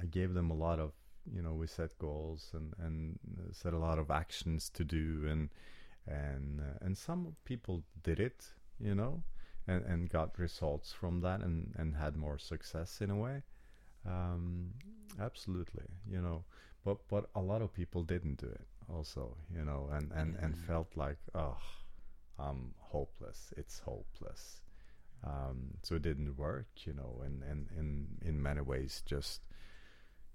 i 0.00 0.04
gave 0.06 0.34
them 0.34 0.50
a 0.50 0.54
lot 0.54 0.78
of 0.78 0.92
you 1.34 1.42
know 1.42 1.54
we 1.54 1.66
set 1.66 1.98
goals 1.98 2.50
and 2.54 2.74
and 2.78 3.18
uh, 3.38 3.52
set 3.52 3.72
a 3.74 3.78
lot 3.78 3.98
of 3.98 4.10
actions 4.10 4.68
to 4.70 4.84
do 4.84 5.26
and 5.28 5.50
and 6.06 6.60
uh, 6.60 6.78
and 6.86 6.96
some 6.98 7.36
people 7.44 7.82
did 8.02 8.20
it 8.20 8.46
you 8.80 8.94
know 8.94 9.22
and 9.68 9.84
and 9.86 10.10
got 10.10 10.38
results 10.38 10.92
from 10.92 11.20
that 11.20 11.40
and 11.40 11.74
and 11.78 11.96
had 11.96 12.16
more 12.16 12.38
success 12.38 13.00
in 13.00 13.10
a 13.10 13.16
way 13.16 13.42
um 14.06 14.72
absolutely 15.20 15.86
you 16.10 16.20
know 16.20 16.44
but 16.84 16.98
but 17.08 17.30
a 17.36 17.40
lot 17.40 17.62
of 17.62 17.72
people 17.72 18.02
didn't 18.02 18.38
do 18.40 18.48
it 18.48 18.66
also 18.92 19.36
you 19.54 19.64
know 19.64 19.88
and 19.92 20.12
and 20.12 20.36
and 20.36 20.54
Mm. 20.54 20.66
felt 20.66 20.96
like 20.96 21.18
oh 21.34 21.58
I'm 22.38 22.74
hopeless. 22.78 23.52
It's 23.56 23.80
hopeless. 23.80 24.61
Um, 25.24 25.74
so 25.82 25.94
it 25.96 26.02
didn't 26.02 26.36
work, 26.36 26.66
you 26.84 26.92
know, 26.92 27.22
and, 27.24 27.42
and, 27.44 27.68
and 27.78 28.18
in 28.22 28.42
many 28.42 28.60
ways 28.60 29.02
just 29.06 29.42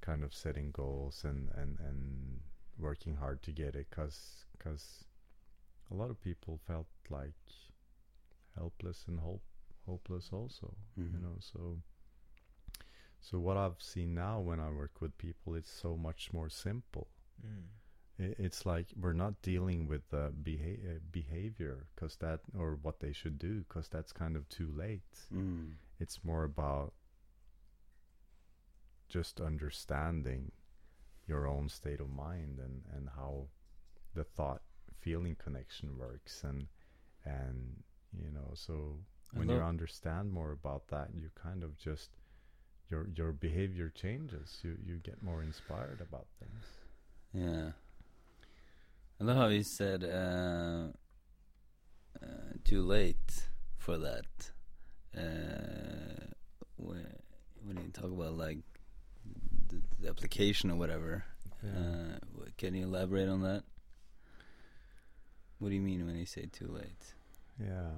kind 0.02 0.23
of 0.23 0.34
setting 0.34 0.71
goals 0.71 1.23
and, 1.26 1.50
and, 1.56 1.80
and 1.80 2.39
working 2.80 3.15
hard 3.15 3.41
to 3.43 3.52
get 3.52 3.76
it 3.76 3.88
because 3.89 4.45
cause 4.60 5.04
a 5.91 5.95
lot 5.95 6.10
of 6.10 6.21
people 6.21 6.60
felt 6.67 6.88
like 7.10 7.34
helpless 8.56 9.06
and 9.08 9.19
hope, 9.19 9.43
hopeless 9.86 10.30
also, 10.32 10.76
you 11.12 11.19
Mhm. 11.19 11.21
know, 11.21 11.36
so 11.39 11.80
so 13.19 13.39
what 13.39 13.58
I've 13.58 13.82
seen 13.82 14.13
now 14.15 14.39
when 14.39 14.60
I 14.60 14.69
work 14.69 15.02
with 15.02 15.17
people, 15.17 15.56
it's 15.56 15.71
so 15.71 15.97
much 15.97 16.32
more 16.34 16.50
simple 16.50 17.08
Mm. 17.45 17.67
I- 18.19 18.36
it's 18.39 18.65
like 18.65 18.88
we're 18.99 19.13
not 19.13 19.41
dealing 19.41 19.88
with 19.88 20.10
the 20.10 20.32
beha- 20.43 20.95
uh, 20.95 20.99
behavior 21.12 21.86
because 21.95 22.15
that 22.17 22.41
or 22.58 22.75
what 22.82 22.99
they 22.99 23.13
should 23.13 23.38
do 23.39 23.60
because 23.67 23.88
that's 23.89 24.12
kind 24.12 24.36
of 24.36 24.47
too 24.49 24.71
late 24.75 25.27
Mm. 25.34 25.73
it's 25.99 26.23
more 26.23 26.43
about 26.43 26.93
just 29.08 29.39
understanding 29.39 30.51
your 31.27 31.47
own 31.47 31.69
state 31.69 31.99
of 31.99 32.10
mind 32.10 32.60
and 32.60 32.84
and 32.95 33.10
how 33.15 33.47
the 34.13 34.23
thought 34.23 34.62
feeling 34.99 35.36
connection 35.36 35.97
works 35.97 36.43
and 36.43 36.67
and 37.25 37.84
you 38.17 38.32
know 38.32 38.51
so 38.53 38.97
when 39.34 39.49
you 39.49 39.56
understand 39.62 40.32
more 40.32 40.51
about 40.51 40.88
that 40.88 41.10
you 41.13 41.30
kind 41.36 41.63
of 41.63 41.77
just 41.77 42.10
your 42.89 43.08
your 43.15 43.32
behavior 43.32 43.89
changes 43.89 44.60
you 44.63 44.77
you 44.86 44.95
get 44.97 45.21
more 45.21 45.43
inspired 45.43 46.01
about 46.01 46.27
things 46.39 46.65
Yeah. 47.34 47.71
I 49.19 49.23
love 49.23 49.38
how 49.38 49.47
you 49.47 49.63
said 49.63 50.03
uh, 50.03 50.88
uh, 52.21 52.53
too 52.63 52.84
late 52.84 53.47
for 53.77 53.97
that. 53.97 54.25
Uh, 55.17 56.27
when, 56.75 57.06
you 57.77 57.89
talk 57.91 58.06
about 58.12 58.34
like 58.38 58.60
the, 59.69 59.82
the 59.99 60.10
application 60.10 60.69
or 60.69 60.75
whatever, 60.75 61.25
uh, 61.63 62.19
can 62.58 62.75
you 62.75 62.84
elaborate 62.84 63.27
on 63.27 63.41
that? 63.41 63.63
What 65.58 65.69
do 65.69 65.75
you 65.75 65.82
mean 65.82 66.06
when 66.06 66.15
you 66.15 66.25
say 66.25 66.47
too 66.51 66.67
late? 66.67 67.13
yeah 67.60 67.89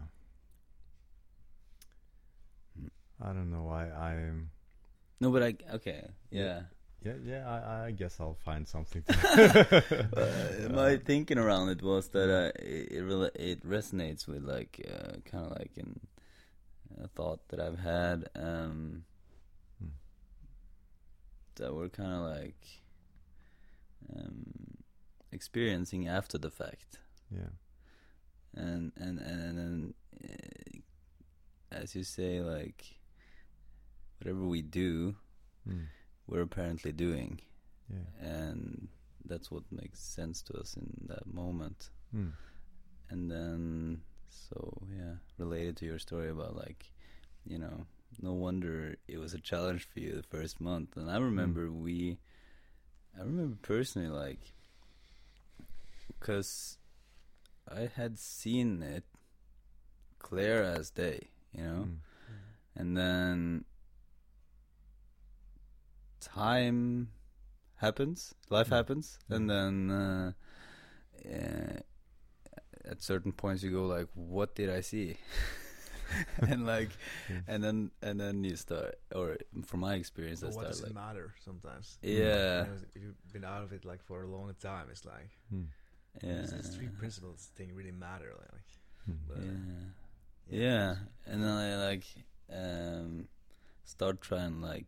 Mm. 2.79 2.89
i 3.21 3.27
don't 3.33 3.51
know 3.51 3.63
why 3.63 3.89
I'm. 3.91 4.51
No, 5.19 5.31
but 5.31 5.43
I 5.43 5.55
okay, 5.73 6.07
yeah. 6.31 6.61
Yeah 7.01 7.13
yeah 7.23 7.47
i 7.47 7.85
i 7.87 7.91
guess 7.91 8.19
i'll 8.19 8.37
find 8.45 8.67
something 8.67 9.03
to 9.03 9.13
Uh, 10.17 10.69
my 10.73 10.97
thinking 10.97 11.37
around 11.37 11.69
it 11.69 11.81
was 11.81 12.09
that 12.09 12.29
uh, 12.29 12.51
it 12.59 12.91
it, 12.91 13.31
it 13.35 13.65
resonates 13.67 14.27
with 14.27 14.43
like 14.43 14.85
uh, 14.91 15.13
kind 15.29 15.45
of 15.45 15.51
like 15.57 15.71
an, 15.77 15.99
a 17.03 17.07
thought 17.07 17.39
that 17.49 17.59
I've 17.59 17.79
had 17.79 18.27
um, 18.35 19.05
Hmm. 19.79 19.93
that 21.55 21.73
we're 21.73 21.89
kind 21.89 22.13
of 22.13 22.21
like 22.41 22.65
um, 24.15 24.77
experiencing 25.31 26.07
after 26.07 26.37
the 26.37 26.49
fact, 26.51 26.99
yeah 27.31 27.51
and 28.55 28.91
and 28.97 29.19
and, 29.19 29.19
and 29.19 29.57
then 29.57 29.93
uh, 30.23 30.77
as 31.71 31.95
you 31.95 32.03
say, 32.03 32.41
like 32.41 32.83
whatever 34.19 34.43
we 34.45 34.61
do, 34.61 35.15
Mm. 35.67 35.85
We're 36.29 36.41
apparently 36.49 36.91
doing, 36.91 37.39
yeah 37.89 38.27
and 38.35 38.87
that's 39.25 39.49
what 39.51 39.63
makes 39.71 39.99
sense 39.99 40.41
to 40.43 40.53
us 40.59 40.75
in 40.77 40.87
that 41.07 41.25
moment. 41.41 41.89
Mm. 42.15 42.31
and 43.11 43.29
then 43.31 44.01
so 44.29 44.57
yeah 44.99 45.15
related 45.37 45.75
to 45.77 45.85
your 45.85 45.99
story 45.99 46.29
about 46.29 46.55
like 46.55 46.91
you 47.45 47.57
know 47.59 47.85
no 48.21 48.33
wonder 48.33 48.95
it 49.07 49.17
was 49.19 49.33
a 49.33 49.39
challenge 49.51 49.83
for 49.91 49.99
you 49.99 50.11
the 50.15 50.23
first 50.37 50.59
month 50.61 50.97
and 50.97 51.09
i 51.09 51.17
remember 51.17 51.71
we 51.71 52.17
i 53.17 53.21
remember 53.21 53.57
personally 53.61 54.09
like 54.09 54.39
because 56.07 56.77
i 57.71 57.89
had 57.95 58.17
seen 58.19 58.81
it 58.81 59.03
clear 60.19 60.63
as 60.63 60.89
day 60.91 61.19
you 61.53 61.63
know 61.63 61.85
Mm. 61.89 61.97
and 62.75 62.97
then 62.97 63.65
time 66.19 67.09
happens 67.75 68.33
life 68.49 68.69
Mm. 68.69 68.75
happens 68.77 69.19
Mm. 69.29 69.35
and 69.35 69.49
then 69.49 69.91
uh, 69.91 70.31
uh, 71.25 71.79
at 72.85 73.01
certain 73.01 73.31
points 73.31 73.63
you 73.63 73.71
go 73.71 73.85
like 73.85 74.07
what 74.13 74.55
did 74.55 74.69
i 74.69 74.81
see 74.81 75.17
and 76.49 76.65
like 76.65 76.89
Mm. 77.31 77.43
and 77.47 77.63
then 77.63 77.91
and 78.01 78.19
then 78.19 78.43
you 78.43 78.55
start 78.55 78.95
or 79.15 79.37
from 79.65 79.81
my 79.81 79.95
experience 79.95 80.43
i 80.43 80.47
But 80.47 80.55
what 80.55 80.61
start 80.63 80.71
does 80.71 80.81
like 80.81 80.91
it 80.91 80.95
matter 80.95 81.33
sometimes? 81.45 81.97
yeah 82.01 82.63
You 82.63 82.69
know, 82.69 82.77
if 82.95 83.01
you've 83.03 83.31
been 83.33 83.45
out 83.45 83.63
of 83.63 83.71
it 83.73 83.85
like 83.85 84.01
for 84.03 84.23
a 84.23 84.27
long 84.27 84.53
time, 84.59 84.87
it's 84.91 85.05
like 85.05 85.31
Mm. 85.53 85.67
yeah 86.23 86.41
does 86.41 86.51
this 86.51 86.75
three 86.75 86.89
principles 86.89 87.49
thing 87.55 87.73
really 87.75 87.91
matter? 87.91 88.33
Like, 88.53 88.69
Mm. 89.09 89.17
but, 89.27 89.37
yeah 89.37 90.59
yeah 90.61 90.95
and 91.27 91.43
then 91.43 91.51
i 91.51 91.75
like 91.89 92.05
um 92.51 93.27
start 93.85 94.19
trying 94.21 94.61
like 94.61 94.85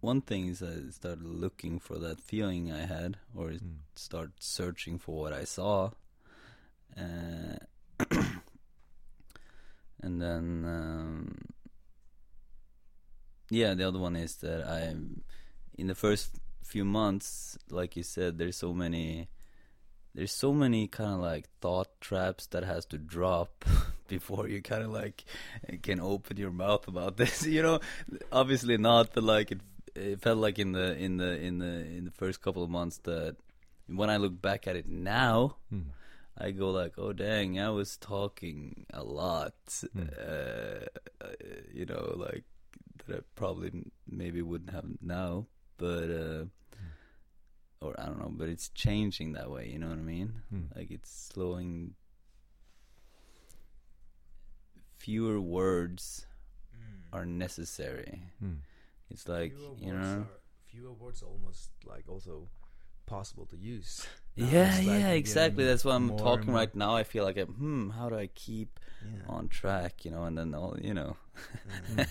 one 0.00 0.20
thing 0.20 0.48
is 0.48 0.62
i 0.62 0.90
started 0.90 1.24
looking 1.24 1.78
for 1.78 1.98
that 1.98 2.20
feeling 2.20 2.72
i 2.72 2.86
had 2.86 3.16
or 3.34 3.48
Mm. 3.50 3.78
start 3.94 4.30
searching 4.40 4.98
for 4.98 5.20
what 5.20 5.32
I 5.32 5.44
saw. 5.44 5.90
Uh, 6.96 7.56
and 10.02 10.20
then, 10.20 10.64
um, 10.66 11.36
yeah, 13.50 13.74
the 13.74 13.86
other 13.86 13.98
one 13.98 14.16
is 14.16 14.36
that 14.36 14.66
I, 14.66 14.94
in 15.78 15.86
the 15.86 15.94
first 15.94 16.36
few 16.64 16.84
months, 16.84 17.58
like 17.70 17.96
you 17.96 18.02
said, 18.02 18.38
there's 18.38 18.56
so 18.56 18.72
many, 18.72 19.28
there's 20.14 20.32
so 20.32 20.52
many 20.52 20.86
kind 20.88 21.14
of 21.14 21.20
like 21.20 21.48
thought 21.60 22.00
traps 22.00 22.46
that 22.48 22.64
has 22.64 22.84
to 22.86 22.98
drop 22.98 23.64
before 24.08 24.48
you 24.48 24.62
kind 24.62 24.82
of 24.82 24.90
like 24.90 25.24
can 25.82 26.00
open 26.00 26.36
your 26.36 26.50
mouth 26.52 26.88
about 26.88 27.16
this. 27.22 27.46
You 27.46 27.62
know, 27.62 27.80
obviously 28.32 28.76
not, 28.78 29.12
but 29.14 29.24
like 29.24 29.50
it, 29.52 29.60
it 30.00 30.20
felt 30.20 30.38
like 30.38 30.58
in 30.58 30.72
the 30.72 30.96
in 30.96 31.16
the 31.18 31.38
in 31.40 31.58
the 31.58 31.74
in 31.96 32.04
the 32.04 32.10
first 32.10 32.40
couple 32.42 32.62
of 32.62 32.70
months 32.70 32.98
that 33.04 33.36
when 33.86 34.08
I 34.10 34.16
look 34.18 34.40
back 34.40 34.66
at 34.66 34.76
it 34.76 34.88
now, 34.88 35.56
Mm. 35.72 35.86
I 36.38 36.52
go 36.52 36.70
like, 36.70 36.94
oh 36.96 37.12
dang, 37.12 37.58
I 37.60 37.70
was 37.70 37.96
talking 37.96 38.86
a 38.92 39.02
lot, 39.02 39.54
Mm. 39.68 40.08
uh, 40.18 40.86
uh, 41.24 41.32
you 41.72 41.84
know, 41.86 42.14
like 42.16 42.44
that 43.06 43.16
I 43.18 43.22
probably 43.34 43.70
maybe 44.06 44.40
wouldn't 44.42 44.70
have 44.70 44.84
now, 45.02 45.46
but 45.76 46.08
uh, 46.10 46.44
or 47.82 47.94
I 47.98 48.06
don't 48.06 48.18
know, 48.20 48.30
but 48.32 48.48
it's 48.48 48.68
changing 48.70 49.32
that 49.34 49.50
way. 49.50 49.68
You 49.68 49.78
know 49.78 49.88
what 49.88 49.98
I 49.98 50.02
mean? 50.02 50.42
Mm. 50.54 50.76
Like 50.76 50.90
it's 50.90 51.10
slowing. 51.10 51.94
Fewer 54.98 55.40
words 55.40 56.26
are 57.12 57.24
necessary. 57.26 58.22
Mm. 58.44 58.58
It's 59.10 59.28
like 59.28 59.52
fewer 59.52 59.74
you 59.78 59.92
know. 59.92 59.98
are, 60.22 60.26
fewer 60.66 60.92
words 60.92 61.22
are 61.22 61.26
almost 61.26 61.70
like 61.84 62.08
also 62.08 62.48
possible 63.06 63.46
to 63.46 63.56
use. 63.56 64.06
now. 64.36 64.46
Yeah, 64.46 64.68
It's 64.68 64.86
like 64.86 65.00
yeah, 65.00 65.10
exactly. 65.10 65.64
That's 65.66 65.84
why 65.84 65.94
I'm 65.94 66.16
talking 66.16 66.52
right 66.54 66.74
now. 66.74 66.94
I 66.94 67.02
feel 67.04 67.24
like, 67.24 67.36
I'm, 67.36 67.54
hmm, 67.54 67.90
how 67.90 68.08
do 68.08 68.16
I 68.16 68.28
keep 68.28 68.78
Yeah. 69.02 69.26
on 69.34 69.48
track, 69.48 70.04
you 70.04 70.10
know? 70.10 70.24
And 70.24 70.36
then 70.38 70.54
all, 70.54 70.76
you 70.80 70.94
know, 70.94 71.16
Yeah. 71.96 72.04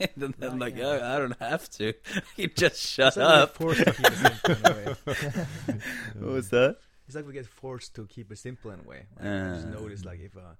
and 0.00 0.10
then 0.16 0.34
I'm 0.42 0.58
like, 0.58 0.76
yeah. 0.76 0.86
oh, 1.00 1.14
I 1.14 1.18
don't 1.18 1.38
have 1.40 1.68
to. 1.78 1.94
you 2.36 2.48
just 2.48 2.76
shut 2.86 3.16
It's 3.16 3.16
like 3.16 3.58
we 3.58 3.74
get 3.74 3.86
up. 3.86 3.86
to 3.86 3.92
keep 3.94 4.10
it 4.12 4.18
simple 4.18 4.54
in 4.54 4.64
a 4.64 4.74
way. 4.74 4.86
What 6.18 6.32
was 6.32 6.48
that? 6.50 6.76
It's 7.06 7.16
like 7.16 7.26
we 7.26 7.32
get 7.32 7.46
forced 7.46 7.94
to 7.96 8.06
keep 8.06 8.30
it 8.30 8.38
simple 8.38 8.70
in 8.72 8.80
a 8.80 8.82
way. 8.82 9.06
Like, 9.18 9.26
I 9.28 9.54
just 9.54 9.66
Uh. 9.66 9.70
notice 9.80 10.04
like 10.04 10.20
if 10.20 10.36
uh, 10.36 10.54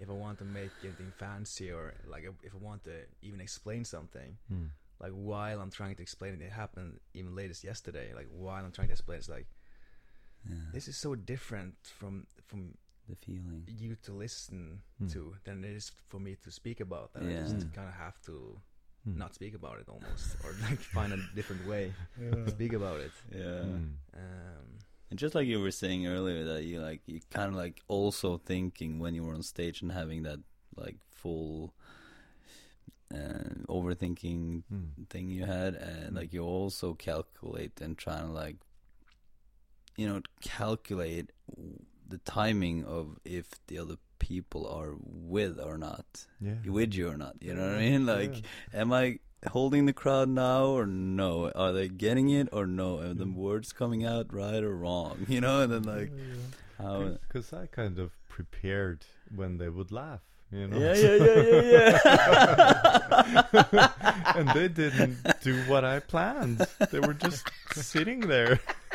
if 0.00 0.08
I 0.08 0.12
want 0.12 0.38
to 0.38 0.44
make 0.44 0.72
anything 0.84 1.12
fancy 1.18 1.70
or 1.70 1.94
like 2.06 2.24
if 2.42 2.54
I 2.54 2.58
want 2.58 2.84
to 2.84 2.92
even 3.22 3.40
explain 3.40 3.84
something, 3.84 4.38
Mm. 4.52 4.70
Like 5.00 5.12
while 5.12 5.60
I'm 5.60 5.70
trying 5.70 5.96
to 5.96 6.02
explain 6.02 6.34
it, 6.34 6.42
it 6.42 6.52
happened 6.52 7.00
even 7.14 7.34
latest 7.34 7.64
yesterday. 7.64 8.12
Like 8.14 8.28
while 8.30 8.64
I'm 8.64 8.72
trying 8.72 8.88
to 8.88 8.92
explain, 8.94 9.18
it's 9.18 9.28
like 9.28 9.46
Yeah, 10.48 10.54
this 10.72 10.88
is 10.88 10.96
so 10.96 11.14
different 11.14 11.74
from 11.98 12.26
from 12.46 12.74
the 13.08 13.16
feeling. 13.16 13.64
you 13.66 13.96
to 14.02 14.12
listen 14.12 14.82
Mm. 15.00 15.12
to 15.12 15.36
than 15.44 15.64
it 15.64 15.70
is 15.76 15.90
for 16.08 16.20
me 16.20 16.36
to 16.44 16.50
speak 16.50 16.80
about. 16.80 17.12
That 17.12 17.22
I 17.22 17.32
just 17.44 17.72
kind 17.72 17.88
of 17.88 17.94
have 17.94 18.20
to 18.22 18.60
Mm. 19.06 19.16
not 19.16 19.34
speak 19.34 19.54
about 19.54 19.78
it 19.80 19.88
almost, 19.88 20.36
or 20.44 20.52
like 20.68 20.80
find 20.80 21.12
a 21.12 21.18
different 21.34 21.66
way 21.66 21.92
to 22.18 22.50
speak 22.50 22.72
about 22.72 23.00
it. 23.00 23.12
Yeah. 23.30 23.62
Mm. 23.64 23.94
Um, 24.14 24.66
And 25.10 25.18
just 25.18 25.34
like 25.34 25.46
you 25.48 25.58
were 25.60 25.70
saying 25.70 26.06
earlier, 26.06 26.44
that 26.44 26.64
you 26.64 26.80
like 26.88 27.00
you 27.06 27.20
kind 27.30 27.48
of 27.48 27.54
like 27.54 27.80
also 27.88 28.38
thinking 28.38 28.98
when 29.02 29.14
you 29.14 29.24
were 29.24 29.34
on 29.34 29.42
stage 29.42 29.80
and 29.82 29.90
having 29.92 30.24
that 30.24 30.40
like 30.76 30.96
full 31.10 31.72
uh, 33.14 33.64
overthinking 33.68 34.62
Mm. 34.72 35.08
thing 35.08 35.28
you 35.30 35.44
had, 35.46 35.74
and 35.74 36.14
like 36.16 36.32
you 36.32 36.42
also 36.42 36.94
calculate 36.94 37.80
and 37.80 37.96
try 37.96 38.18
to 38.20 38.26
like, 38.26 38.56
you 39.96 40.06
know, 40.08 40.20
calculate 40.42 41.32
the 42.08 42.18
timing 42.18 42.84
of 42.84 43.18
if 43.24 43.46
the 43.66 43.78
other 43.78 43.96
people 44.18 44.66
are 44.66 44.94
with 45.00 45.58
or 45.60 45.76
not, 45.78 46.26
Yeah. 46.40 46.56
with 46.66 46.94
you 46.94 47.08
or 47.10 47.16
not. 47.16 47.36
You 47.40 47.54
know 47.54 47.62
what 47.66 47.76
I 47.76 47.78
mean? 47.78 48.06
Like, 48.06 48.34
Yeah. 48.72 48.80
am 48.80 48.92
I 48.92 49.18
holding 49.48 49.86
the 49.86 49.92
crowd 49.92 50.28
now 50.28 50.66
or 50.66 50.86
no? 50.86 51.50
Are 51.52 51.72
they 51.72 51.88
getting 51.88 52.28
it 52.30 52.48
or 52.52 52.66
no? 52.66 52.98
Are 52.98 53.14
the 53.14 53.24
Mm. 53.26 53.34
words 53.34 53.72
coming 53.72 54.04
out 54.04 54.32
right 54.32 54.62
or 54.62 54.76
wrong? 54.76 55.24
You 55.28 55.40
know, 55.40 55.62
and 55.62 55.72
then 55.72 55.82
like 55.84 56.12
how? 56.78 57.18
Because 57.26 57.52
I 57.52 57.66
kind 57.66 57.98
of 57.98 58.10
prepared 58.28 59.04
when 59.34 59.58
they 59.58 59.68
would 59.68 59.90
laugh, 59.92 60.22
you 60.50 60.66
know. 60.68 60.78
Yeah, 60.78 60.94
yeah, 60.94 61.16
yeah, 61.16 61.42
yeah, 61.62 61.98
yeah. 63.72 63.88
and 64.36 64.48
they 64.50 64.68
didn't 64.68 65.18
do 65.42 65.62
what 65.64 65.84
I 65.84 66.00
planned. 66.00 66.66
They 66.90 67.00
were 67.00 67.14
just 67.14 67.50
sitting 67.72 68.20
there. 68.20 68.60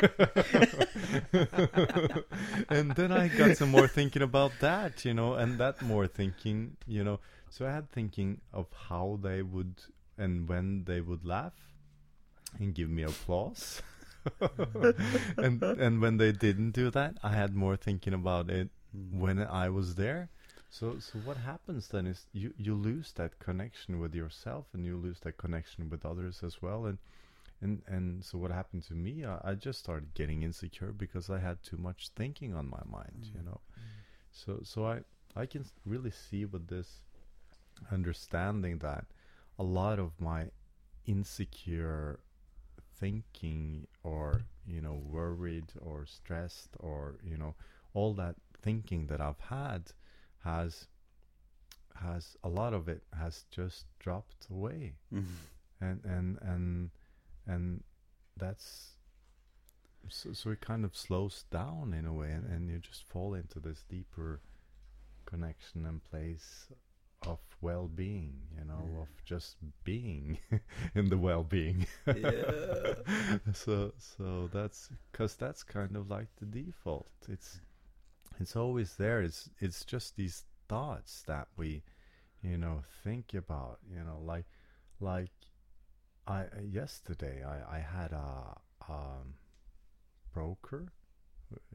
and 2.68 2.92
then 2.96 3.12
I 3.12 3.28
got 3.28 3.56
some 3.56 3.70
more 3.70 3.86
thinking 3.86 4.22
about 4.22 4.52
that, 4.60 5.04
you 5.04 5.14
know, 5.14 5.34
and 5.34 5.58
that 5.58 5.80
more 5.82 6.06
thinking, 6.06 6.76
you 6.86 7.04
know. 7.04 7.20
So 7.50 7.66
I 7.66 7.70
had 7.70 7.90
thinking 7.90 8.40
of 8.52 8.66
how 8.88 9.18
they 9.22 9.42
would 9.42 9.80
and 10.18 10.48
when 10.48 10.84
they 10.84 11.00
would 11.00 11.24
laugh 11.24 11.52
and 12.58 12.74
give 12.74 12.88
me 12.88 13.02
applause. 13.02 13.82
and 15.36 15.62
and 15.62 16.00
when 16.00 16.16
they 16.16 16.32
didn't 16.32 16.70
do 16.70 16.90
that, 16.90 17.16
I 17.22 17.30
had 17.30 17.54
more 17.54 17.76
thinking 17.76 18.14
about 18.14 18.50
it 18.50 18.70
when 19.12 19.38
I 19.38 19.68
was 19.68 19.96
there. 19.96 20.30
So 20.74 20.98
so 20.98 21.18
what 21.18 21.38
happens 21.38 21.88
then 21.88 22.06
is 22.06 22.26
you 22.32 22.52
you 22.56 22.74
lose 22.74 23.12
that 23.12 23.38
connection 23.38 23.98
with 24.00 24.14
yourself 24.14 24.66
and 24.74 24.84
you 24.84 24.96
lose 24.96 25.20
that 25.20 25.36
connection 25.38 25.88
with 25.90 26.04
others 26.04 26.42
as 26.42 26.60
well. 26.62 26.86
And 26.86 26.98
and 27.60 27.82
and 27.86 28.24
so 28.24 28.38
what 28.38 28.50
happened 28.50 28.84
to 28.84 28.94
me 28.94 29.24
I, 29.24 29.40
I 29.50 29.54
just 29.54 29.80
started 29.80 30.14
getting 30.14 30.42
insecure 30.42 30.92
because 30.92 31.30
I 31.30 31.38
had 31.38 31.62
too 31.62 31.78
much 31.78 32.08
thinking 32.16 32.54
on 32.54 32.68
my 32.68 32.82
mind 32.86 33.28
you 33.34 33.42
Mm. 33.42 33.48
know? 33.48 33.60
So 34.32 34.60
so 34.64 34.86
I 34.86 35.00
I 35.36 35.46
can 35.46 35.64
really 35.86 36.10
see 36.10 36.44
with 36.46 36.68
this 36.68 37.02
understanding 37.90 38.78
that 38.78 39.06
a 39.58 39.62
lot 39.64 39.98
of 39.98 40.20
my 40.20 40.50
insecure 41.06 42.20
thinking 42.98 43.86
or 44.02 44.44
you 44.66 44.80
know 44.80 44.94
worried 44.94 45.72
or 45.80 46.06
stressed 46.06 46.70
or 46.80 47.16
you 47.22 47.36
know 47.36 47.54
all 47.94 48.14
that 48.14 48.36
thinking 48.62 49.06
that 49.08 49.20
I've 49.20 49.40
had 49.40 49.92
has 50.44 50.86
has 52.02 52.36
a 52.42 52.48
lot 52.48 52.74
of 52.74 52.88
it 52.88 53.02
has 53.18 53.44
just 53.50 53.86
dropped 53.98 54.46
away 54.50 54.94
Mm. 55.12 55.24
and 55.80 56.04
and 56.04 56.38
and 56.42 56.90
and 57.46 57.82
that's 58.36 58.90
so, 60.08 60.32
so 60.32 60.50
it 60.50 60.60
kind 60.60 60.84
of 60.84 60.96
slows 60.96 61.44
down 61.50 61.94
in 61.94 62.04
a 62.04 62.12
way 62.12 62.30
and, 62.30 62.44
and 62.46 62.68
you 62.68 62.78
just 62.78 63.04
fall 63.04 63.34
into 63.34 63.58
this 63.60 63.84
deeper 63.88 64.40
connection 65.24 65.86
and 65.86 66.02
place 66.04 66.66
of 67.26 67.38
well-being 67.62 68.34
you 68.58 68.64
know 68.66 68.86
Yeah. 68.92 69.00
of 69.02 69.08
just 69.24 69.56
being 69.84 70.38
in 70.94 71.08
the 71.08 71.16
well-being 71.16 71.86
Yeah. 72.06 72.94
so 73.54 73.92
so 73.98 74.50
that's 74.52 74.90
because 75.10 75.36
that's 75.36 75.62
kind 75.62 75.96
of 75.96 76.10
like 76.10 76.28
the 76.36 76.46
default 76.46 77.08
it's 77.28 77.60
it's 78.40 78.56
always 78.56 78.94
there 78.96 79.22
it's 79.22 79.48
it's 79.60 79.84
just 79.84 80.16
these 80.16 80.44
thoughts 80.68 81.22
that 81.26 81.46
we 81.56 81.82
you 82.42 82.56
know 82.58 82.82
think 83.02 83.34
about 83.34 83.78
you 83.90 83.98
know 84.02 84.18
like 84.24 84.46
like 85.00 85.30
i 86.26 86.44
yesterday 86.62 87.42
i 87.44 87.76
i 87.76 87.80
had 87.80 88.12
a 88.12 88.56
um 88.88 89.34
broker 90.32 90.88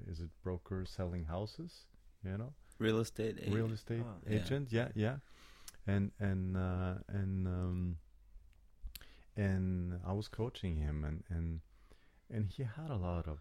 is 0.08 0.20
it 0.20 0.30
broker 0.44 0.86
selling 0.86 1.26
houses 1.26 1.86
you 2.24 2.38
know 2.38 2.54
Real 2.80 3.00
estate. 3.00 3.38
agent. 3.40 3.56
real 3.56 3.72
estate 3.72 4.04
Oh, 4.06 4.14
yeah. 4.30 4.38
agent 4.40 4.68
yeah 4.72 4.88
yeah 4.96 5.18
and 5.88 6.12
and 6.20 6.56
uh 6.58 6.96
and 7.08 7.48
um 7.48 7.98
and 9.38 10.00
i 10.06 10.12
was 10.14 10.28
coaching 10.28 10.76
him 10.78 11.04
and 11.04 11.24
and 11.30 11.62
and 12.32 12.50
he 12.56 12.64
had 12.64 12.90
a 12.92 12.96
lot 12.98 13.28
of 13.28 13.40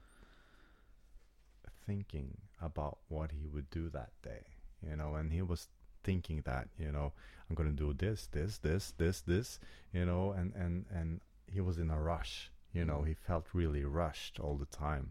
thinking 1.89 2.29
about 2.69 2.99
what 3.09 3.31
he 3.39 3.47
would 3.53 3.69
do 3.71 3.85
that 3.99 4.13
day 4.23 4.45
you 4.89 4.95
know 5.01 5.11
and 5.19 5.33
he 5.33 5.43
was 5.43 5.63
thinking 6.09 6.43
that 6.45 6.67
you 6.79 6.91
know 6.97 7.09
i'm 7.49 7.57
going 7.59 7.69
to 7.77 7.85
do 7.87 7.93
this 8.05 8.29
this 8.37 8.59
this 8.59 8.93
this 8.99 9.21
this 9.23 9.59
you 9.97 10.05
know 10.11 10.23
and 10.39 10.53
and 10.55 10.75
and 10.99 11.21
he 11.57 11.61
was 11.69 11.79
in 11.79 11.91
a 11.91 12.01
rush 12.13 12.35
you 12.79 12.85
know 12.85 13.03
he 13.03 13.15
felt 13.15 13.47
really 13.55 13.85
rushed 13.85 14.39
all 14.39 14.57
the 14.57 14.67
time. 14.87 15.07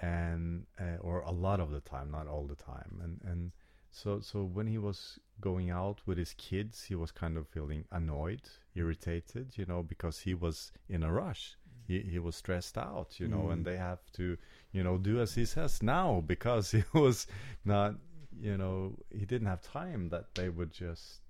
And 0.00 0.66
uh, 0.80 0.96
or 1.00 1.20
a 1.20 1.30
lot 1.30 1.60
of 1.60 1.70
the 1.70 1.80
time 1.80 2.10
not 2.10 2.26
all 2.26 2.46
the 2.46 2.56
time. 2.56 3.00
And 3.04 3.20
and 3.24 3.52
so 3.90 4.20
so 4.20 4.42
when 4.42 4.66
he 4.66 4.78
was 4.78 5.18
going 5.40 5.70
out 5.70 6.00
with 6.06 6.18
his 6.18 6.34
kids 6.34 6.84
he 6.84 6.94
was 6.94 7.12
kind 7.12 7.36
of 7.36 7.46
feeling 7.48 7.84
annoyed 7.90 8.42
irritated 8.74 9.46
you 9.58 9.66
know 9.66 9.82
because 9.82 10.20
he 10.20 10.34
was 10.34 10.72
in 10.88 11.02
a 11.02 11.12
rush. 11.12 11.56
He, 11.86 12.00
he 12.00 12.18
was 12.18 12.34
stressed 12.36 12.76
out 12.78 13.20
you 13.20 13.28
know 13.28 13.44
Mm. 13.48 13.52
and 13.52 13.64
they 13.64 13.76
have 13.76 14.00
to 14.14 14.36
you 14.72 14.82
know 14.82 14.96
do 14.98 15.20
as 15.20 15.34
he 15.34 15.44
says 15.44 15.82
now 15.82 16.22
because 16.26 16.70
he 16.70 16.84
was 16.92 17.26
not 17.64 17.94
you 18.40 18.56
know 18.56 18.92
he 19.10 19.24
didn't 19.24 19.46
have 19.46 19.62
time 19.62 20.08
that 20.08 20.34
they 20.34 20.48
would 20.48 20.72
just 20.72 21.20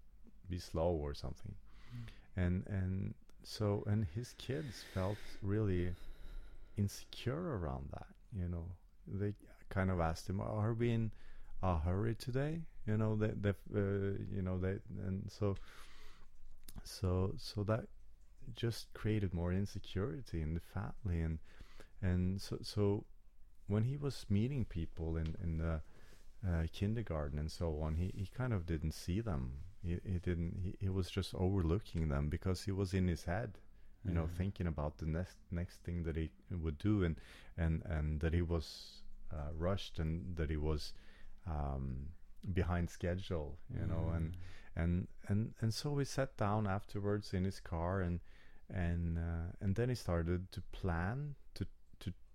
be 0.48 0.58
slow 0.58 0.90
or 0.90 1.14
something. 1.14 1.54
And 2.36 2.64
and 2.66 3.14
so 3.42 3.84
and 3.86 4.06
his 4.14 4.34
kids 4.38 4.84
felt 4.94 5.18
really 5.42 5.90
insecure 6.76 7.58
around 7.58 7.88
that 7.92 8.06
you 8.38 8.48
know. 8.48 8.64
They 9.06 9.34
kind 9.68 9.90
of 9.90 9.98
asked 9.98 10.28
him 10.28 10.40
are 10.40 10.74
we 10.74 10.92
in 10.92 11.10
a 11.62 11.78
hurry 11.78 12.14
today? 12.14 12.60
You 12.86 12.96
know 12.96 13.16
they 13.16 13.32
they 13.44 13.50
uh, 13.50 14.14
you 14.36 14.42
know 14.42 14.58
they 14.58 14.76
and 15.06 15.30
so 15.30 15.56
so 16.84 17.34
so 17.36 17.64
that 17.64 17.84
just 18.56 18.92
created 18.94 19.32
more 19.34 19.52
insecurity 19.52 20.42
in 20.42 20.54
the 20.54 20.60
family 20.60 21.20
and 21.22 21.38
and 22.02 22.40
so 22.40 22.58
so 22.62 23.04
when 23.66 23.84
he 23.84 23.96
was 23.96 24.26
meeting 24.28 24.64
people 24.64 25.16
in 25.16 25.36
in 25.42 25.58
the 25.58 25.80
uh, 26.46 26.66
kindergarten 26.72 27.38
and 27.38 27.50
so 27.50 27.80
on 27.80 27.96
he 27.96 28.12
he 28.16 28.26
kind 28.26 28.52
of 28.52 28.66
didn't 28.66 28.92
see 28.92 29.20
them 29.20 29.52
he, 29.82 29.98
he 30.04 30.18
didn't 30.18 30.58
he, 30.62 30.76
he 30.80 30.88
was 30.88 31.10
just 31.10 31.34
overlooking 31.34 32.08
them 32.08 32.28
because 32.28 32.64
he 32.64 32.72
was 32.72 32.92
in 32.94 33.06
his 33.08 33.24
head 33.24 33.58
you 34.04 34.12
know 34.12 34.26
thinking 34.26 34.66
about 34.66 34.98
the 34.98 35.06
next 35.06 35.36
next 35.50 35.76
thing 35.84 36.02
that 36.02 36.16
he 36.16 36.30
would 36.50 36.78
do 36.78 37.04
and 37.04 37.16
and 37.56 37.82
and 37.86 38.20
that 38.20 38.32
he 38.34 38.42
was 38.42 39.02
uh, 39.32 39.50
rushed 39.56 39.98
and 39.98 40.36
that 40.36 40.50
he 40.50 40.56
was 40.56 40.92
um, 41.46 42.08
behind 42.52 42.90
schedule 42.90 43.58
you 43.72 43.86
know 43.86 44.10
Mm. 44.10 44.16
and 44.16 44.36
and 44.76 45.08
and 45.28 45.54
and 45.60 45.74
so 45.74 45.96
he 45.98 46.04
sat 46.04 46.36
down 46.36 46.66
afterwards 46.66 47.32
in 47.34 47.44
his 47.44 47.60
car 47.60 48.00
and 48.00 48.20
and 48.68 49.18
uh, 49.18 49.52
and 49.60 49.76
then 49.76 49.88
he 49.88 49.94
started 49.94 50.50
to 50.52 50.60
plan 50.72 51.34
to 51.54 51.66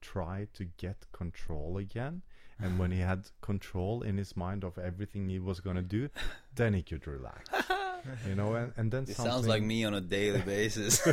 try 0.02 0.48
to 0.54 0.66
get 0.78 1.06
control 1.12 1.78
again 1.78 2.22
and 2.60 2.80
when 2.80 2.90
he 2.92 3.00
had 3.00 3.30
control 3.42 4.02
in 4.02 4.18
his 4.18 4.36
mind 4.36 4.64
of 4.64 4.78
everything 4.80 5.30
he 5.30 5.40
was 5.40 5.60
going 5.60 5.76
to 5.76 5.82
do 5.82 6.10
then 6.56 6.74
he 6.74 6.82
could 6.82 7.06
relax 7.08 7.50
you 8.28 8.36
know 8.36 8.56
and, 8.56 8.74
and 8.78 8.92
then 8.92 9.04
It 9.04 9.16
something 9.16 9.32
sounds 9.32 9.48
like 9.48 9.62
me 9.64 9.84
on 9.86 9.94
a 9.94 10.02
daily 10.02 10.42
basis. 10.42 11.02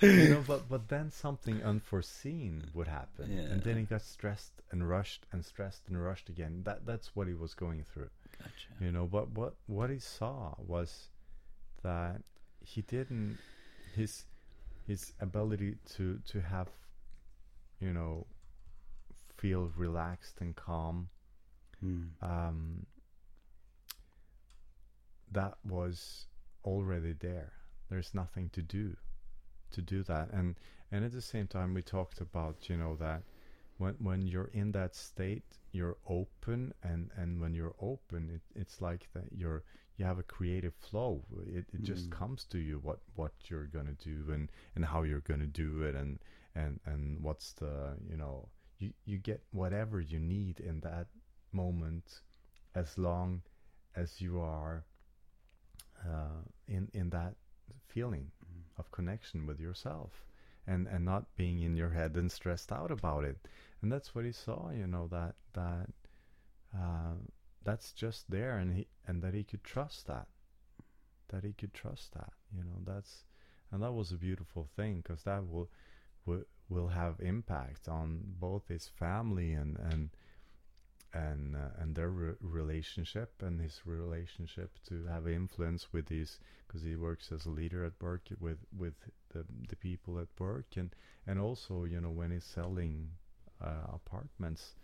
you 0.00 0.28
know, 0.30 0.44
but 0.46 0.68
but 0.68 0.88
then 0.88 1.10
something 1.10 1.62
unforeseen 1.62 2.64
would 2.74 2.88
happen, 2.88 3.32
Yeah. 3.32 3.50
and 3.52 3.62
then 3.62 3.76
he 3.76 3.82
got 3.84 4.02
stressed 4.02 4.52
and 4.70 4.88
rushed 4.88 5.26
and 5.32 5.44
stressed 5.44 5.82
and 5.88 6.02
rushed 6.02 6.28
again. 6.28 6.62
That 6.64 6.86
that's 6.86 7.14
what 7.16 7.26
he 7.28 7.34
was 7.34 7.54
going 7.54 7.84
through, 7.92 8.10
gotcha. 8.38 8.68
you 8.80 8.92
know. 8.92 9.06
But 9.06 9.30
what 9.30 9.54
what 9.66 9.90
he 9.90 9.98
saw 9.98 10.54
was 10.58 11.08
that 11.82 12.22
he 12.60 12.82
didn't 12.82 13.38
his 13.94 14.24
his 14.86 15.12
ability 15.20 15.76
to 15.94 16.18
to 16.26 16.40
have, 16.40 16.68
you 17.80 17.92
know, 17.92 18.26
feel 19.36 19.70
relaxed 19.76 20.40
and 20.40 20.54
calm. 20.56 21.08
Mm. 21.84 22.08
Um, 22.22 22.86
that 25.32 25.54
was 25.64 26.26
already 26.64 27.14
there. 27.14 27.52
There's 27.90 28.14
nothing 28.14 28.50
to 28.50 28.62
do 28.62 28.96
to 29.72 29.82
do 29.82 30.02
that. 30.04 30.30
And 30.32 30.56
and 30.90 31.04
at 31.04 31.12
the 31.12 31.22
same 31.22 31.46
time 31.46 31.74
we 31.74 31.82
talked 31.82 32.20
about, 32.20 32.68
you 32.68 32.76
know, 32.76 32.96
that 32.96 33.22
when 33.78 33.94
when 33.94 34.26
you're 34.26 34.50
in 34.52 34.72
that 34.72 34.94
state, 34.94 35.58
you're 35.72 35.96
open 36.08 36.72
and 36.82 37.10
and 37.16 37.40
when 37.40 37.54
you're 37.54 37.74
open 37.80 38.30
it, 38.30 38.42
it's 38.60 38.80
like 38.80 39.08
that 39.14 39.24
you're 39.32 39.64
you 39.96 40.04
have 40.04 40.18
a 40.18 40.22
creative 40.22 40.74
flow. 40.74 41.24
It 41.46 41.66
it 41.72 41.82
just 41.82 42.10
Mm. 42.10 42.10
comes 42.10 42.44
to 42.46 42.58
you 42.58 42.78
what 42.80 43.00
what 43.14 43.32
you're 43.48 43.66
going 43.66 43.86
to 43.86 43.92
do 44.04 44.32
and 44.32 44.50
and 44.74 44.84
how 44.84 45.02
you're 45.02 45.20
going 45.20 45.40
to 45.40 45.46
do 45.46 45.82
it 45.82 45.94
and 45.94 46.18
and 46.54 46.80
and 46.86 47.22
what's 47.22 47.52
the, 47.54 47.96
you 48.08 48.16
know, 48.16 48.48
you 48.78 48.92
you 49.04 49.18
get 49.18 49.42
whatever 49.52 50.00
you 50.00 50.18
need 50.18 50.60
in 50.60 50.80
that 50.80 51.08
moment 51.52 52.22
as 52.74 52.98
long 52.98 53.42
as 53.94 54.20
you 54.20 54.40
are 54.40 54.84
uh, 56.04 56.42
in 56.68 56.88
in 56.92 57.10
that 57.10 57.34
feeling 57.86 58.30
Mm. 58.44 58.62
of 58.78 58.90
connection 58.90 59.46
with 59.46 59.60
yourself 59.60 60.26
and 60.66 60.86
and 60.88 61.04
not 61.04 61.34
being 61.36 61.60
in 61.60 61.76
your 61.76 61.90
head 61.90 62.16
and 62.16 62.30
stressed 62.30 62.72
out 62.72 62.90
about 62.90 63.24
it 63.24 63.48
and 63.82 63.92
that's 63.92 64.14
what 64.14 64.24
he 64.24 64.32
saw 64.32 64.70
you 64.70 64.86
know 64.86 65.06
that 65.08 65.34
that 65.52 65.90
uh, 66.74 67.14
that's 67.64 67.92
just 67.92 68.30
there 68.30 68.58
and 68.58 68.74
he 68.74 68.86
and 69.06 69.22
that 69.22 69.34
he 69.34 69.44
could 69.44 69.64
trust 69.64 70.06
that 70.06 70.26
that 71.28 71.44
he 71.44 71.52
could 71.52 71.72
trust 71.74 72.12
that 72.14 72.32
you 72.54 72.62
know 72.62 72.80
that's 72.84 73.24
and 73.70 73.82
that 73.82 73.92
was 73.92 74.12
a 74.12 74.16
beautiful 74.16 74.68
thing 74.76 75.00
because 75.00 75.22
that 75.24 75.46
will 75.48 75.68
will 76.26 76.44
will 76.68 76.88
have 76.88 77.20
impact 77.20 77.88
on 77.88 78.20
both 78.38 78.68
his 78.68 78.88
family 78.88 79.52
and 79.52 79.78
and 79.78 80.10
and 81.14 81.56
uh, 81.56 81.68
and 81.78 81.94
their 81.94 82.08
re- 82.10 82.34
relationship 82.40 83.42
and 83.42 83.60
his 83.60 83.82
relationship 83.84 84.70
to 84.88 85.04
have 85.06 85.28
influence 85.28 85.92
with 85.92 86.06
these 86.06 86.38
because 86.66 86.82
he 86.82 86.96
works 86.96 87.30
as 87.32 87.44
a 87.44 87.50
leader 87.50 87.84
at 87.84 87.92
work 88.00 88.22
with 88.40 88.58
with 88.76 88.94
the 89.32 89.44
the 89.68 89.76
people 89.76 90.18
at 90.18 90.28
work 90.38 90.66
and 90.76 90.94
and 91.26 91.38
also 91.38 91.84
you 91.84 92.00
know 92.00 92.10
when 92.10 92.30
he's 92.30 92.44
selling 92.44 93.10
uh, 93.62 93.86
apartments 93.92 94.74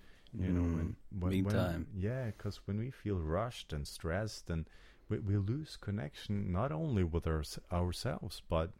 you 0.41 0.53
know 0.53 0.63
when 0.77 0.97
when, 1.19 1.31
big 1.31 1.47
when 1.47 1.87
yeah 1.97 2.27
because 2.27 2.61
when 2.67 2.79
we 2.79 2.91
feel 2.91 3.19
rushed 3.19 3.73
and 3.73 3.87
stressed 3.87 4.51
and 4.51 4.67
we, 5.09 5.19
we 5.19 5.37
lose 5.37 5.77
connection 5.77 6.53
not 6.53 6.71
only 6.73 7.03
with 7.05 7.27
our, 7.27 7.43
ourselves 7.73 8.43
but 8.49 8.71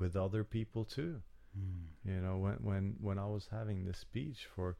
with 0.00 0.16
other 0.16 0.44
people 0.44 0.84
too 0.84 1.22
Mm. 1.56 1.84
you 2.04 2.20
know 2.20 2.36
when 2.38 2.54
when 2.68 2.96
when 3.00 3.16
i 3.16 3.26
was 3.26 3.46
having 3.52 3.84
this 3.84 3.98
speech 3.98 4.48
for 4.56 4.76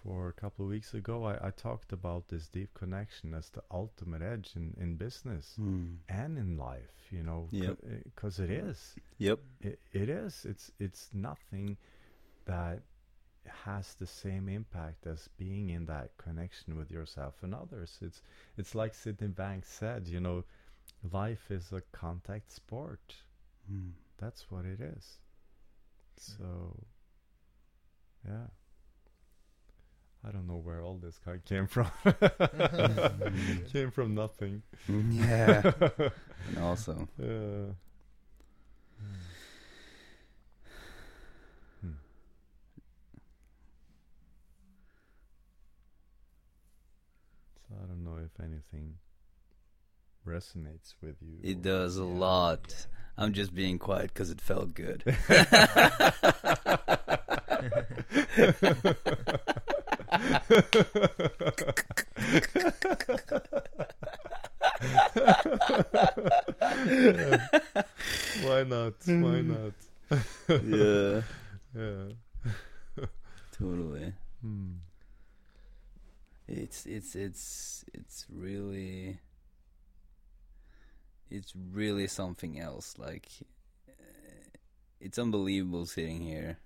for 0.00 0.28
a 0.28 0.32
couple 0.32 0.64
of 0.64 0.70
weeks 0.70 0.94
ago, 0.94 1.24
I, 1.24 1.48
I 1.48 1.50
talked 1.50 1.92
about 1.92 2.28
this 2.28 2.46
deep 2.46 2.72
connection 2.72 3.34
as 3.34 3.50
the 3.50 3.62
ultimate 3.68 4.22
edge 4.22 4.52
in, 4.54 4.76
in 4.80 4.94
business 4.94 5.54
Hmm. 5.56 5.94
and 6.08 6.38
in 6.38 6.56
life. 6.56 6.94
You 7.10 7.24
know, 7.24 7.48
Yep. 7.50 7.78
because 8.04 8.38
it 8.38 8.48
is. 8.48 8.94
Yep. 9.18 9.40
It, 9.60 9.80
it 9.92 10.08
is. 10.08 10.44
It's 10.48 10.70
it's 10.78 11.10
nothing 11.12 11.76
that 12.44 12.82
has 13.64 13.94
the 13.94 14.06
same 14.06 14.48
impact 14.48 15.06
as 15.06 15.28
being 15.38 15.70
in 15.70 15.86
that 15.86 16.10
connection 16.18 16.76
with 16.76 16.90
yourself 16.90 17.34
and 17.42 17.54
others. 17.54 17.98
It's 18.00 18.22
it's 18.56 18.74
like 18.74 18.94
Sydney 18.94 19.28
Banks 19.28 19.68
said. 19.70 20.08
You 20.08 20.20
know, 20.20 20.44
life 21.12 21.50
is 21.50 21.72
a 21.72 21.82
contact 21.92 22.50
sport. 22.52 23.14
Hmm. 23.68 23.90
That's 24.18 24.50
what 24.50 24.64
it 24.64 24.80
is. 24.80 25.18
So, 26.16 26.76
yeah. 28.26 28.48
I 30.26 30.32
don't 30.32 30.48
know 30.48 30.56
where 30.56 30.82
all 30.82 30.98
this 30.98 31.18
kind 31.24 31.44
came 31.44 31.68
from. 31.68 31.90
came 33.72 33.90
from 33.92 34.14
nothing. 34.14 34.62
Yeah. 34.88 35.70
awesome. 36.60 37.08
Yeah. 37.18 37.74
I 47.72 47.86
don't 47.86 48.04
know 48.04 48.16
if 48.24 48.30
anything 48.42 48.94
resonates 50.26 50.94
with 51.02 51.16
you. 51.22 51.38
It 51.42 51.62
does 51.62 51.98
a 51.98 52.02
Yeah, 52.02 52.06
lot. 52.06 52.86
I'm 53.16 53.32
just 53.32 53.54
being 53.54 53.78
quiet 53.78 54.12
because 54.14 54.30
it 54.30 54.40
felt 54.40 54.74
good. 54.74 55.02
Why 68.42 68.64
not? 68.64 68.94
Why 69.06 69.40
not? 69.42 69.72
yeah. 70.64 71.22
Yeah. 71.76 72.06
Totally. 73.52 74.12
Hmm. 74.40 74.70
It's 76.48 76.86
it's 76.86 77.14
it's 77.14 77.84
it's 77.92 78.26
really 78.30 79.20
it's 81.30 81.52
really 81.54 82.06
something 82.06 82.58
else. 82.58 82.94
Like 82.98 83.28
uh, 83.88 83.92
it's 85.00 85.18
unbelievable 85.18 85.84
sitting 85.86 86.22
here 86.22 86.58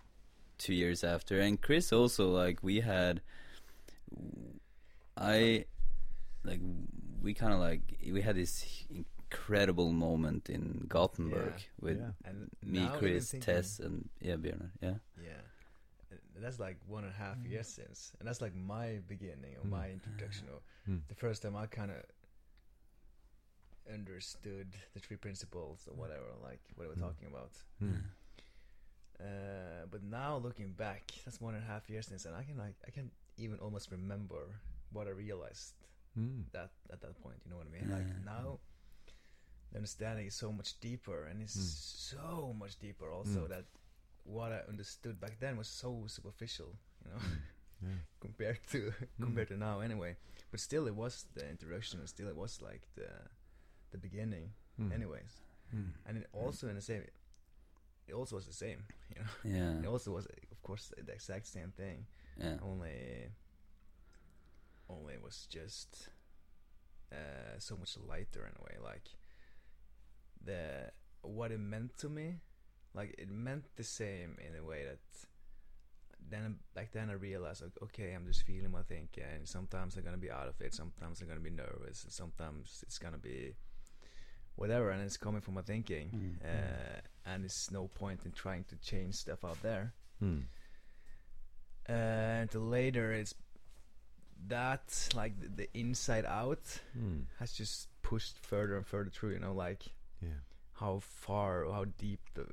two 0.58 0.74
years 0.74 1.02
after. 1.02 1.40
And 1.40 1.60
Chris 1.60 1.92
also 1.92 2.28
like 2.30 2.62
we 2.62 2.80
had 2.80 3.22
I 5.16 5.64
like 6.44 6.60
we 7.20 7.34
kind 7.34 7.52
of 7.52 7.58
like 7.60 7.80
we 8.10 8.22
had 8.22 8.36
this 8.36 8.64
incredible 8.88 9.92
moment 9.92 10.48
in 10.48 10.84
Gothenburg 10.88 11.54
Yeah. 11.56 11.62
with 11.80 11.98
Yeah. 11.98 12.32
Me, 12.64 12.88
Chris, 12.98 13.34
Tess, 13.40 13.80
and 13.80 14.08
yeah, 14.20 14.36
Björn. 14.36 14.70
Yeah. 14.80 14.94
Yeah. 15.22 15.40
And 16.34 16.42
that's 16.44 16.58
like 16.58 16.78
one 16.86 17.04
and 17.04 17.12
a 17.12 17.16
half 17.16 17.44
years 17.44 17.68
since. 17.68 18.14
And 18.18 18.26
that's 18.28 18.40
like 18.40 18.54
my 18.54 19.00
beginning 19.06 19.56
or 19.60 19.66
Mm. 19.66 19.70
my 19.70 19.90
introduction 19.90 20.48
or 20.52 20.60
Hmm. 20.86 20.98
the 21.08 21.14
first 21.14 21.42
time 21.42 21.56
I 21.56 21.66
kind 21.66 21.90
of 21.90 22.02
understood 23.92 24.76
the 24.94 25.00
three 25.00 25.16
principles 25.16 25.88
or 25.90 25.94
whatever, 25.94 26.26
like 26.42 26.60
what 26.76 26.88
we're 26.88 26.94
Mm. 26.94 27.00
talking 27.00 27.28
about. 27.28 27.52
Uh, 29.20 29.86
but 29.90 30.02
now 30.02 30.36
looking 30.36 30.72
back, 30.72 31.12
that's 31.24 31.40
one 31.40 31.54
and 31.54 31.62
a 31.62 31.66
half 31.66 31.88
years 31.88 32.06
since, 32.06 32.24
and 32.24 32.34
I 32.34 32.42
can 32.44 32.56
like 32.56 32.76
I 32.86 32.90
can 32.90 33.10
even 33.36 33.58
almost 33.60 33.90
remember 33.90 34.60
what 34.90 35.06
I 35.06 35.10
realized 35.10 35.74
Hmm. 36.14 36.42
that 36.52 36.70
at 36.90 37.00
that 37.02 37.14
point. 37.22 37.38
You 37.44 37.50
know 37.50 37.58
what 37.58 37.66
I 37.66 37.70
mean? 37.70 37.88
Yeah. 37.88 37.96
Like 37.96 38.08
now, 38.24 38.58
the 39.70 39.78
understanding 39.78 40.26
is 40.26 40.34
so 40.34 40.50
much 40.52 40.80
deeper, 40.80 41.24
and 41.26 41.40
it's 41.42 41.56
Mm. 41.56 42.18
so 42.18 42.52
much 42.58 42.78
deeper 42.78 43.10
also 43.10 43.46
Mm. 43.46 43.48
that 43.50 43.66
what 44.24 44.52
I 44.52 44.60
understood 44.68 45.20
back 45.20 45.38
then 45.40 45.56
was 45.56 45.68
so 45.68 46.04
superficial. 46.06 46.74
You 47.04 47.10
know, 47.12 47.20
Yeah. 47.82 47.98
compared 48.20 48.60
to 48.70 48.92
compared 49.20 49.48
to 49.48 49.56
now 49.56 49.80
anyway. 49.80 50.14
But 50.52 50.60
still, 50.60 50.86
it 50.86 50.94
was 50.94 51.26
the 51.34 51.48
introduction, 51.50 51.98
and 51.98 52.08
still 52.08 52.28
it 52.28 52.36
was 52.36 52.62
like 52.62 52.82
the 52.94 53.08
the 53.90 53.98
beginning, 53.98 54.52
Hmm. 54.76 54.92
anyways. 54.92 55.42
Hmm. 55.70 55.90
And 56.06 56.18
it 56.18 56.26
also 56.32 56.68
in 56.68 56.76
the 56.76 56.80
same, 56.82 57.02
it 58.06 58.14
also 58.14 58.36
was 58.36 58.46
the 58.46 58.52
same. 58.52 58.84
You 59.14 59.20
know, 59.22 59.58
Yeah. 59.58 59.82
it 59.82 59.86
also 59.86 60.12
was 60.12 60.26
of 60.26 60.62
course 60.62 60.92
the 60.96 61.12
exact 61.12 61.46
same 61.46 61.72
thing. 61.72 62.06
Yeah. 62.38 62.56
Only, 62.62 63.32
only 64.88 65.14
it 65.14 65.22
was 65.22 65.46
just 65.50 66.08
uh, 67.12 67.58
so 67.58 67.76
much 67.76 67.96
lighter 67.98 68.46
in 68.46 68.52
a 68.58 68.62
way. 68.62 68.78
Like 68.82 69.08
the 70.44 70.90
what 71.22 71.52
it 71.52 71.58
meant 71.60 71.96
to 71.98 72.08
me, 72.08 72.40
like 72.94 73.14
it 73.18 73.30
meant 73.30 73.64
the 73.76 73.84
same 73.84 74.36
in 74.46 74.54
a 74.60 74.64
way 74.64 74.84
that 74.84 74.98
then 76.30 76.56
back 76.74 76.92
then 76.92 77.10
I 77.10 77.14
realized 77.14 77.62
like 77.62 77.72
okay 77.82 78.12
I'm 78.14 78.26
just 78.26 78.42
feeling 78.44 78.70
my 78.70 78.82
thinking 78.82 79.24
and 79.34 79.48
sometimes 79.48 79.96
I'm 79.96 80.04
gonna 80.04 80.16
be 80.18 80.30
out 80.30 80.48
of 80.48 80.54
it 80.60 80.72
sometimes 80.74 81.20
I'm 81.20 81.28
gonna 81.28 81.40
be 81.40 81.50
nervous 81.50 82.04
and 82.04 82.12
sometimes 82.12 82.82
it's 82.86 82.98
gonna 82.98 83.18
be 83.18 83.54
whatever 84.56 84.90
and 84.90 85.02
it's 85.02 85.16
coming 85.16 85.40
from 85.40 85.54
my 85.54 85.62
thinking 85.62 86.10
Mm. 86.14 86.44
uh, 86.44 87.00
and 87.26 87.44
it's 87.44 87.70
no 87.70 87.88
point 87.88 88.20
in 88.24 88.32
trying 88.32 88.64
to 88.64 88.76
change 88.76 89.14
stuff 89.16 89.44
out 89.44 89.60
there 89.62 89.94
uh, 91.88 91.92
until 92.42 92.62
later 92.62 93.12
it's 93.12 93.34
that 94.48 95.08
like 95.14 95.38
the, 95.40 95.48
the 95.48 95.68
inside 95.78 96.24
out 96.26 96.80
Hmm. 96.94 97.20
has 97.38 97.52
just 97.52 97.88
pushed 98.02 98.38
further 98.44 98.76
and 98.76 98.86
further 98.86 99.10
through 99.10 99.30
you 99.32 99.38
know 99.38 99.52
like 99.54 99.84
Yeah. 100.20 100.40
how 100.74 101.00
far 101.00 101.64
or 101.64 101.72
how 101.72 101.84
deep 101.84 102.20
do, 102.34 102.46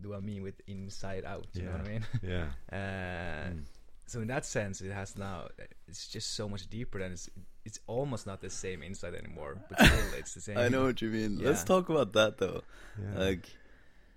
do 0.00 0.14
I 0.14 0.20
mean 0.20 0.42
with 0.42 0.60
inside 0.66 1.24
out 1.24 1.46
you 1.54 1.62
know 1.62 1.72
what 1.72 1.80
I 1.80 1.88
mean 1.88 2.04
Yeah. 2.22 2.46
uh, 2.72 3.50
Hmm. 3.50 3.60
so 4.06 4.20
in 4.20 4.28
that 4.28 4.44
sense 4.44 4.80
it 4.80 4.92
has 4.92 5.16
now 5.16 5.48
it's 5.88 6.06
just 6.08 6.34
so 6.34 6.48
much 6.48 6.68
deeper 6.68 6.98
than 6.98 7.12
it's 7.12 7.28
it's 7.64 7.80
almost 7.86 8.26
not 8.26 8.40
the 8.40 8.50
same 8.50 8.82
inside 8.82 9.14
anymore 9.14 9.58
but 9.68 9.80
still 9.80 10.18
it's 10.18 10.34
the 10.34 10.40
same 10.48 10.58
I 10.58 10.68
know 10.68 10.84
what 10.84 11.00
you 11.02 11.08
mean. 11.10 11.38
Let's 11.38 11.64
talk 11.64 11.88
about 11.88 12.12
that 12.12 12.38
though. 12.38 12.62
Yeah. 13.00 13.18
Like, 13.18 13.48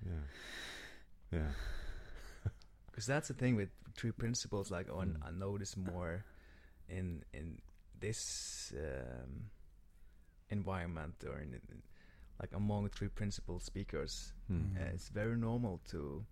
yeah. 0.05 0.21
Yeah. 1.31 1.51
because 2.91 3.05
that's 3.07 3.27
the 3.29 3.33
thing 3.33 3.55
with 3.55 3.69
three 3.97 4.11
principles 4.11 4.69
like 4.71 4.87
on 4.93 5.17
Mm. 5.19 5.27
I 5.27 5.31
notice 5.31 5.75
more 5.77 6.23
in 6.87 7.23
in 7.33 7.59
this 7.99 8.71
um, 8.77 9.49
environment 10.49 11.15
or 11.25 11.37
in, 11.39 11.53
in 11.53 11.81
like 12.39 12.51
among 12.55 12.89
three 12.89 13.09
principle 13.09 13.59
speakers 13.59 14.33
Hmm. 14.47 14.65
uh, 14.77 14.93
it's 14.93 15.09
very 15.09 15.35
normal 15.37 15.79
to 15.91 16.25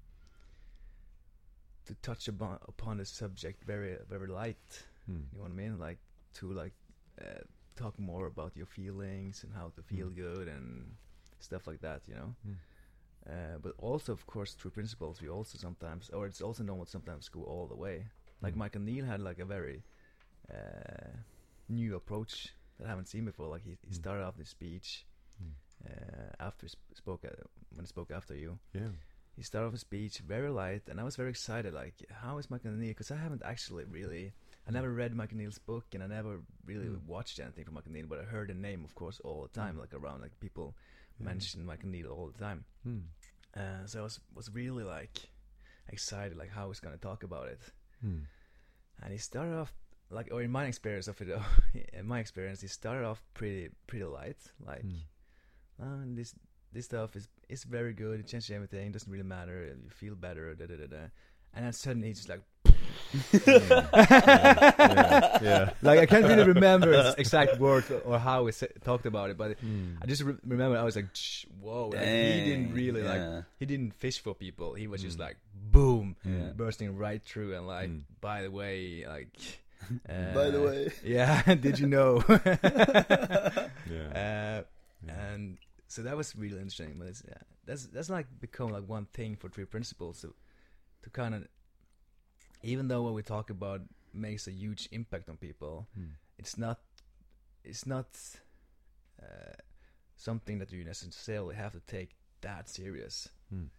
to 1.86 1.96
touch 2.02 2.28
upon 2.28 2.60
upon 2.68 2.98
the 2.98 3.06
subject 3.06 3.64
very 3.64 3.98
very 4.10 4.28
light 4.28 4.86
Hmm. 5.06 5.22
you 5.32 5.38
know 5.38 5.44
what 5.44 5.52
I 5.52 5.56
mean 5.56 5.80
like 5.80 6.00
to 6.36 6.52
like 6.52 6.74
uh, 7.22 7.44
talk 7.76 7.98
more 8.00 8.26
about 8.28 8.56
your 8.58 8.66
feelings 8.66 9.44
and 9.44 9.54
how 9.54 9.72
to 9.76 9.82
feel 9.82 10.10
Mm. 10.10 10.16
good 10.16 10.48
and 10.48 10.96
stuff 11.40 11.68
like 11.68 11.82
that 11.82 12.02
you 12.08 12.16
know 12.16 12.36
Mm. 12.46 12.58
uh, 13.34 13.58
but 13.62 13.74
also 13.78 14.12
of 14.14 14.26
course 14.26 14.54
through 14.56 14.72
principles 14.72 15.22
we 15.22 15.30
also 15.30 15.58
sometimes 15.58 16.10
or 16.10 16.26
it's 16.28 16.42
also 16.42 16.64
normal 16.64 16.86
sometimes 16.86 17.30
go 17.30 17.44
all 17.44 17.68
the 17.68 17.76
way 17.76 18.08
like 18.42 18.54
Mm. 18.56 18.58
Michael 18.58 18.82
Neill 18.82 19.06
had 19.06 19.20
like 19.22 19.40
a 19.40 19.46
very 19.46 19.84
uh, 20.50 21.12
new 21.70 21.96
approach 21.96 22.54
that 22.78 22.86
I 22.86 22.90
haven't 22.90 23.08
seen 23.08 23.26
before 23.26 23.48
like 23.48 23.64
he, 23.64 23.78
he 23.88 23.92
Mm. 23.92 23.96
started 24.04 24.24
off 24.26 24.38
the 24.38 24.46
speech 24.46 25.06
Mm. 25.06 25.17
After 26.40 26.66
he 26.66 26.70
sp- 26.74 26.94
spoke 26.96 27.26
uh, 27.26 27.30
when 27.76 27.86
he 27.86 27.88
spoke 27.88 28.12
after 28.12 28.36
you 28.36 28.60
Yeah. 28.74 28.90
he 29.36 29.44
started 29.44 29.68
off 29.68 29.74
his 29.74 29.82
speech 29.82 30.20
very 30.20 30.50
light, 30.50 30.84
and 30.90 31.00
I 31.00 31.04
was 31.04 31.16
very 31.16 31.30
excited. 31.30 31.74
Like, 31.74 31.96
how 32.12 32.38
is 32.38 32.50
Michael 32.50 32.72
Neill? 32.72 32.90
Because 32.90 33.12
I 33.12 33.18
haven't 33.18 33.44
actually 33.46 33.86
really, 33.86 34.34
I 34.68 34.72
never 34.72 34.92
read 34.92 35.14
Michael 35.16 35.38
Neill's 35.38 35.60
book, 35.60 35.86
and 35.94 36.02
I 36.04 36.08
never 36.08 36.40
really 36.66 36.88
Mm. 36.88 37.06
watched 37.06 37.40
anything 37.40 37.66
from 37.66 37.76
Michael 37.76 37.92
Neill. 37.92 38.08
But 38.08 38.20
I 38.20 38.24
heard 38.24 38.50
the 38.50 38.54
name, 38.56 38.84
of 38.86 38.94
course, 38.96 39.20
all 39.24 39.42
the 39.44 39.50
time, 39.62 39.76
Mm. 39.76 39.80
like 39.82 39.94
around, 39.94 40.22
like 40.22 40.40
people 40.40 40.76
Yeah. 41.20 41.26
mention 41.26 41.66
Michael 41.66 41.90
Neill 41.90 42.12
all 42.12 42.28
the 42.32 42.40
time. 42.40 42.66
Hmm. 42.84 43.02
Uh, 43.56 43.86
so 43.88 44.00
I 44.02 44.04
was 44.04 44.20
was 44.36 44.50
really 44.54 44.84
like 44.84 45.30
excited, 45.90 46.38
like 46.38 46.50
how 46.52 46.68
he's 46.70 46.80
gonna 46.80 46.98
talk 46.98 47.24
about 47.24 47.48
it. 47.48 47.62
Hmm. 48.02 48.22
And 49.02 49.12
he 49.12 49.18
started 49.20 49.56
off 49.56 49.74
like, 50.10 50.30
or 50.32 50.42
in 50.42 50.52
my 50.52 50.66
experience 50.66 51.08
of 51.08 51.20
it, 51.22 51.30
in 51.94 52.06
my 52.08 52.20
experience, 52.20 52.62
he 52.62 52.68
started 52.68 53.04
off 53.06 53.22
pretty 53.34 53.70
pretty 53.88 54.06
light, 54.06 54.38
like. 54.60 54.86
Hmm. 55.82 55.86
"Oh, 55.86 56.16
this 56.16 56.34
this 56.74 56.86
stuff 56.86 57.16
is 57.16 57.28
is 57.50 57.64
very 57.64 57.94
good. 57.94 58.20
It 58.20 58.28
changes 58.28 58.52
everything. 58.52 58.88
It 58.88 58.94
Doesn't 58.94 59.12
really 59.12 59.24
matter. 59.28 59.66
You 59.66 59.90
feel 59.90 60.16
better. 60.16 60.54
Da 60.56 60.66
da 60.66 60.76
da 60.76 60.88
da. 60.88 61.04
And 61.54 61.66
then 61.66 61.74
suddenly 61.74 62.10
it's 62.12 62.20
just 62.26 62.30
like, 62.30 62.42
yeah, 63.48 65.40
yeah. 65.42 65.70
like 65.82 66.00
I 66.00 66.06
can't 66.06 66.26
really 66.26 66.44
remember 66.44 66.92
its 66.94 67.16
exact 67.18 67.58
words 67.58 67.90
or 68.06 68.20
how 68.20 68.44
we 68.44 68.52
talked 68.84 69.06
about 69.06 69.30
it, 69.32 69.38
but 69.38 69.58
Mm. 69.64 69.98
I 70.02 70.06
just 70.06 70.22
re- 70.24 70.36
remember 70.46 70.78
I 70.78 70.84
was 70.84 70.96
like, 70.96 71.08
whoa! 71.60 71.90
Like, 71.90 72.02
he 72.06 72.44
didn't 72.46 72.74
really 72.74 73.02
like 73.02 73.44
he 73.60 73.66
didn't 73.66 73.94
fish 73.96 74.20
for 74.20 74.36
people. 74.36 74.74
He 74.76 74.88
was 74.88 75.02
just 75.02 75.18
Mm. 75.18 75.22
like 75.22 75.38
boom, 75.72 76.16
Yeah. 76.24 76.52
bursting 76.56 76.96
right 76.98 77.24
through 77.24 77.56
and 77.56 77.66
like, 77.66 77.90
Mm. 77.90 78.02
by 78.22 78.42
the 78.44 78.52
way, 78.52 79.06
like. 79.08 79.30
Uh, 80.10 80.34
By 80.34 80.50
the 80.50 80.60
way. 80.62 80.92
yeah. 81.06 81.42
did 81.56 81.80
you 81.80 81.88
know? 81.88 82.22
Yeah. 82.28 84.10
Uh, 84.12 84.64
Yeah. 85.06 85.14
and 85.32 85.58
so 85.88 86.02
that 86.04 86.18
was 86.18 86.36
really 86.36 86.58
interesting. 86.58 86.96
But 87.00 87.08
it's, 87.10 87.24
yeah, 87.28 87.42
that's 87.66 87.86
that's 87.88 88.10
like 88.10 88.28
become 88.40 88.72
like 88.72 88.88
one 88.88 89.06
thing 89.14 89.36
for 89.36 89.50
Three 89.50 89.66
Principles 89.66 90.22
to 90.22 90.34
to 91.04 91.10
kind 91.10 91.36
of, 91.36 91.48
even 92.64 92.88
though 92.88 93.04
what 93.04 93.14
we 93.14 93.24
talk 93.24 93.50
about 93.50 93.82
makes 94.14 94.48
a 94.48 94.52
huge 94.52 94.90
impact 94.92 95.30
on 95.30 95.38
people, 95.38 95.88
Mm. 95.98 96.12
it's 96.38 96.58
not 96.58 96.80
it's 97.64 97.86
not 97.86 98.08
uh, 99.22 99.54
something 100.16 100.60
that 100.60 100.72
you 100.72 100.84
necessarily 100.84 101.56
have 101.56 101.74
to 101.74 101.80
take 101.82 102.16
that 102.42 102.70
serious, 102.70 103.30
Mm. 103.54 103.70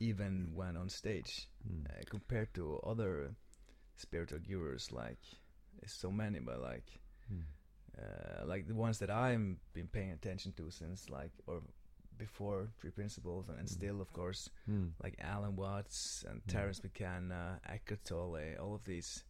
even 0.00 0.50
when 0.54 0.76
on 0.76 0.88
stage, 0.88 1.48
Mm. 1.68 1.86
uh, 1.90 2.02
compared 2.10 2.52
to 2.54 2.78
other 2.80 3.34
spiritual 3.96 4.40
gurus. 4.40 4.92
Like, 4.92 5.18
there's 5.80 5.92
so 5.92 6.10
many, 6.10 6.40
but 6.40 6.60
like. 6.60 7.00
Uh, 7.98 8.46
like 8.46 8.66
the 8.66 8.74
ones 8.74 8.98
that 8.98 9.10
I've 9.10 9.56
been 9.72 9.88
paying 9.92 10.10
attention 10.12 10.52
to 10.56 10.70
since 10.70 11.08
like 11.10 11.30
or 11.46 11.62
before 12.18 12.68
Three 12.80 12.90
Principles 12.90 13.48
and, 13.48 13.58
and 13.58 13.68
Mm. 13.68 13.72
still 13.72 14.00
of 14.00 14.12
course 14.12 14.48
Mm. 14.68 14.92
like 15.02 15.16
Alan 15.20 15.56
Watts 15.56 16.24
and 16.28 16.42
Mm. 16.42 16.52
Terence 16.52 16.82
McKenna, 16.82 17.60
Eckhart 17.68 18.04
Tolle, 18.04 18.56
all 18.60 18.74
of 18.74 18.84
these. 18.84 19.24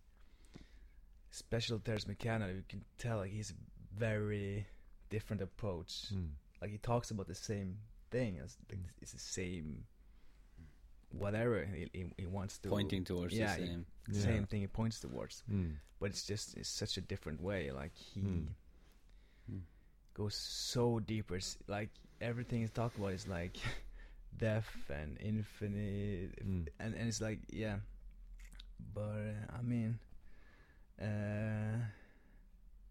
Special 1.31 1.81
Terence 1.81 2.07
McKenna, 2.07 2.49
you 2.49 2.63
can 2.69 2.85
tell 2.99 3.19
like 3.19 3.33
he's 3.33 3.51
a 3.51 3.55
very 3.99 4.67
different 5.11 5.43
approach. 5.43 5.91
Mm. 6.13 6.31
Like 6.61 6.71
he 6.71 6.79
talks 6.79 7.11
about 7.11 7.27
the 7.27 7.35
same 7.35 7.79
thing 8.11 8.39
as 8.39 8.57
like, 8.69 8.79
Mm. 8.79 8.85
it's 9.01 9.13
the 9.13 9.19
same 9.19 9.85
whatever 11.19 11.65
he, 11.65 11.89
he, 11.93 12.05
he 12.19 12.27
wants 12.27 12.59
to 12.59 12.69
Pointing 12.69 13.05
towards 13.05 13.35
yeah, 13.35 13.57
the 13.57 13.67
same. 13.67 13.87
the 14.09 14.19
Yeah. 14.19 14.25
same 14.25 14.47
thing 14.47 14.61
he 14.61 14.67
points 14.67 15.01
towards 15.01 15.43
Mm. 15.51 15.77
but 16.01 16.11
it's 16.11 16.27
just 16.27 16.57
it's 16.57 16.69
such 16.69 16.97
a 16.97 17.01
different 17.01 17.41
way. 17.41 17.71
Like 17.71 17.93
he 17.97 18.21
Hmm. 18.21 18.47
Hmm. 19.49 19.59
goes 20.15 20.35
so 20.35 21.01
deeper. 21.01 21.37
It's 21.37 21.57
like 21.69 21.91
everything 22.21 22.61
he's 22.61 22.71
talking 22.71 23.01
about 23.03 23.15
is 23.15 23.27
like 23.29 23.57
death 24.37 24.91
and 24.91 25.17
infinite, 25.21 26.39
Mm. 26.45 26.69
and 26.79 26.95
and 26.95 27.09
it's 27.09 27.21
like 27.21 27.41
yeah. 27.51 27.79
But 28.95 29.03
uh, 29.51 29.59
I 29.59 29.63
mean, 29.63 29.99
uh, 31.01 31.79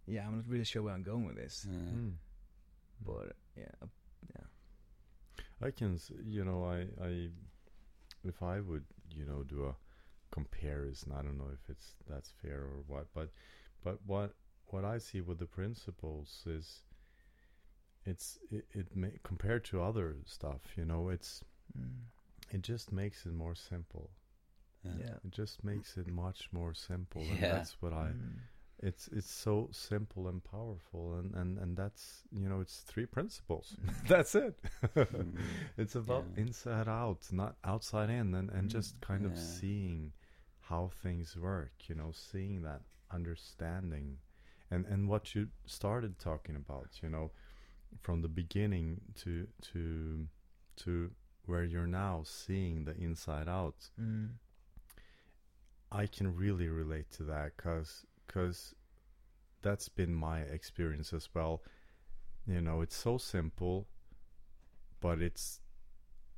yeah, 0.07 0.26
I'm 0.28 0.36
not 0.38 0.47
really 0.47 0.65
sure 0.65 0.82
where 0.82 0.93
I'm 0.93 1.03
going 1.03 1.26
with 1.26 1.36
this. 1.36 1.65
Yeah. 1.69 1.78
Mm. 1.78 2.13
But 3.05 3.36
yeah, 3.57 3.71
uh, 3.82 3.88
yeah. 4.36 4.45
I 5.67 5.71
can, 5.71 5.99
you 6.26 6.43
know, 6.43 6.65
I, 6.65 6.88
I, 7.03 7.30
if 8.24 8.41
I 8.41 8.59
would, 8.59 8.86
you 9.09 9.26
know, 9.26 9.43
do 9.43 9.65
a 9.65 9.76
comparison, 10.32 11.11
I 11.11 11.21
don't 11.21 11.38
know 11.38 11.51
if 11.53 11.69
it's 11.69 11.93
that's 12.09 12.32
fair 12.41 12.61
or 12.61 12.84
what, 12.88 13.07
but, 13.13 13.30
but 13.84 13.99
what 14.05 14.34
what 14.67 14.84
I 14.86 14.97
see 14.97 15.21
with 15.21 15.38
the 15.39 15.45
principles 15.45 16.43
is, 16.47 16.82
it's 18.05 18.39
it, 18.51 18.65
it 18.71 18.95
may, 18.95 19.11
compared 19.24 19.63
to 19.65 19.82
other 19.82 20.15
stuff, 20.26 20.61
you 20.76 20.86
know, 20.86 21.09
it's 21.09 21.43
Mm. 21.80 22.01
it 22.51 22.61
just 22.61 22.91
makes 22.91 23.26
it 23.26 23.34
more 23.34 23.55
simple. 23.55 24.11
Yeah. 24.84 25.15
It 25.26 25.32
just 25.32 25.63
makes 25.63 25.97
it 25.97 26.07
much 26.07 26.49
more 26.51 26.74
simple, 26.74 27.21
and 27.24 27.39
that's 27.41 27.82
what 27.82 27.93
I. 27.93 28.07
Mm. 28.09 28.39
It's 28.84 29.08
it's 29.10 29.32
so 29.32 29.70
simple 29.72 30.28
and 30.28 30.44
powerful, 30.44 31.16
and 31.16 31.34
and 31.36 31.58
and 31.60 31.78
that's 31.78 32.24
you 32.32 32.50
know, 32.50 32.62
it's 32.62 32.82
three 32.82 33.06
principles. 33.08 33.78
Mm. 33.86 33.94
that's 34.08 34.36
it. 34.36 34.60
Mm. 35.14 35.54
It's 35.78 35.96
about 35.96 36.28
Yeah. 36.28 36.36
inside 36.36 36.88
out, 36.90 37.28
not 37.32 37.58
outside 37.64 38.10
in, 38.10 38.34
and, 38.36 38.50
and 38.52 38.70
Mm, 38.70 38.70
just 38.70 39.00
kind 39.02 39.26
of 39.26 39.38
seeing 39.38 40.14
how 40.62 40.90
things 41.04 41.38
work, 41.38 41.74
you 41.88 41.96
know, 41.96 42.12
seeing 42.14 42.62
that 42.64 42.82
understanding 43.12 44.18
and, 44.72 44.86
and 44.88 45.08
what 45.10 45.36
you 45.36 45.50
started 45.66 46.20
talking 46.20 46.56
about, 46.56 46.90
you 47.02 47.10
know, 47.10 47.32
from 48.02 48.22
the 48.22 48.30
beginning 48.30 49.02
to 49.16 49.48
to 49.74 50.28
to 50.78 51.12
where 51.46 51.64
you're 51.64 51.88
now 51.88 52.24
seeing 52.26 52.86
the 52.86 52.96
inside 52.98 53.48
out. 53.50 53.90
Mm. 54.00 54.40
I 55.92 56.08
can 56.08 56.36
really 56.36 56.68
relate 56.68 57.12
to 57.14 57.24
that 57.26 57.56
cuz 57.58 58.06
cuz 58.34 58.74
that's 59.62 59.88
been 59.90 60.14
my 60.14 60.40
experience 60.58 61.14
as 61.14 61.30
well. 61.36 61.62
You 62.48 62.62
know, 62.62 62.82
it's 62.82 62.96
so 62.96 63.18
simple 63.18 63.88
but 65.00 65.22
it's 65.22 65.60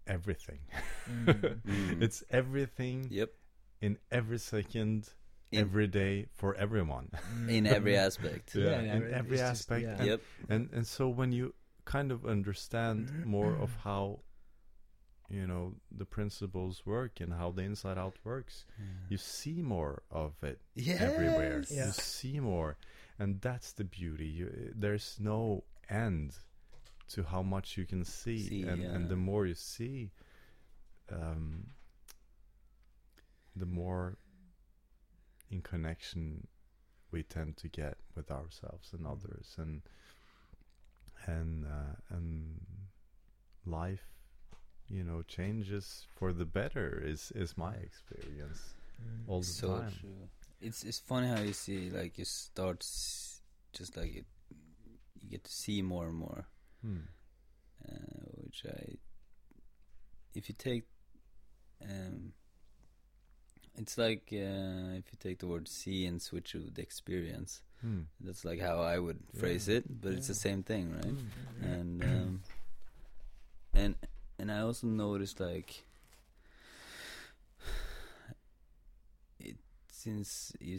everything. 0.07 0.59
Mm. 1.09 1.61
Mm. 1.61 2.01
It's 2.05 2.23
everything 2.29 3.07
Yep. 3.09 3.31
in 3.81 3.97
every 4.11 4.39
second, 4.39 5.09
In- 5.51 5.59
every 5.59 5.87
day 5.87 6.27
for 6.33 6.55
everyone. 6.55 7.09
In 7.49 7.65
every 7.67 7.95
aspect. 8.07 8.55
Yeah, 8.55 8.71
and 8.79 8.85
in 8.87 8.91
every- 8.97 9.13
every 9.13 9.37
it's 9.37 9.41
just- 9.49 9.61
aspect. 9.71 9.83
yeah. 9.83 9.97
And, 9.99 10.05
Yep. 10.07 10.21
and 10.49 10.63
and 10.73 10.85
so 10.87 11.09
when 11.09 11.31
you 11.31 11.53
kind 11.85 12.11
of 12.11 12.25
understand 12.25 13.25
more 13.25 13.53
of 13.65 13.71
how 13.87 14.19
you 15.29 15.47
know 15.47 15.73
the 15.91 16.05
principles 16.05 16.85
work 16.85 17.19
and 17.19 17.33
how 17.33 17.51
the 17.51 17.63
inside 17.63 17.97
out 17.97 18.15
works, 18.23 18.65
you 19.09 19.17
see 19.17 19.61
more 19.61 20.03
of 20.11 20.33
it 20.43 20.59
everywhere. 20.77 21.63
Yeah. 21.69 21.87
You 21.87 21.91
see 21.91 22.39
more, 22.39 22.77
and 23.17 23.41
that's 23.41 23.73
the 23.73 23.83
beauty. 23.83 24.27
You, 24.27 24.73
there's 24.75 25.17
no 25.19 25.63
end 25.89 26.33
to 27.09 27.23
how 27.23 27.41
much 27.41 27.77
you 27.77 27.85
can 27.85 28.03
see, 28.03 28.47
See, 28.49 28.63
and 28.63 28.83
and 28.83 29.09
the 29.09 29.15
more 29.15 29.45
you 29.45 29.55
see, 29.55 30.11
um, 31.11 31.67
the 33.55 33.65
more 33.65 34.17
in 35.51 35.61
connection 35.61 36.47
we 37.11 37.23
tend 37.23 37.57
to 37.57 37.67
get 37.67 37.97
with 38.15 38.31
ourselves 38.31 38.93
and 38.93 39.07
others, 39.07 39.55
and 39.57 39.81
and 41.25 41.65
uh, 41.65 41.95
and 42.15 42.61
life, 43.65 44.14
you 44.89 45.03
know, 45.03 45.21
changes 45.23 46.05
for 46.15 46.31
the 46.33 46.45
better. 46.45 47.01
Is 47.05 47.31
is 47.35 47.57
my 47.57 47.73
experience 47.75 48.73
Mm. 49.01 49.27
all 49.27 49.39
the 49.41 49.45
so 49.45 49.67
time. 49.79 49.91
true. 49.99 50.29
It's 50.61 50.83
it's 50.83 50.99
funny 50.99 51.27
how 51.27 51.41
you 51.41 51.53
see 51.53 51.89
like 51.89 52.17
you 52.17 52.25
start 52.25 52.81
s- 52.81 53.41
just 53.73 53.97
like 53.97 54.15
it, 54.15 54.25
you 55.21 55.29
get 55.29 55.43
to 55.43 55.51
see 55.51 55.81
more 55.81 56.07
and 56.07 56.15
more, 56.17 56.47
Hmm. 56.81 57.01
uh, 57.87 58.29
which 58.43 58.63
I 58.65 58.95
if 60.33 60.47
you 60.49 60.55
take 60.57 60.85
um 61.81 62.33
it's 63.77 63.97
like 63.97 64.29
uh, 64.31 64.95
if 64.99 65.05
you 65.11 65.17
take 65.19 65.39
the 65.39 65.47
word 65.47 65.67
see 65.67 66.05
and 66.05 66.21
switch 66.21 66.55
it 66.55 66.63
with 66.63 66.79
experience 66.79 67.61
Hmm. 67.81 68.03
that's 68.21 68.45
like 68.45 68.61
how 68.61 68.79
I 68.81 68.97
would 68.99 69.19
phrase 69.37 69.67
Yeah. 69.67 69.77
it 69.79 70.01
but 70.01 70.13
it's 70.13 70.27
the 70.27 70.33
same 70.33 70.63
thing 70.63 70.93
right 70.93 71.19
Hmm. 71.19 71.63
and 71.73 72.03
um, 72.03 72.43
and 73.73 73.95
and 74.39 74.51
I 74.51 74.59
also 74.61 74.87
noticed 74.87 75.39
like 75.39 75.83
it 79.39 79.57
since 79.91 80.53
you 80.59 80.77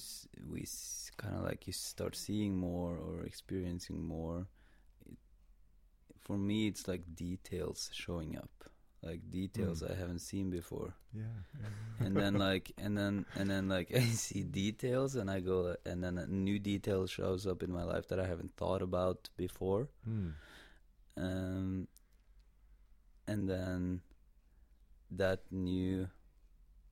we 0.50 0.64
kind 1.16 1.34
of 1.36 1.42
like 1.44 1.66
you 1.66 1.72
start 1.72 2.16
seeing 2.16 2.56
more 2.56 2.96
or 2.96 3.24
experiencing 3.24 4.02
more. 4.06 4.46
It, 5.08 5.16
for 6.20 6.36
me, 6.36 6.66
it's 6.68 6.86
like 6.88 7.02
details 7.14 7.90
showing 7.92 8.36
up, 8.36 8.50
like 9.02 9.30
details 9.30 9.82
Mm. 9.82 9.90
I 9.90 9.94
haven't 9.94 10.20
seen 10.20 10.50
before, 10.50 10.94
Yeah. 11.14 11.38
and 12.00 12.16
then 12.16 12.34
like 12.46 12.72
and 12.78 12.96
then 12.96 13.24
and 13.36 13.48
then 13.50 13.68
like 13.68 13.94
I 13.94 14.00
see 14.04 14.42
details 14.42 15.16
and 15.16 15.30
I 15.30 15.40
go 15.40 15.76
and 15.84 16.02
then 16.02 16.18
a 16.18 16.26
new 16.26 16.58
detail 16.58 17.06
shows 17.06 17.46
up 17.46 17.62
in 17.62 17.72
my 17.72 17.84
life 17.84 18.08
that 18.08 18.18
I 18.20 18.26
haven't 18.26 18.56
thought 18.56 18.82
about 18.82 19.28
before 19.36 19.88
Hmm. 20.04 20.30
um, 21.16 21.88
and 23.26 23.48
then 23.48 24.00
that 25.10 25.40
new 25.50 26.08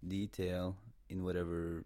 detail 0.06 0.76
in 1.08 1.24
whatever 1.24 1.84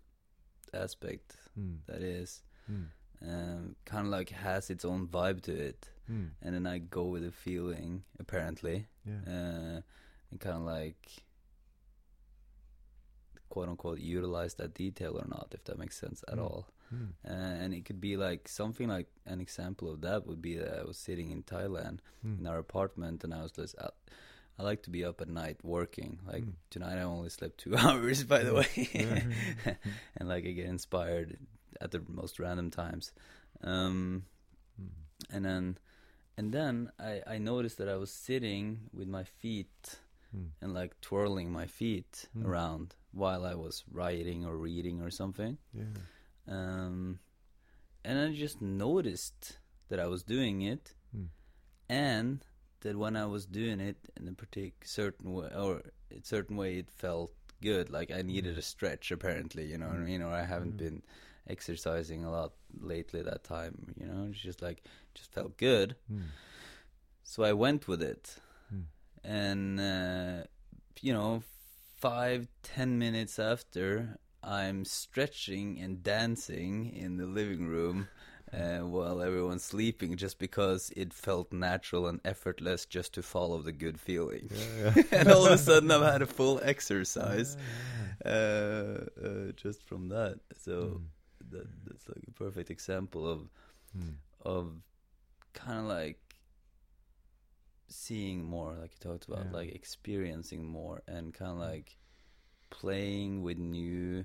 aspect 0.75 1.37
Hmm. 1.55 1.77
that 1.87 2.03
is 2.03 2.43
Hmm. 2.67 2.85
um, 3.23 3.77
kind 3.85 4.07
of 4.07 4.13
like 4.13 4.31
has 4.31 4.71
its 4.71 4.85
own 4.85 5.07
vibe 5.09 5.41
to 5.43 5.53
it 5.53 5.89
Hmm. 6.07 6.27
and 6.43 6.55
then 6.55 6.67
i 6.67 6.79
go 6.79 7.05
with 7.05 7.23
the 7.23 7.33
feeling 7.33 8.05
apparently 8.19 8.87
Yeah. 9.05 9.21
uh, 9.27 9.81
and 10.31 10.41
kind 10.41 10.57
of 10.57 10.63
like 10.63 11.25
quote 13.49 13.69
unquote 13.69 13.99
utilize 14.01 14.55
that 14.55 14.75
detail 14.75 15.17
or 15.19 15.27
not 15.27 15.49
if 15.53 15.65
that 15.65 15.79
makes 15.79 15.97
sense 15.99 16.23
at 16.29 16.39
Mm. 16.39 16.43
all 16.43 16.67
Hmm. 16.91 17.07
uh, 17.25 17.31
and 17.63 17.75
it 17.75 17.85
could 17.85 18.01
be 18.01 18.17
like 18.17 18.49
something 18.49 18.89
like 18.89 19.09
an 19.27 19.41
example 19.41 19.91
of 19.91 20.01
that 20.03 20.27
would 20.27 20.41
be 20.43 20.57
that 20.57 20.79
i 20.81 20.85
was 20.85 20.97
sitting 20.99 21.31
in 21.31 21.43
thailand 21.43 22.01
Hmm. 22.23 22.39
in 22.41 22.47
our 22.47 22.59
apartment 22.59 23.25
and 23.25 23.33
I 23.35 23.43
was 23.43 23.53
just 23.53 23.75
out, 23.79 23.97
I 24.59 24.63
like 24.65 24.83
to 24.85 24.91
be 24.91 25.05
up 25.05 25.21
at 25.21 25.29
night 25.29 25.59
working. 25.63 26.19
Like 26.27 26.45
Mm. 26.45 26.55
tonight, 26.71 26.99
I 26.99 27.03
only 27.03 27.29
slept 27.31 27.59
two 27.59 27.77
hours, 27.85 28.25
by 28.25 28.43
the 28.43 28.55
way, 28.55 28.89
Yeah. 28.93 29.75
and 30.17 30.29
like 30.29 30.45
I 30.47 30.51
get 30.51 30.67
inspired 30.67 31.39
at 31.81 31.91
the 31.93 32.03
most 32.09 32.39
random 32.39 32.71
times. 32.71 33.13
Um, 33.63 34.25
Mm. 34.81 34.89
and 35.31 35.45
then, 35.45 35.79
and 36.37 36.53
then 36.53 36.91
I 36.99 37.23
I 37.35 37.39
noticed 37.39 37.79
that 37.79 37.89
I 37.89 37.97
was 37.97 38.11
sitting 38.13 38.91
with 38.93 39.09
my 39.09 39.25
feet 39.25 40.01
Mm. 40.37 40.51
and 40.61 40.75
like 40.75 41.01
twirling 41.01 41.51
my 41.53 41.67
feet 41.67 42.29
Mm. 42.37 42.45
around 42.45 42.95
while 43.13 43.45
I 43.47 43.55
was 43.55 43.85
writing 43.91 44.45
or 44.45 44.57
reading 44.57 45.01
or 45.01 45.11
something. 45.11 45.57
Yeah. 45.73 45.85
Um, 46.47 47.19
and 48.05 48.19
I 48.19 48.33
just 48.35 48.61
noticed 48.61 49.59
that 49.89 49.99
I 50.01 50.07
was 50.07 50.23
doing 50.23 50.63
it, 50.63 50.95
Mm. 51.17 51.29
and 51.89 52.45
that 52.81 52.97
when 52.97 53.17
I 53.17 53.27
was 53.27 53.47
doing 53.47 53.81
it 53.81 53.97
in 54.19 54.29
a 54.29 54.33
particular 54.33 54.73
certain 54.85 55.33
way 55.33 55.49
or 55.55 55.83
a 56.11 56.21
certain 56.23 56.57
way, 56.57 56.79
it 56.79 56.91
felt 56.91 57.33
good. 57.61 57.91
Like 57.91 58.11
I 58.11 58.23
needed 58.23 58.57
a 58.59 58.63
stretch, 58.63 59.11
apparently. 59.11 59.65
You 59.67 59.79
know 59.79 59.89
what 59.89 59.97
I 59.97 60.01
mean? 60.13 60.23
Or 60.23 60.33
I 60.33 60.45
haven't 60.45 60.75
Mm. 60.75 60.85
been 60.85 61.03
exercising 61.49 62.25
a 62.25 62.31
lot 62.31 62.53
lately. 62.81 63.23
That 63.23 63.45
time, 63.45 63.95
you 64.01 64.07
know, 64.07 64.29
it's 64.31 64.41
just 64.41 64.63
like 64.63 64.83
just 65.15 65.33
felt 65.33 65.57
good. 65.57 65.97
Mm. 66.13 66.23
So 67.23 67.43
I 67.43 67.53
went 67.53 67.89
with 67.89 68.03
it, 68.03 68.37
Mm. 68.75 68.85
and 69.25 69.81
uh, 69.81 70.45
you 71.01 71.13
know, 71.13 71.43
five 71.97 72.49
ten 72.63 72.99
minutes 72.99 73.39
after, 73.39 74.19
I'm 74.43 74.85
stretching 74.85 75.79
and 75.81 76.03
dancing 76.03 76.95
in 76.95 77.17
the 77.17 77.27
living 77.27 77.67
room 77.67 78.09
uh, 78.53 78.79
while 78.87 79.21
everyone's 79.23 79.65
sleeping, 79.65 80.17
just 80.17 80.39
because 80.39 80.91
it 80.97 81.13
felt 81.13 81.53
natural 81.53 82.07
and 82.07 82.21
effortless 82.25 82.87
just 82.87 83.13
to 83.15 83.23
follow 83.23 83.61
the 83.63 83.73
good 83.73 84.01
feeling. 84.01 84.49
Yeah, 84.51 84.93
yeah. 85.13 85.21
and 85.21 85.31
all 85.31 85.47
of 85.47 85.53
a 85.53 85.59
sudden, 85.59 85.91
I've 85.91 86.03
had 86.13 86.23
a 86.23 86.27
full 86.27 86.61
exercise 86.63 87.57
Yeah, 88.25 88.31
uh, 88.31 89.05
uh, 89.25 89.53
just 89.57 89.83
from 89.83 90.09
that. 90.09 90.41
So 90.57 91.01
Mm. 91.01 91.51
that, 91.51 91.69
that's 91.85 92.09
like 92.09 92.25
a 92.29 92.33
perfect 92.33 92.71
example 92.71 93.27
of 93.29 93.49
Mm. 93.97 94.17
of 94.45 94.83
kind 95.55 95.79
of 95.81 95.87
like 95.87 96.21
seeing 97.89 98.45
more, 98.45 98.77
like 98.81 98.93
you 98.93 98.99
talked 99.01 99.27
about, 99.29 99.51
like 99.53 99.75
experiencing 99.75 100.65
more, 100.65 101.03
and 101.09 101.33
kind 101.35 101.53
of 101.53 101.59
like 101.59 101.97
playing 102.71 103.43
with 103.43 103.59
new, 103.59 104.25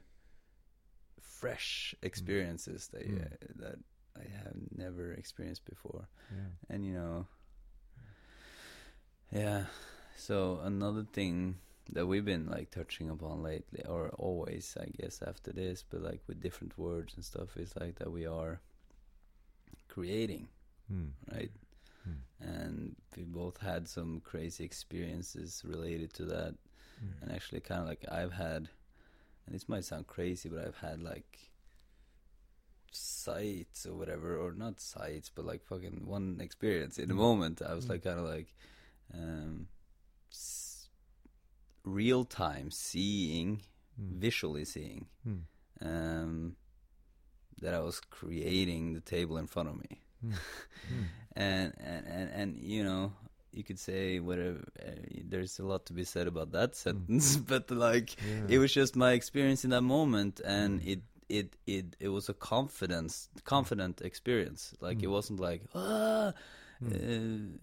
fresh 1.22 1.96
experiences 2.02 2.90
that 2.90 3.06
you, 3.06 3.16
Mm. 3.16 3.58
that 3.62 3.80
I 4.18 4.26
have 4.44 4.56
never 4.76 5.12
experienced 5.14 5.66
before, 5.66 6.08
Yeah. 6.32 6.50
and 6.76 6.86
you 6.86 6.94
know, 6.94 7.28
yeah. 9.32 9.66
So 10.18 10.60
another 10.64 11.04
thing 11.12 11.58
that 11.92 12.06
we've 12.06 12.24
been 12.26 12.48
like 12.48 12.72
touching 12.72 13.10
upon 13.10 13.44
lately, 13.44 13.84
or 13.86 14.10
always, 14.12 14.78
I 14.80 14.86
guess, 15.02 15.22
after 15.22 15.52
this, 15.52 15.84
but 15.90 16.02
like 16.02 16.22
with 16.28 16.42
different 16.42 16.78
words 16.78 17.14
and 17.16 17.26
stuff, 17.26 17.58
is 17.58 17.74
like 17.80 17.96
that 17.96 18.12
we 18.12 18.26
are 18.26 18.62
creating 19.88 20.48
Mm. 20.92 21.12
right? 21.32 21.52
Mm. 22.08 22.18
And 22.42 22.96
we 23.16 23.24
both 23.24 23.58
had 23.62 23.88
some 23.88 24.20
crazy 24.26 24.66
experiences 24.66 25.64
related 25.66 26.14
to 26.16 26.26
that. 26.26 26.56
Mm. 27.04 27.22
And 27.22 27.32
actually, 27.32 27.62
kind 27.62 27.82
of 27.82 27.88
like 27.88 28.06
I've 28.12 28.34
had, 28.34 28.68
and 29.46 29.56
this 29.56 29.70
might 29.70 29.86
sound 29.86 30.08
crazy, 30.08 30.50
but 30.50 30.66
I've 30.66 30.78
had 30.78 31.02
like 31.02 31.40
sights 32.96 33.86
or 33.86 33.94
whatever, 33.96 34.38
or 34.38 34.54
not 34.54 34.80
sights, 34.80 35.30
but 35.34 35.46
like 35.46 35.64
fucking 35.66 36.06
one 36.06 36.40
experience 36.42 36.98
in 37.00 37.08
the 37.10 37.14
Mm. 37.16 37.18
moment. 37.28 37.62
I 37.62 37.74
was 37.74 37.86
Mm. 37.86 37.90
like 37.90 38.04
kind 38.04 38.20
of 38.20 38.26
like 38.26 38.54
um, 39.14 39.68
s- 40.32 40.90
real 41.84 42.24
time 42.26 42.72
seeing, 42.72 43.62
Mm. 44.00 44.20
visually 44.20 44.66
seeing 44.66 45.08
Mm. 45.28 45.44
um, 45.82 46.56
that 47.62 47.74
I 47.74 47.80
was 47.80 48.00
creating 48.00 48.94
the 48.94 49.02
table 49.02 49.38
in 49.38 49.48
front 49.48 49.70
of 49.70 49.76
me 49.78 50.02
Mm. 50.26 50.34
And 51.36 51.74
and 51.80 52.06
and, 52.08 52.30
and 52.32 52.58
you 52.60 52.84
know 52.84 53.14
you 53.52 53.64
could 53.64 53.80
say 53.80 54.20
whatever 54.20 54.64
uh, 54.82 54.92
there's 55.26 55.60
a 55.60 55.64
lot 55.66 55.86
to 55.88 55.94
be 55.94 56.04
said 56.06 56.28
about 56.28 56.52
that 56.52 56.76
sentence 56.76 57.38
but 57.52 57.70
like 57.72 58.16
Yeah. 58.22 58.48
it 58.56 58.58
was 58.60 58.74
just 58.74 58.96
my 58.96 59.12
experience 59.14 59.64
in 59.64 59.72
that 59.72 59.82
moment 59.84 60.40
and 60.46 60.82
it 60.82 61.02
it 61.40 61.48
it 61.76 61.86
it 62.00 62.10
was 62.18 62.30
a 62.30 62.34
confidence 62.34 63.14
confident 63.44 64.02
experience 64.02 64.62
like 64.86 65.00
it 65.06 65.10
Mm. 65.10 65.16
wasn't 65.18 65.40
like 65.50 65.62
ah 65.76 66.32
Mm. 66.82 66.92
uh, 66.94 67.58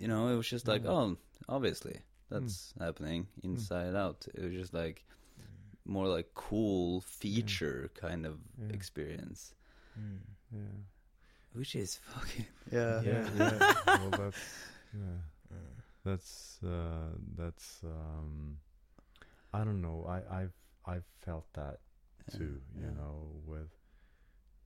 you 0.00 0.06
know 0.10 0.22
it 0.32 0.36
was 0.40 0.48
just 0.54 0.66
like 0.72 0.84
Mm. 0.84 0.90
oh 0.94 1.16
obviously 1.56 1.96
that's 2.30 2.74
happening 2.78 3.26
inside 3.42 3.94
out 4.04 4.20
it 4.34 4.42
was 4.46 4.52
just 4.62 4.74
like 4.82 4.98
more 5.84 6.08
like 6.16 6.28
cool 6.34 7.00
feature 7.00 7.90
kind 8.04 8.22
of 8.30 8.34
Yeah. 8.58 8.74
experience 8.78 9.54
Mm. 9.98 10.20
Yeah. 10.52 10.76
which 11.58 11.74
is 11.74 11.90
fucking 12.12 12.46
yeah 12.78 13.02
Yeah. 13.02 13.24
yeah. 13.38 13.58
well, 13.98 14.12
that's 14.22 14.44
yeah. 14.94 15.18
Mm. 15.52 15.74
That's 16.04 16.32
uh, 16.64 17.12
that's 17.36 17.68
um, 17.84 18.56
I 19.52 19.64
don't 19.66 19.82
know. 19.82 19.98
I 20.16 20.18
I've 20.40 20.56
I've 20.92 21.08
felt 21.26 21.44
that 21.54 21.78
too. 22.28 22.60
You 22.78 22.82
Yeah. 22.82 22.90
know, 22.92 23.42
with 23.46 23.70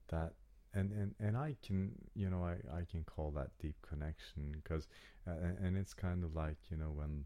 that, 0.09 0.33
and 0.73 0.91
and 0.91 1.15
and 1.19 1.37
I 1.37 1.55
can 1.61 1.91
you 2.15 2.29
know 2.29 2.43
I 2.43 2.55
I 2.79 2.85
can 2.85 3.03
call 3.03 3.31
that 3.31 3.57
deep 3.59 3.75
connection 3.81 4.51
because 4.63 4.87
uh, 5.27 5.31
and, 5.61 5.77
it's 5.77 5.93
kind 5.93 6.23
of 6.23 6.35
like 6.35 6.57
you 6.69 6.77
know 6.77 6.91
when 6.91 7.25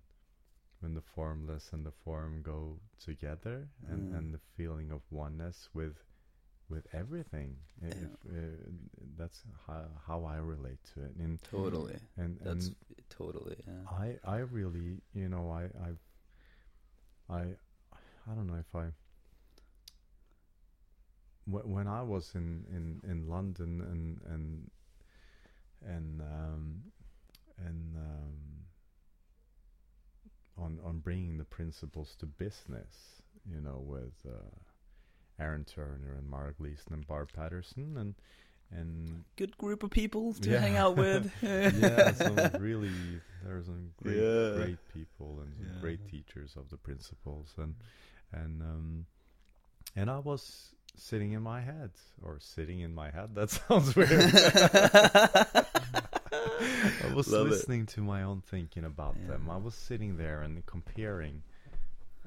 when 0.81 0.93
the 0.93 1.01
formless 1.01 1.71
and 1.73 1.85
the 1.85 1.91
form 1.91 2.41
go 2.41 2.79
together 2.99 3.67
and 3.89 4.07
Mm. 4.09 4.17
and 4.17 4.33
the 4.33 4.39
feeling 4.55 4.91
of 4.91 5.01
oneness 5.11 5.69
with 5.73 5.97
with 6.69 6.85
everything 6.93 7.57
Yeah. 7.81 7.91
if, 8.03 8.11
uh, 8.31 8.69
that's 9.17 9.43
how, 9.65 9.85
how 10.07 10.23
I 10.23 10.37
relate 10.37 10.83
to 10.93 11.01
it 11.01 11.15
and 11.17 11.41
totally 11.41 11.99
and 12.17 12.37
That's 12.43 12.67
and 12.67 12.75
totally 13.09 13.57
yeah. 13.67 13.73
I 13.91 14.17
I 14.23 14.37
really 14.39 15.01
you 15.13 15.29
know 15.29 15.49
I 15.51 15.63
I 15.87 15.91
I 17.29 17.41
I 18.29 18.35
don't 18.35 18.47
know 18.47 18.55
if 18.59 18.75
I 18.75 18.91
when 21.51 21.87
I 21.87 22.01
was 22.03 22.31
in 22.35 22.65
in 22.71 23.01
in 23.09 23.27
London 23.27 23.81
and 23.81 24.21
and 24.33 24.71
and 25.85 26.21
um 26.21 26.81
and 27.57 27.95
um 27.97 28.33
on 30.57 30.79
on 30.85 30.99
bringing 30.99 31.37
the 31.37 31.45
principles 31.45 32.15
to 32.19 32.25
business 32.25 33.21
you 33.49 33.61
know 33.61 33.81
with 33.85 34.13
uh, 34.27 34.55
Aaron 35.39 35.63
Turner 35.65 36.15
and 36.17 36.29
Mara 36.29 36.53
Gleason 36.53 36.93
and 36.93 37.07
Barb 37.07 37.29
Patterson 37.33 37.97
and 37.97 38.15
and 38.71 39.23
Good 39.35 39.57
group 39.57 39.81
of 39.83 39.89
people 39.89 40.33
to 40.33 40.49
Yeah. 40.51 40.59
hang 40.59 40.77
out 40.77 40.95
with. 40.95 41.31
yeah, 41.41 42.13
some 42.13 42.37
really 42.59 43.21
there 43.43 43.57
are 43.57 43.63
some 43.63 43.91
great 43.97 44.17
Yeah. 44.17 44.53
great 44.55 44.79
people 44.93 45.39
and 45.41 45.55
some 45.57 45.67
Yeah. 45.73 45.81
great 45.81 46.05
teachers 46.07 46.55
of 46.55 46.69
the 46.69 46.77
principles 46.77 47.53
and 47.57 47.75
and 48.31 48.61
um 48.61 49.05
and 49.95 50.09
I 50.09 50.19
was 50.19 50.75
sitting 50.95 51.31
in 51.33 51.41
my 51.41 51.61
head 51.61 51.91
or 52.23 52.37
sitting 52.39 52.79
in 52.81 52.93
my 52.93 53.09
head 53.09 53.35
that 53.35 53.49
sounds 53.49 53.95
weird 53.95 54.09
I 57.01 57.13
was 57.13 57.27
Love 57.31 57.47
it. 57.47 57.51
listening 57.51 57.85
to 57.87 58.01
my 58.01 58.23
own 58.23 58.41
thinking 58.41 58.85
about 58.85 59.15
them 59.27 59.49
I 59.49 59.57
was 59.57 59.75
sitting 59.75 60.17
there 60.17 60.41
and 60.41 60.65
comparing 60.65 61.43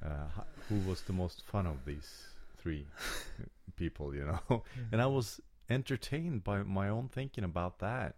uh, 0.04 0.26
who 0.68 0.78
was 0.88 1.02
the 1.02 1.12
most 1.12 1.42
fun 1.46 1.66
of 1.66 1.84
these 1.84 2.26
three 2.58 2.86
people 3.76 4.14
you 4.14 4.24
know 4.24 4.62
and 4.90 5.00
I 5.00 5.06
was 5.06 5.40
entertained 5.70 6.44
by 6.44 6.62
my 6.62 6.88
own 6.88 7.08
thinking 7.08 7.44
about 7.44 7.78
that. 7.80 8.14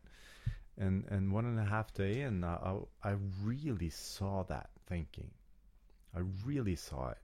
And 0.77 1.05
and 1.09 1.33
one 1.33 1.45
and 1.45 1.59
a 1.61 1.65
half 1.65 1.95
day 1.95 2.23
in, 2.23 2.43
I 2.43 2.79
I 3.03 3.15
really 3.45 3.91
saw 3.91 4.43
that 4.45 4.71
thinking. 4.89 5.31
I 6.17 6.21
really 6.45 6.75
saw 6.75 7.11
it. 7.11 7.19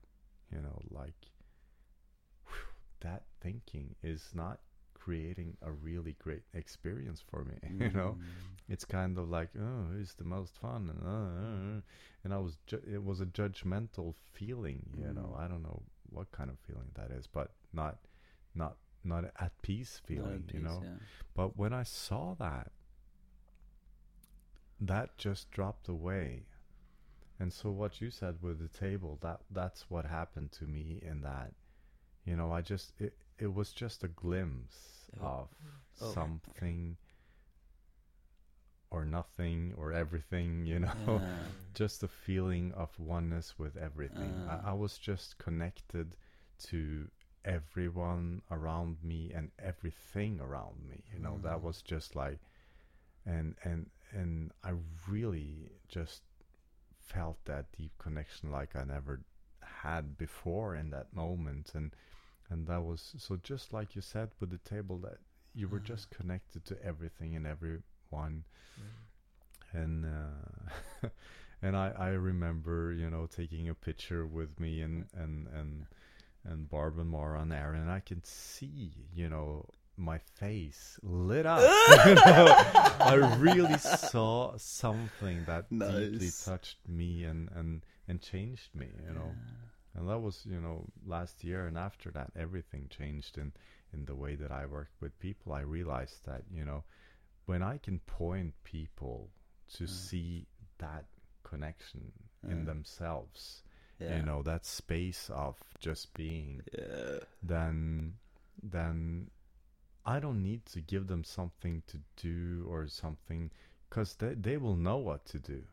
You 0.53 0.61
know, 0.61 0.79
like 0.89 1.15
that 3.01 3.23
thinking 3.41 3.95
is 4.03 4.29
not 4.33 4.59
creating 4.93 5.57
a 5.63 5.71
really 5.71 6.15
great 6.19 6.43
experience 6.53 7.21
for 7.29 7.43
me. 7.45 7.55
You 7.79 7.89
know, 7.91 8.17
Mm. 8.19 8.23
it's 8.69 8.85
kind 8.85 9.17
of 9.17 9.29
like 9.29 9.49
oh, 9.59 9.85
who's 9.91 10.13
the 10.13 10.23
most 10.23 10.57
fun? 10.59 10.89
And, 10.89 11.01
uh, 11.03 11.09
uh, 11.45 11.77
uh. 11.77 11.81
and 12.23 12.33
I 12.33 12.37
was 12.37 12.57
ju- 12.67 12.83
it 12.95 13.03
was 13.03 13.19
a 13.21 13.25
judgmental 13.25 14.13
feeling. 14.33 14.81
You 14.97 15.13
know, 15.13 15.35
Mm. 15.35 15.39
I 15.43 15.47
don't 15.47 15.63
know 15.63 15.81
what 16.09 16.31
kind 16.31 16.49
of 16.49 16.57
feeling 16.59 16.91
that 16.95 17.11
is, 17.11 17.27
but 17.27 17.51
not 17.73 17.97
not 18.55 18.77
not 19.03 19.23
at 19.39 19.59
peace 19.63 19.99
feeling. 20.05 20.43
at 20.47 20.53
you 20.53 20.59
peace, 20.59 20.69
know, 20.69 20.81
yeah. 20.83 20.97
but 21.33 21.57
when 21.57 21.73
I 21.73 21.83
saw 21.83 22.35
that, 22.35 22.71
that 24.79 25.17
just 25.17 25.49
dropped 25.51 25.87
away. 25.87 26.43
And 27.39 27.51
so 27.51 27.71
what 27.71 28.01
you 28.01 28.11
said 28.11 28.35
with 28.41 28.59
the 28.59 28.67
table, 28.67 29.17
that 29.21 29.41
that's 29.49 29.89
what 29.89 30.05
happened 30.05 30.51
to 30.53 30.65
me 30.65 30.99
in 31.01 31.21
that. 31.21 31.53
You 32.25 32.35
know, 32.35 32.51
I 32.51 32.61
just 32.61 32.93
it 32.99 33.15
it 33.39 33.53
was 33.53 33.73
just 33.73 34.03
a 34.03 34.07
glimpse 34.07 35.09
Oh. 35.19 35.37
of 35.39 35.49
Oh. 36.01 36.31
something 36.39 36.97
or 38.89 39.05
nothing 39.05 39.73
or 39.77 39.91
everything 39.93 40.65
you 40.65 40.79
know 40.79 41.21
Yeah. 41.21 41.45
just 41.73 42.03
a 42.03 42.07
feeling 42.07 42.71
of 42.73 42.97
oneness 42.99 43.57
with 43.57 43.77
everything 43.77 44.43
Uh. 44.43 44.45
I, 44.47 44.71
I 44.71 44.73
was 44.73 44.97
just 44.97 45.37
connected 45.37 46.15
to 46.65 47.09
everyone 47.45 48.41
around 48.51 48.97
me 49.03 49.31
and 49.33 49.51
everything 49.57 50.39
around 50.39 50.85
me 50.87 51.03
you 51.11 51.19
know 51.19 51.39
that 51.41 51.61
Mm. 51.61 51.63
was 51.63 51.81
just 51.81 52.15
like 52.15 52.39
and 53.25 53.55
and 53.63 53.89
and 54.11 54.51
i 54.63 54.71
really 55.09 55.69
just 55.87 56.21
felt 56.99 57.37
that 57.45 57.71
deep 57.77 57.91
connection 57.97 58.51
like 58.51 58.75
i 58.75 58.83
never 58.83 59.21
had 59.61 60.17
before 60.17 60.75
in 60.75 60.89
that 60.91 61.13
moment 61.13 61.71
and 61.75 61.95
and 62.51 62.67
that 62.67 62.83
was 62.83 63.15
so 63.17 63.37
just 63.41 63.73
like 63.73 63.95
you 63.95 64.01
said 64.01 64.29
with 64.39 64.51
the 64.51 64.59
table 64.59 64.97
that 64.99 65.17
you 65.55 65.67
were 65.67 65.79
just 65.79 66.09
connected 66.11 66.63
to 66.65 66.75
everything 66.85 67.35
and 67.35 67.47
everyone 67.47 68.43
Mm. 69.73 69.79
and 69.81 70.05
uh, 70.05 71.07
and 71.61 71.75
I 71.77 71.93
I 71.97 72.09
remember 72.09 72.91
you 72.93 73.09
know 73.09 73.25
taking 73.25 73.69
a 73.69 73.73
picture 73.73 74.25
with 74.25 74.59
me 74.59 74.81
and 74.81 75.05
and 75.13 75.47
and 75.47 75.85
and 76.43 76.69
Barb 76.69 76.99
and 76.99 77.09
Mara 77.09 77.41
and 77.41 77.53
Aaron. 77.53 77.87
I 77.89 77.99
can 78.01 78.23
see 78.23 78.91
you 79.13 79.29
know 79.29 79.65
my 79.97 80.17
face 80.39 80.99
lit 81.03 81.45
up. 81.45 81.59
you 82.05 82.15
know, 82.15 82.55
I 82.99 83.13
really 83.39 83.77
saw 83.77 84.57
something 84.57 85.45
that 85.45 85.69
deeply 85.69 86.31
touched 86.43 86.77
me 86.87 87.23
and 87.23 87.49
and 87.55 87.81
and 88.07 88.21
changed 88.21 88.73
me. 88.75 88.87
You 89.07 89.13
know, 89.13 89.31
and 89.95 90.07
that 90.09 90.19
was 90.19 90.45
you 90.45 90.59
know 90.61 90.85
last 91.05 91.43
year 91.43 91.67
and 91.67 91.77
after 91.77 92.11
that 92.11 92.31
everything 92.35 92.87
changed 92.89 93.37
in 93.37 93.51
in 93.93 94.05
the 94.05 94.15
way 94.15 94.35
that 94.35 94.51
I 94.51 94.65
work 94.65 94.89
with 95.01 95.19
people. 95.19 95.53
I 95.53 95.61
realized 95.61 96.25
that 96.25 96.43
you 96.51 96.65
know 96.65 96.83
when 97.45 97.61
I 97.61 97.77
can 97.77 97.99
point 97.99 98.53
people 98.63 99.29
to 99.73 99.83
Mm. 99.83 99.89
see 99.89 100.47
that 100.77 101.05
connection 101.43 102.11
in 102.43 102.63
Mm. 102.63 102.65
themselves, 102.65 103.63
Yeah. 103.99 104.17
you 104.17 104.23
know, 104.23 104.41
that 104.43 104.65
space 104.65 105.29
of 105.29 105.57
just 105.79 106.13
being, 106.13 106.61
Yeah. 106.73 107.19
then 107.43 108.17
then 108.63 109.29
I 110.05 110.19
don't 110.19 110.41
need 110.41 110.65
to 110.67 110.81
give 110.81 111.07
them 111.07 111.23
something 111.23 111.83
to 111.87 111.99
do 112.15 112.65
or 112.67 112.87
something 112.87 113.51
because 113.89 114.15
they, 114.15 114.33
they 114.35 114.57
will 114.57 114.75
know 114.75 114.97
what 114.97 115.25
to 115.25 115.39
do. 115.39 115.63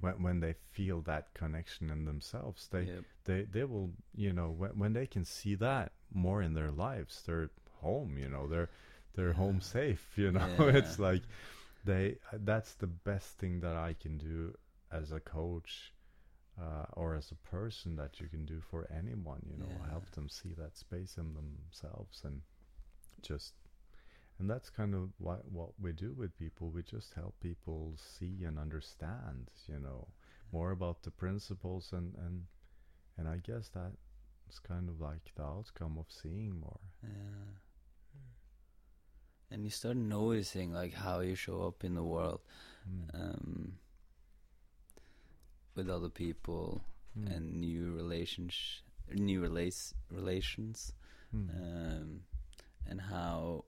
When, 0.00 0.22
when 0.22 0.40
they 0.40 0.54
feel 0.72 1.00
that 1.02 1.34
connection 1.34 1.90
in 1.90 2.04
themselves. 2.04 2.68
They 2.70 2.84
Yep. 2.84 3.04
they 3.24 3.42
they 3.42 3.64
will 3.64 3.92
you 4.14 4.32
know 4.32 4.50
when 4.50 4.78
when 4.78 4.92
they 4.92 5.06
can 5.06 5.24
see 5.24 5.54
that 5.56 5.92
more 6.12 6.40
in 6.42 6.54
their 6.54 6.70
lives 6.70 7.22
they're 7.26 7.50
home 7.80 8.16
you 8.18 8.28
know 8.28 8.46
they're 8.48 8.70
they're 9.14 9.34
home 9.34 9.60
safe 9.60 10.12
you 10.16 10.32
know 10.32 10.48
Yeah. 10.58 10.76
it's 10.78 10.98
like 10.98 11.22
they 11.84 12.16
that's 12.32 12.74
the 12.74 12.86
best 12.86 13.38
thing 13.38 13.60
that 13.60 13.76
i 13.76 13.92
can 13.92 14.16
do 14.18 14.54
as 14.90 15.12
a 15.12 15.20
coach 15.20 15.92
uh, 16.60 16.86
or 16.94 17.14
as 17.14 17.30
a 17.30 17.36
person 17.56 17.96
that 17.96 18.18
you 18.20 18.26
can 18.28 18.44
do 18.46 18.60
for 18.60 18.88
anyone 18.90 19.42
you 19.50 19.56
know 19.58 19.68
Yeah. 19.84 19.90
help 19.90 20.10
them 20.12 20.28
see 20.28 20.54
that 20.58 20.76
space 20.76 21.16
in 21.18 21.34
themselves 21.34 22.22
and 22.24 22.40
just 23.22 23.54
and 24.38 24.48
that's 24.48 24.70
kind 24.70 24.94
of 24.94 25.10
what 25.18 25.50
what 25.50 25.70
we 25.80 25.92
do 25.92 26.12
with 26.12 26.36
people 26.38 26.70
we 26.70 26.82
just 26.82 27.14
help 27.14 27.34
people 27.40 27.94
see 27.96 28.44
and 28.44 28.58
understand 28.58 29.50
you 29.66 29.78
know 29.78 30.06
more 30.52 30.70
about 30.70 31.02
the 31.02 31.10
principles 31.10 31.92
and 31.92 32.14
and 32.26 32.46
and 33.18 33.28
I 33.28 33.38
guess 33.38 33.68
that 33.70 33.92
is 34.48 34.58
kind 34.60 34.88
of 34.88 35.00
like 35.00 35.32
the 35.34 35.42
outcome 35.42 35.98
of 35.98 36.06
seeing 36.08 36.58
more. 36.60 36.78
Yeah. 37.02 37.56
And 39.50 39.64
you 39.64 39.70
start 39.70 39.96
noticing 39.96 40.72
like 40.72 40.94
how 40.94 41.20
you 41.20 41.34
show 41.34 41.62
up 41.66 41.82
in 41.84 41.94
the 41.94 42.02
world 42.04 42.40
Mm. 42.88 43.14
um, 43.14 43.78
with 45.74 45.88
other 45.90 46.08
people 46.08 46.80
Mm. 47.18 47.36
and 47.36 47.60
new 47.60 47.92
relations, 47.92 48.82
new 49.12 49.40
relates 49.40 49.94
relations, 50.10 50.92
Mm. 51.34 51.50
um, 51.50 52.22
and 52.86 53.00
how 53.00 53.64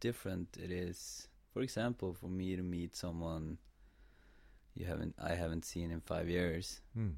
different 0.00 0.56
it 0.62 0.70
is. 0.70 1.28
For 1.52 1.62
example, 1.62 2.14
for 2.14 2.28
me 2.28 2.56
to 2.56 2.62
meet 2.62 2.94
someone 2.96 3.58
you 4.74 4.86
haven't, 4.86 5.14
I 5.18 5.34
haven't 5.34 5.64
seen 5.64 5.90
in 5.90 6.00
five 6.00 6.28
years, 6.28 6.80
Mm. 6.96 7.16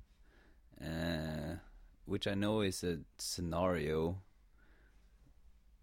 uh, 0.80 1.56
which 2.06 2.26
I 2.26 2.34
know 2.34 2.62
is 2.62 2.82
a 2.82 3.00
scenario 3.18 4.18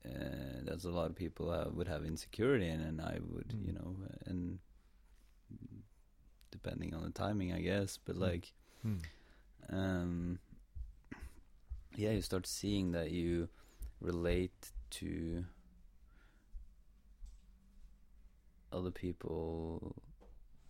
uh, 0.05 0.63
that 0.63 0.83
a 0.83 0.89
lot 0.89 1.09
of 1.09 1.15
people 1.15 1.49
uh, 1.51 1.69
would 1.71 1.87
have 1.87 2.05
insecurity 2.05 2.67
in, 2.67 2.79
and 2.81 3.01
I 3.01 3.19
would, 3.21 3.53
you 3.65 3.73
Mm. 3.73 3.75
know, 3.75 3.95
and 4.25 4.59
depending 6.51 6.93
on 6.95 7.03
the 7.03 7.11
timing, 7.11 7.53
I 7.53 7.61
guess. 7.61 7.97
But 8.03 8.15
Mm. 8.15 8.19
like, 8.21 8.53
Mm. 8.83 9.01
um, 9.69 10.39
yeah, 11.95 12.11
you 12.11 12.21
start 12.21 12.47
seeing 12.47 12.91
that 12.93 13.11
you 13.11 13.49
relate 14.01 14.71
to 14.91 15.45
other 18.71 18.91
people 18.91 19.95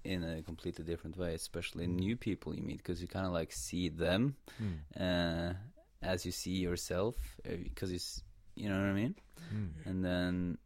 in 0.04 0.24
a 0.24 0.41
completely 0.41 0.86
different 0.86 1.18
way, 1.18 1.34
especially 1.34 1.86
Mm. 1.86 2.00
new 2.00 2.16
people 2.18 2.56
you 2.56 2.64
meet, 2.64 2.78
because 2.78 3.02
you 3.02 3.08
kind 3.08 3.26
of 3.26 3.34
like 3.34 3.52
see 3.52 3.89
them 3.89 4.36
Mm. 4.60 4.80
uh, 4.95 5.54
as 6.02 6.26
you 6.26 6.32
see 6.32 6.58
yourself, 6.58 7.16
because 7.43 7.91
it's 7.91 8.24
you 8.56 8.68
know 8.70 8.80
what 8.80 8.89
I 8.89 8.93
mean. 8.93 9.16
Mm. 9.54 9.72
And 9.86 10.04
then, 10.04 10.58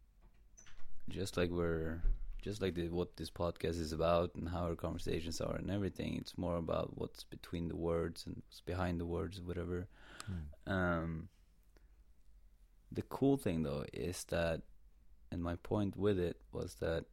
just 1.08 1.36
like 1.36 1.50
we're, 1.50 2.00
just 2.42 2.60
like 2.62 2.74
the, 2.74 2.88
what 2.88 3.16
this 3.16 3.30
podcast 3.30 3.78
is 3.80 3.92
about 3.92 4.34
and 4.34 4.48
how 4.48 4.64
our 4.64 4.74
conversations 4.74 5.40
are 5.40 5.54
and 5.56 5.70
everything, 5.70 6.16
it's 6.16 6.36
more 6.36 6.56
about 6.56 6.96
what's 6.98 7.22
between 7.24 7.68
the 7.68 7.76
words 7.76 8.26
and 8.26 8.36
what's 8.36 8.60
behind 8.62 9.00
the 9.00 9.06
words, 9.06 9.40
whatever. 9.40 9.86
Mm. 10.30 10.72
Um, 10.72 11.28
the 12.90 13.02
cool 13.02 13.36
thing 13.36 13.62
though 13.62 13.84
is 13.92 14.24
that, 14.24 14.62
and 15.30 15.42
my 15.42 15.56
point 15.56 15.96
with 15.96 16.18
it 16.18 16.40
was 16.52 16.74
that 16.76 17.04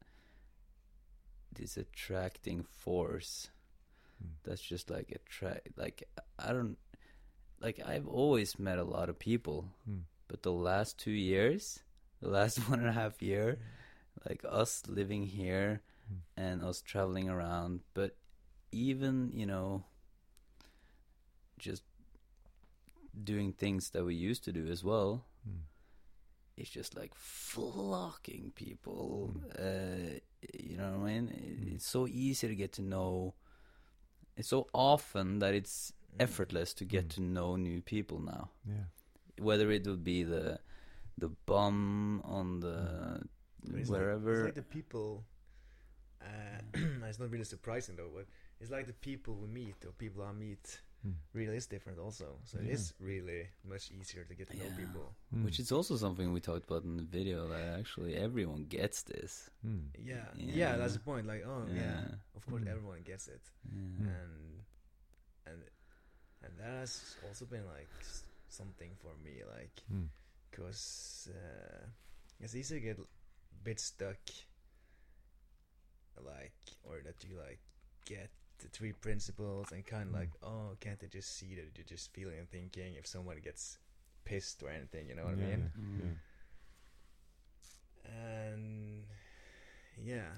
this 1.53 1.77
attracting 1.77 2.63
force 2.63 3.49
Mm. 4.23 4.29
that's 4.43 4.61
just 4.61 4.89
like 4.91 5.11
attract, 5.11 5.69
like 5.77 6.07
I 6.37 6.53
don't, 6.53 6.77
like 7.59 7.79
I've 7.83 8.07
always 8.07 8.59
met 8.59 8.77
a 8.77 8.83
lot 8.83 9.09
of 9.09 9.17
people, 9.17 9.73
Mm. 9.89 10.03
but 10.27 10.43
the 10.43 10.51
last 10.53 10.99
two 10.99 11.11
years, 11.11 11.79
the 12.21 12.29
last 12.29 12.57
one 12.69 12.79
and 12.79 12.87
a 12.89 12.91
half 12.93 13.21
year, 13.21 13.57
like 14.29 14.45
us 14.47 14.83
living 14.87 15.25
here 15.25 15.81
Mm. 16.11 16.17
and 16.37 16.63
us 16.63 16.81
traveling 16.81 17.29
around, 17.29 17.81
but 17.95 18.15
even, 18.71 19.31
you 19.33 19.45
know, 19.47 19.83
just 21.57 21.83
doing 23.23 23.53
things 23.53 23.89
that 23.91 24.03
we 24.05 24.15
used 24.15 24.43
to 24.45 24.51
do 24.51 24.67
as 24.67 24.83
well, 24.83 25.25
Mm. 25.49 25.61
It's 26.61 26.69
just 26.69 26.95
like 26.95 27.13
flocking 27.15 28.51
people. 28.55 29.33
Uh, 29.57 30.19
you 30.53 30.77
know 30.77 30.91
what 30.97 31.09
I 31.09 31.13
mean? 31.13 31.27
It- 31.29 31.61
Mm. 31.61 31.73
It's 31.75 31.87
so 31.87 32.07
easy 32.07 32.47
to 32.47 32.55
get 32.55 32.71
to 32.73 32.81
know. 32.81 33.33
It's 34.37 34.49
so 34.49 34.67
often 34.73 35.39
that 35.39 35.53
it's 35.53 35.91
Mm. 35.91 36.23
effortless 36.25 36.73
to 36.75 36.85
get 36.85 37.05
Mm. 37.05 37.13
to 37.15 37.21
know 37.21 37.55
new 37.57 37.81
people 37.81 38.19
now 38.19 38.49
Yeah. 38.65 38.85
whether 39.39 39.71
it 39.71 39.85
would 39.87 40.03
be 40.03 40.23
the 40.23 40.59
the 41.17 41.29
bum 41.45 42.21
on 42.23 42.59
the 42.61 42.77
it's 43.79 43.89
wherever 43.89 44.31
Like, 44.31 44.37
it's 44.37 44.45
like 44.45 44.55
the 44.55 44.69
people. 44.79 45.23
Uh, 46.21 46.61
it's 47.09 47.19
not 47.19 47.29
really 47.31 47.43
surprising 47.55 47.95
though, 47.95 48.11
but 48.17 48.25
it's 48.59 48.71
like 48.71 48.85
the 48.87 48.93
people 49.09 49.33
we 49.35 49.47
meet 49.47 49.85
or 49.85 49.91
people 49.91 50.23
I 50.23 50.31
meet 50.33 50.81
Mm. 51.05 51.15
really 51.33 51.57
is 51.57 51.65
different 51.67 51.97
also. 51.99 52.37
So 52.45 52.59
it 52.59 52.65
Yeah. 52.65 52.73
is 52.73 52.93
really 52.99 53.49
much 53.63 53.89
easier 53.91 54.23
to 54.23 54.35
get 54.35 54.49
to 54.51 54.57
know 54.57 54.69
people. 54.77 55.15
Mm. 55.33 55.43
which 55.45 55.59
is 55.59 55.71
also 55.71 55.97
something 55.97 56.31
we 56.31 56.39
talked 56.41 56.65
about 56.69 56.83
in 56.83 56.95
the 56.97 57.03
video 57.17 57.47
that 57.47 57.79
actually 57.79 58.15
everyone 58.15 58.65
gets 58.69 59.01
this 59.03 59.49
Mm. 59.65 59.89
Yeah, 59.97 60.27
Yeah. 60.35 60.53
yeah, 60.55 60.77
that's 60.77 60.93
the 60.93 60.99
point. 60.99 61.25
Like, 61.25 61.43
oh 61.45 61.65
yeah, 61.73 62.05
Yeah. 62.05 62.15
of 62.35 62.45
course 62.45 62.63
Mm. 62.63 62.71
everyone 62.71 63.01
gets 63.03 63.27
it, 63.27 63.41
yeah. 63.65 64.13
And 64.21 64.63
and 65.47 65.59
and 66.43 66.57
that 66.59 66.73
has 66.85 67.17
also 67.27 67.45
been 67.45 67.65
like 67.65 67.89
something 68.49 68.95
for 69.01 69.13
me, 69.23 69.43
like 69.57 69.81
Mm. 69.89 70.09
because 70.51 71.29
uh, 71.33 71.87
it's 72.39 72.53
easy 72.55 72.75
to 72.75 72.81
get 72.81 72.99
a 72.99 73.07
bit 73.63 73.79
stuck, 73.79 74.19
like 76.21 76.53
or 76.83 77.01
that 77.03 77.23
you 77.27 77.37
like 77.37 77.59
get 78.05 78.29
the 78.61 78.69
three 78.69 78.93
principles 78.93 79.71
and 79.71 79.85
kind 79.85 80.03
of 80.03 80.09
Mm. 80.15 80.19
like, 80.19 80.29
oh, 80.43 80.75
can't 80.79 80.99
they 80.99 81.07
just 81.07 81.35
see 81.37 81.55
that 81.55 81.75
you're 81.75 81.85
just 81.85 82.13
feeling 82.13 82.37
and 82.39 82.49
thinking 82.49 82.95
if 82.95 83.05
someone 83.07 83.37
gets 83.39 83.77
pissed 84.25 84.61
or 84.63 84.69
anything, 84.69 85.09
you 85.09 85.15
know 85.15 85.25
what 85.25 85.33
I 85.33 85.37
Yeah, 85.37 85.47
mean? 85.57 85.71
Mm. 85.77 85.99
yeah. 88.05 88.11
And 88.11 89.03
yeah, 89.97 90.29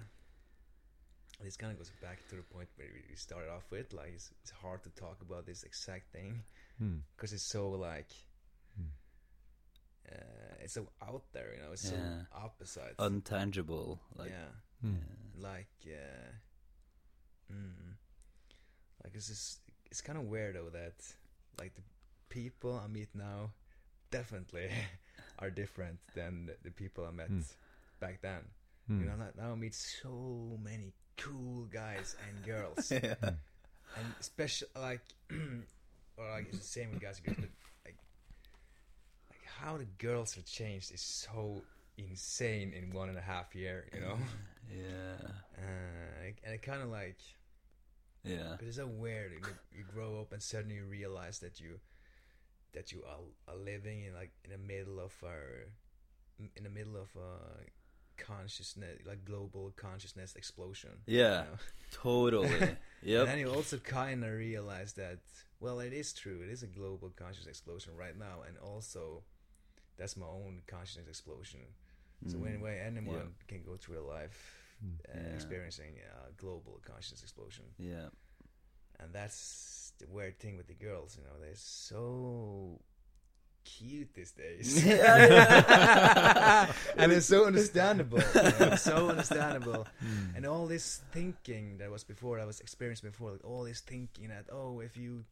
this 1.42 1.58
kind 1.58 1.72
of 1.72 1.78
goes 1.78 1.92
back 2.02 2.28
to 2.30 2.36
the 2.36 2.44
point 2.44 2.70
where 2.76 2.88
we 3.10 3.16
started 3.16 3.50
off 3.50 3.66
with. 3.72 3.94
Like, 3.94 4.14
it's, 4.16 4.32
it's 4.42 4.52
hard 4.52 4.84
to 4.84 4.90
talk 4.92 5.22
about 5.22 5.46
this 5.46 5.64
exact 5.64 6.12
thing 6.12 6.44
Mm. 6.82 7.02
because 7.16 7.34
it's 7.34 7.44
so 7.44 7.70
like, 7.72 8.10
Mm. 8.80 8.90
uh, 10.12 10.56
it's 10.64 10.74
so 10.74 10.88
out 11.02 11.24
there, 11.34 11.54
you 11.56 11.62
know. 11.62 11.72
It's 11.74 11.88
so 11.90 11.98
opposite. 12.34 12.98
untangible 12.98 14.00
like 14.16 14.32
yeah, 14.32 14.50
Mm. 14.84 14.98
yeah. 14.98 15.50
like 15.50 15.76
uh, 15.88 16.32
mm, 17.54 17.96
like 19.04 19.14
it's 19.16 19.28
just 19.28 19.60
it's 19.92 20.02
kind 20.02 20.18
of 20.18 20.26
weird 20.26 20.56
though 20.56 20.70
that 20.70 20.94
like 21.60 21.74
the 21.76 21.82
people 22.30 22.82
I 22.84 22.88
meet 22.88 23.10
now 23.14 23.52
definitely 24.12 24.70
are 25.40 25.50
different 25.50 26.00
than 26.16 26.48
the- 26.48 26.58
the 26.64 26.72
people 26.72 27.06
I 27.06 27.12
met 27.12 27.28
Hmm. 27.28 27.42
back 28.00 28.22
then. 28.22 28.42
Hmm. 28.88 29.00
You 29.02 29.06
know, 29.08 29.16
now- 29.16 29.32
now 29.38 29.52
I 29.52 29.56
meet 29.56 29.74
so 29.76 30.58
many 30.64 30.94
cool 31.18 31.66
guys 31.66 32.16
and 32.28 32.44
girls, 32.46 32.92
yeah. 32.92 33.16
and 33.22 34.08
especially 34.20 34.68
like, 34.76 35.02
or 36.18 36.30
like 36.32 36.48
it's 36.50 36.58
the 36.60 36.64
same 36.64 36.92
with 36.92 37.02
guys 37.02 37.18
and 37.20 37.28
girls, 37.28 37.38
but 37.38 37.50
like, 37.86 37.98
like 39.30 39.46
how 39.46 39.78
the 39.78 39.86
girls 40.00 40.34
have 40.36 40.46
changed 40.46 40.92
is 40.92 41.02
so 41.02 41.62
insane 41.98 42.74
in 42.74 42.92
one 42.92 43.10
and 43.10 43.18
a 43.18 43.22
half 43.22 43.56
year. 43.56 43.86
You 43.94 44.02
know, 44.02 44.18
Yeah. 44.72 45.28
uh, 45.58 46.26
and 46.44 46.54
it 46.56 46.62
kind 46.64 46.82
of 46.82 46.90
like 46.90 47.18
Yeah. 48.24 48.56
But 48.58 48.68
it's 48.68 48.78
so 48.78 48.88
weird. 48.88 49.32
You, 49.34 49.40
you 49.80 49.84
grow 49.84 50.20
up 50.22 50.32
and 50.32 50.42
suddenly 50.42 50.76
you 50.76 50.86
realize 50.86 51.40
that 51.40 51.60
you 51.60 51.80
that 52.74 52.92
you 52.92 53.04
are, 53.08 53.20
are 53.54 53.58
living 53.58 54.04
in 54.06 54.14
like 54.14 54.32
in 54.46 54.52
the 54.52 54.58
middle 54.58 55.00
of 55.00 55.14
our 55.24 55.68
in 56.56 56.64
the 56.64 56.70
middle 56.70 56.96
of 56.98 57.10
a 57.16 57.64
consciousness, 58.18 59.00
like 59.06 59.26
global 59.26 59.72
consciousness 59.76 60.36
explosion. 60.36 60.92
you 61.06 61.20
Yeah. 61.20 61.44
know? 61.44 61.58
Totally. 61.92 62.56
And 62.62 62.78
yep. 63.04 63.26
then 63.28 63.40
you 63.40 63.50
also 63.52 63.78
kind 63.78 64.24
of 64.24 64.32
realize 64.32 64.94
that 64.94 65.20
well, 65.60 65.80
it 65.80 65.94
is 65.94 66.14
true. 66.14 66.42
It 66.44 66.50
is 66.50 66.64
a 66.64 66.68
global 66.68 67.10
conscious 67.16 67.46
explosion 67.48 67.96
right 67.96 68.18
now, 68.18 68.42
and 68.48 68.58
also 68.58 69.24
that's 69.98 70.18
my 70.18 70.26
own 70.26 70.62
consciousness 70.68 71.08
explosion. 71.08 71.62
So 72.28 72.38
Mm. 72.38 72.48
anyway, 72.48 72.82
anyone 72.86 73.16
Yeah. 73.16 73.46
can 73.48 73.64
go 73.64 73.76
through 73.78 74.00
a 74.00 74.06
life. 74.08 74.63
Uh, 74.84 75.12
Yeah. 75.16 75.34
experiencing 75.36 75.94
a 76.28 76.32
global 76.34 76.80
conscious 76.86 77.22
explosion. 77.22 77.66
Yeah. 77.78 78.10
and 79.00 79.12
that's 79.14 79.94
the 80.00 80.08
weird 80.08 80.40
thing 80.40 80.56
with 80.58 80.68
the 80.68 80.74
girls 80.88 81.18
you 81.18 81.24
know 81.24 81.36
they're 81.42 81.56
so 81.56 82.80
cute 83.66 84.14
these 84.14 84.32
days 84.32 84.84
Yeah, 84.86 84.96
yeah. 85.28 86.72
and 86.98 87.12
it's 87.12 87.26
so 87.26 87.46
understandable 87.46 88.20
you 88.36 88.42
know, 88.60 88.76
so 88.76 89.10
understandable 89.14 89.88
Hmm. 90.00 90.36
and 90.36 90.46
all 90.46 90.68
this 90.68 91.02
thinking 91.12 91.78
that 91.80 91.90
was 91.90 92.04
before 92.04 92.40
i 92.40 92.46
was 92.46 92.60
experiencing 92.60 93.10
before 93.10 93.32
like 93.32 93.46
all 93.46 93.64
this 93.64 93.80
thinking 93.82 94.28
that 94.30 94.46
oh 94.52 94.80
if 94.82 94.98
you 94.98 95.24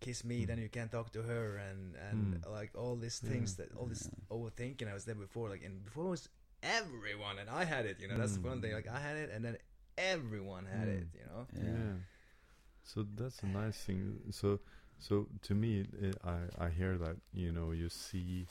kiss 0.00 0.24
me 0.24 0.44
then 0.44 0.58
you 0.58 0.68
can't 0.68 0.92
talk 0.92 1.10
to 1.12 1.22
her 1.22 1.56
and 1.68 1.96
and 2.10 2.20
Mm. 2.44 2.50
like 2.58 2.70
all 2.76 2.94
these 2.96 3.18
things 3.18 3.56
that 3.56 3.68
all 3.76 3.86
this 3.86 4.08
overthinking 4.30 4.88
i 4.88 4.94
was 4.94 5.04
there 5.04 5.16
before 5.26 5.48
like 5.50 5.64
and 5.64 5.84
before 5.84 6.04
it 6.06 6.10
was 6.10 6.28
everyone 6.62 7.38
and 7.38 7.48
i 7.50 7.64
had 7.64 7.86
it 7.86 7.96
you 8.00 8.08
know 8.08 8.16
that's 8.18 8.36
the 8.36 8.40
fun 8.42 8.58
Mm. 8.58 8.62
thing 8.62 8.72
like 8.72 8.88
i 8.88 8.98
had 8.98 9.16
it 9.16 9.30
and 9.30 9.44
then 9.44 9.56
everyone 9.96 10.66
had 10.66 10.88
Mm. 10.88 10.98
it 11.02 11.06
you 11.14 11.24
know 11.30 11.46
Yeah. 11.52 11.62
Yeah. 11.78 11.94
So 12.84 13.04
that's 13.16 13.42
a 13.42 13.46
nice 13.46 13.76
thing. 13.84 14.18
So, 14.30 14.60
so 14.98 15.26
to 15.42 15.54
me, 15.54 15.86
it, 16.00 16.16
I 16.24 16.38
I 16.66 16.70
hear 16.70 16.96
that 16.96 17.16
you 17.34 17.52
know 17.52 17.72
you 17.72 17.90
see, 17.90 18.46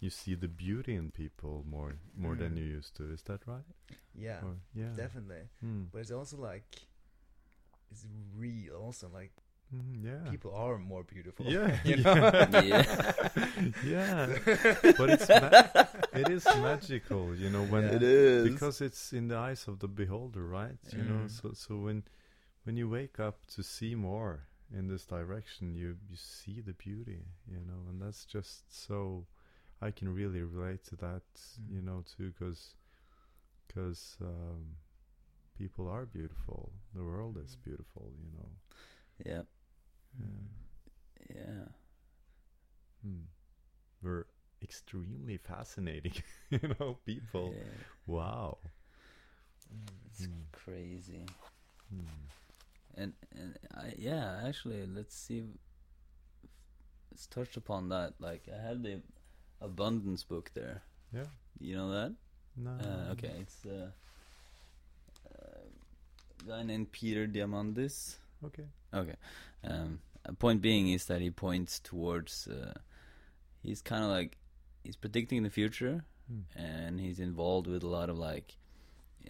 you 0.00 0.08
see 0.08 0.34
the 0.34 0.48
beauty 0.48 0.94
in 0.94 1.10
people 1.10 1.62
more 1.68 1.92
more 2.16 2.34
than 2.36 2.54
Mm. 2.54 2.58
you 2.58 2.64
used 2.78 2.96
to. 2.96 3.12
Is 3.12 3.22
that 3.24 3.46
right? 3.46 3.66
yeah 4.14 4.40
Or, 4.42 4.56
yeah. 4.74 4.94
definitely 4.96 5.42
Mm. 5.62 5.88
but 5.92 5.98
it's 6.00 6.10
also 6.10 6.38
like 6.38 6.64
it's 7.90 8.06
real 8.34 8.74
also 8.76 9.08
like 9.12 9.32
yeah. 10.02 10.30
people 10.30 10.54
are 10.54 10.78
more 10.78 11.02
beautiful 11.04 11.44
Yeah. 11.46 11.76
you 11.84 11.96
know 11.96 12.14
Yeah. 12.64 12.84
yeah. 13.84 14.26
But 14.98 15.10
it's 15.10 15.28
ma- 15.28 15.84
it 16.20 16.28
is 16.30 16.44
magical, 16.44 17.34
you 17.34 17.50
know, 17.50 17.64
when 17.64 17.84
It 17.84 18.02
is. 18.02 18.48
because 18.52 18.80
it's 18.80 19.12
in 19.12 19.28
the 19.28 19.36
eyes 19.36 19.68
of 19.68 19.78
the 19.78 19.88
beholder, 19.88 20.46
right? 20.46 20.78
You 20.92 21.02
know, 21.02 21.24
Mm. 21.26 21.30
so 21.30 21.52
so 21.52 21.76
when 21.76 22.04
when 22.64 22.76
you 22.76 22.88
wake 22.88 23.18
up 23.20 23.46
to 23.54 23.62
see 23.62 23.94
more 23.94 24.46
in 24.72 24.88
this 24.88 25.04
direction, 25.06 25.74
you 25.74 25.96
you 26.10 26.16
see 26.16 26.60
the 26.62 26.72
beauty, 26.72 27.22
you 27.50 27.60
know, 27.68 27.80
and 27.90 28.00
that's 28.00 28.24
just 28.24 28.72
so. 28.86 29.26
I 29.82 29.90
can 29.90 30.08
really 30.08 30.40
relate 30.42 30.84
to 30.88 30.96
that, 30.96 31.22
you 31.68 31.80
Mm. 31.80 31.84
know, 31.84 32.02
too, 32.16 32.32
because 32.32 32.74
because 33.66 34.16
um, 34.22 34.76
people 35.58 35.86
are 35.88 36.06
beautiful. 36.06 36.72
The 36.94 37.02
world 37.02 37.36
is 37.36 37.56
Mm. 37.56 37.64
beautiful, 37.64 38.10
you 38.24 38.30
know. 38.38 38.50
Yeah. 39.24 39.42
Yeah. 40.18 40.26
Yeah. 41.34 41.68
Hmm. 43.02 43.26
We're 44.02 44.26
extremely 44.62 45.38
fascinating, 45.38 46.14
you 46.50 46.60
know, 46.80 46.98
people. 47.06 47.56
Yeah. 47.56 47.82
Wow. 48.06 48.58
It's 50.06 50.26
Hmm. 50.26 50.42
crazy. 50.52 51.24
Hmm. 51.90 52.28
And 52.96 53.12
and 53.32 53.58
I, 53.74 53.92
yeah, 53.98 54.40
actually, 54.44 54.86
let's 54.86 55.14
see. 55.14 55.44
Let's 57.10 57.26
touch 57.26 57.56
upon 57.56 57.88
that. 57.88 58.14
Like 58.20 58.48
I 58.52 58.60
have 58.60 58.82
the 58.82 59.00
abundance 59.60 60.24
book 60.24 60.50
there. 60.54 60.82
Yeah. 61.12 61.26
You 61.60 61.76
know 61.76 61.90
that? 61.90 62.14
No. 62.56 62.72
Uh, 62.80 63.12
okay, 63.12 63.32
it's 63.40 63.64
uh, 63.66 63.90
uh, 65.26 65.60
a 66.40 66.48
guy 66.48 66.62
named 66.62 66.92
Peter 66.92 67.26
Diamandis. 67.26 68.16
Okay. 68.44 68.66
Okay. 68.94 69.16
Um, 69.64 69.98
point 70.32 70.60
being 70.62 70.88
is 70.88 71.06
that 71.06 71.20
he 71.20 71.30
points 71.30 71.78
towards. 71.80 72.46
Uh, 72.48 72.74
he's 73.62 73.82
kind 73.82 74.02
of 74.04 74.10
like 74.10 74.36
he's 74.84 74.96
predicting 74.96 75.42
the 75.42 75.50
future, 75.50 76.04
Hmm. 76.28 76.40
and 76.58 77.00
he's 77.00 77.20
involved 77.20 77.66
with 77.68 77.82
a 77.84 77.88
lot 77.88 78.10
of 78.10 78.18
like 78.18 78.56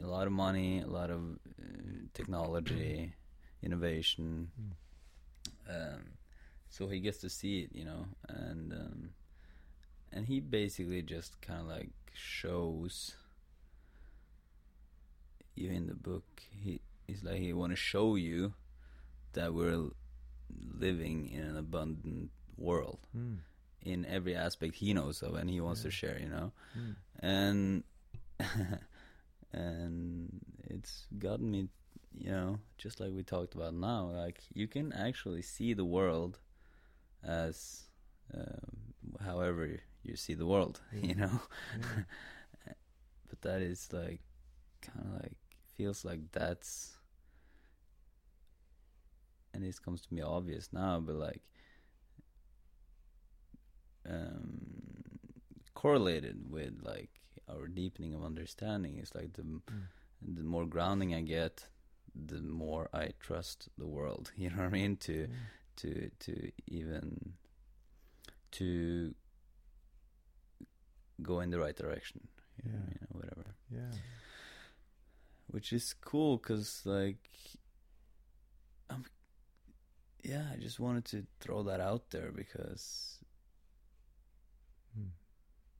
a 0.02 0.06
lot 0.06 0.26
of 0.26 0.32
money, 0.32 0.80
a 0.80 0.86
lot 0.86 1.10
of 1.10 1.20
uh, 1.60 2.06
technology, 2.14 3.12
innovation. 3.62 4.50
Hmm. 4.56 5.70
Um, 5.70 6.00
so 6.70 6.88
he 6.88 7.00
gets 7.00 7.18
to 7.18 7.28
see 7.30 7.60
it, 7.60 7.70
you 7.74 7.84
know, 7.84 8.06
and 8.28 8.72
um, 8.72 9.10
and 10.12 10.26
he 10.26 10.40
basically 10.40 11.02
just 11.02 11.40
kind 11.40 11.60
of 11.60 11.66
like 11.66 11.90
shows 12.14 13.16
you 15.54 15.70
in 15.70 15.86
the 15.86 15.94
book. 15.94 16.24
He 16.62 16.80
he's 17.06 17.22
like 17.22 17.36
he 17.38 17.52
want 17.52 17.72
to 17.72 17.76
show 17.76 18.14
you 18.16 18.54
that 19.32 19.54
we're 19.54 19.90
living 20.78 21.28
in 21.30 21.42
an 21.42 21.56
abundant 21.56 22.30
world 22.56 23.06
Hmm. 23.12 23.34
in 23.82 24.04
every 24.06 24.34
aspect 24.34 24.76
he 24.76 24.92
knows 24.92 25.22
of 25.22 25.34
and 25.34 25.50
he 25.50 25.60
wants 25.60 25.82
to 25.82 25.90
share 25.90 26.18
you 26.18 26.28
know 26.28 26.52
Hmm. 26.74 26.92
and 27.20 27.84
and 29.52 30.40
it's 30.64 31.06
gotten 31.18 31.50
me 31.50 31.68
you 32.14 32.30
know 32.30 32.58
just 32.78 33.00
like 33.00 33.12
we 33.12 33.22
talked 33.22 33.54
about 33.54 33.74
now 33.74 34.10
like 34.12 34.40
you 34.54 34.66
can 34.66 34.92
actually 34.92 35.42
see 35.42 35.74
the 35.74 35.84
world 35.84 36.38
as 37.22 37.84
um, 38.34 38.94
however 39.24 39.80
you 40.02 40.16
see 40.16 40.34
the 40.34 40.46
world 40.46 40.80
you 40.92 41.14
know 41.14 41.40
Yeah. 41.78 42.02
but 43.28 43.40
that 43.42 43.60
is 43.62 43.88
like 43.92 44.20
kind 44.80 45.06
of 45.06 45.22
like 45.22 45.36
feels 45.76 46.04
like 46.04 46.20
that's 46.32 46.95
and 49.56 49.64
this 49.64 49.78
comes 49.78 50.00
to 50.02 50.14
me 50.14 50.20
obvious 50.22 50.68
now 50.72 51.00
but 51.00 51.16
like 51.16 51.42
um 54.08 54.60
correlated 55.74 56.50
with 56.50 56.74
like 56.82 57.10
our 57.50 57.66
deepening 57.66 58.14
of 58.14 58.24
understanding 58.24 58.98
is 58.98 59.14
like 59.14 59.32
the 59.34 59.42
Mm. 59.42 59.62
the 60.36 60.42
more 60.42 60.66
grounding 60.66 61.14
I 61.14 61.20
get 61.22 61.68
the 62.14 62.40
more 62.40 62.88
I 62.94 63.10
trust 63.20 63.68
the 63.76 63.86
world 63.86 64.32
you 64.36 64.48
know 64.50 64.56
what 64.56 64.66
I 64.66 64.70
mean 64.70 64.96
to 65.08 65.12
Yeah. 65.12 65.26
to 65.76 66.10
to 66.20 66.50
even 66.66 67.34
to 68.52 69.14
go 71.22 71.40
in 71.40 71.50
the 71.50 71.58
right 71.58 71.76
direction 71.76 72.28
you 72.62 72.70
know, 72.72 72.78
Yeah. 72.78 72.90
you 72.92 73.00
know, 73.00 73.08
whatever 73.18 73.44
Yeah. 73.70 73.92
which 75.48 75.72
is 75.72 75.94
cool 75.94 76.36
because 76.38 76.82
like 76.84 77.28
um, 78.90 79.04
yeah 80.30 80.44
i 80.52 80.56
just 80.56 80.78
wanted 80.80 81.04
to 81.04 81.24
throw 81.40 81.62
that 81.62 81.80
out 81.80 82.10
there 82.10 82.30
because 82.32 83.18
Hmm. 84.94 85.10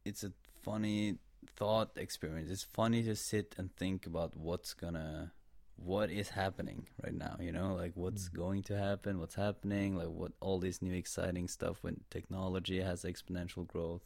it's 0.05 0.25
a 0.25 0.33
funny 0.63 1.19
thought 1.57 1.91
experience 1.97 2.51
it's 2.51 2.63
funny 2.65 3.03
to 3.03 3.15
sit 3.15 3.55
and 3.59 3.75
think 3.77 4.07
about 4.07 4.37
what's 4.37 4.75
gonna 4.75 5.33
what 5.77 6.11
is 6.11 6.31
happening 6.31 6.87
right 7.05 7.15
now 7.15 7.37
you 7.41 7.53
know 7.53 7.75
like 7.75 7.93
what's 7.95 8.29
Mm. 8.29 8.35
going 8.35 8.63
to 8.63 8.77
happen 8.77 9.19
what's 9.21 9.35
happening 9.37 9.97
like 9.97 10.09
what 10.09 10.33
all 10.41 10.59
this 10.59 10.81
new 10.83 10.95
exciting 10.95 11.49
stuff 11.49 11.83
when 11.83 12.01
technology 12.11 12.81
has 12.81 13.05
exponential 13.05 13.67
growth 13.67 14.05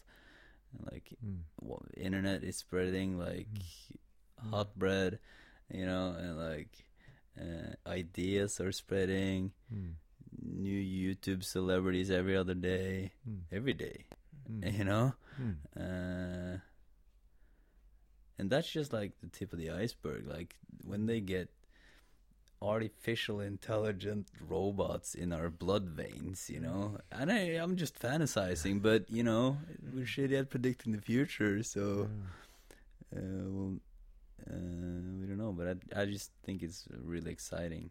like 0.93 1.13
Hmm. 1.21 1.43
what, 1.57 1.83
internet 1.97 2.43
is 2.45 2.57
spreading 2.57 3.19
like 3.19 3.49
Mm. 4.45 4.51
hot 4.51 4.79
bread, 4.79 5.19
you 5.71 5.87
know, 5.87 6.15
and 6.19 6.39
like 6.39 6.87
uh, 7.41 7.75
ideas 7.89 8.61
are 8.61 8.73
spreading. 8.73 9.53
Hmm. 9.71 9.91
New 10.41 10.81
YouTube 10.81 11.43
celebrities 11.45 12.11
every 12.11 12.37
other 12.37 12.55
day, 12.55 13.13
Hmm. 13.25 13.39
every 13.53 13.73
day, 13.75 14.05
Hmm. 14.47 14.65
you 14.67 14.85
know. 14.85 15.15
Hmm. 15.37 15.53
Uh, 15.77 16.59
and 18.39 18.49
that's 18.51 18.71
just 18.71 18.93
like 18.93 19.13
the 19.21 19.29
tip 19.29 19.53
of 19.53 19.59
the 19.59 19.71
iceberg. 19.71 20.27
Like 20.27 20.57
when 20.85 21.07
they 21.07 21.21
get 21.21 21.49
artificial 22.63 23.41
intelligent 23.41 24.29
robots 24.47 25.15
in 25.15 25.33
our 25.33 25.49
blood 25.51 25.85
veins, 25.89 26.49
you 26.51 26.61
know. 26.61 26.99
And 27.11 27.31
I, 27.33 27.57
I'm 27.63 27.77
just 27.77 27.99
fantasizing, 27.99 28.83
but 28.89 29.11
you 29.11 29.23
know, 29.23 29.59
we're 29.95 30.05
shitty 30.05 30.39
at 30.39 30.51
predicting 30.51 30.93
the 30.93 31.01
future, 31.01 31.63
so 31.63 32.09
uh, 33.17 33.21
well, 33.21 33.77
uh, 34.47 34.55
we 35.21 35.27
don't 35.27 35.39
know. 35.39 35.53
But 35.53 35.79
I, 35.95 36.03
I 36.03 36.05
just 36.07 36.31
think 36.45 36.63
it's 36.63 36.87
really 37.03 37.31
exciting, 37.33 37.91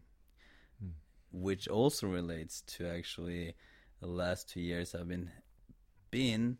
Which 1.32 1.68
also 1.68 2.06
relates 2.08 2.62
to 2.62 2.86
actually 2.86 3.54
the 4.00 4.06
last 4.06 4.48
two 4.48 4.60
years 4.60 4.94
I've 4.94 5.08
been 5.08 5.30
been 6.10 6.58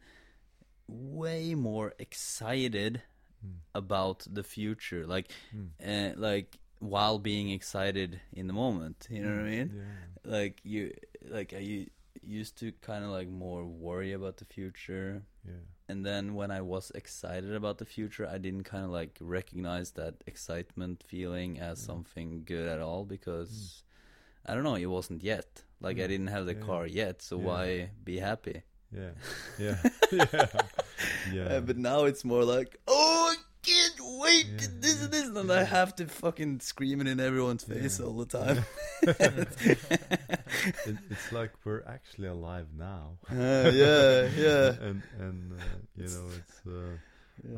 way 0.88 1.54
more 1.54 1.94
excited 1.98 3.02
Mm. 3.44 3.60
about 3.74 4.26
the 4.30 4.42
future, 4.42 5.06
like 5.06 5.32
Mm. 5.54 5.70
uh, 5.82 6.20
like 6.20 6.58
while 6.78 7.18
being 7.18 7.50
excited 7.50 8.20
in 8.32 8.46
the 8.46 8.52
moment. 8.52 9.06
You 9.10 9.22
know 9.22 9.30
what 9.36 9.46
I 9.46 9.50
mean? 9.50 9.70
Yeah. 9.74 10.30
Like 10.38 10.60
you, 10.62 10.92
like 11.24 11.54
i 11.54 11.86
used 12.22 12.58
to 12.58 12.70
kind 12.82 13.02
of 13.04 13.10
like 13.10 13.28
more 13.28 13.64
worry 13.64 14.12
about 14.12 14.36
the 14.36 14.44
future, 14.44 15.22
Yeah. 15.46 15.64
and 15.88 16.04
then 16.04 16.34
when 16.34 16.50
I 16.50 16.60
was 16.60 16.90
excited 16.94 17.54
about 17.54 17.78
the 17.78 17.86
future, 17.86 18.26
I 18.28 18.36
didn't 18.36 18.64
kind 18.64 18.84
of 18.84 18.90
like 18.90 19.16
recognize 19.20 19.92
that 19.92 20.14
excitement 20.26 21.02
feeling 21.02 21.58
as 21.58 21.80
Mm. 21.80 21.86
something 21.86 22.44
good 22.44 22.68
at 22.68 22.80
all 22.80 23.04
because 23.06 23.84
I 24.46 24.54
don't 24.54 24.64
know, 24.64 24.74
it 24.76 24.86
wasn't 24.86 25.22
yet. 25.22 25.62
Like 25.80 25.98
I 25.98 26.02
Mm. 26.04 26.08
didn't 26.08 26.26
have 26.28 26.46
the 26.46 26.54
Yeah. 26.54 26.60
car 26.66 26.86
yet, 26.86 27.22
so 27.22 27.38
Yeah. 27.38 27.44
why 27.46 27.90
be 28.04 28.18
happy? 28.18 28.62
Yeah. 28.92 29.10
Yeah. 29.58 29.78
yeah. 30.12 30.46
Yeah. 31.32 31.42
Uh, 31.44 31.60
but 31.60 31.76
now 31.76 32.04
it's 32.04 32.24
more 32.24 32.44
like, 32.44 32.76
oh, 32.88 33.32
I 33.32 33.36
can't 33.62 34.00
wait 34.20 34.46
Yeah, 34.46 34.68
this 34.80 35.02
and 35.04 35.12
this, 35.12 35.28
and 35.28 35.48
yeah. 35.48 35.54
I 35.60 35.62
have 35.64 35.94
to 35.96 36.06
fucking 36.06 36.60
scream 36.60 37.00
it 37.00 37.06
in 37.06 37.20
everyone's 37.20 37.62
face 37.64 38.00
Yeah. 38.00 38.06
all 38.06 38.16
the 38.24 38.26
time. 38.26 38.64
it, 39.02 40.96
it's 41.10 41.32
like 41.32 41.52
we're 41.64 41.82
actually 41.86 42.28
alive 42.28 42.66
now. 42.76 43.18
Uh, 43.30 43.70
yeah, 43.72 44.28
yeah. 44.36 44.74
and 44.80 45.02
and 45.18 45.52
uh, 45.52 45.64
you 45.96 46.04
know 46.08 46.26
it's. 46.38 46.60
Uh, 46.66 46.96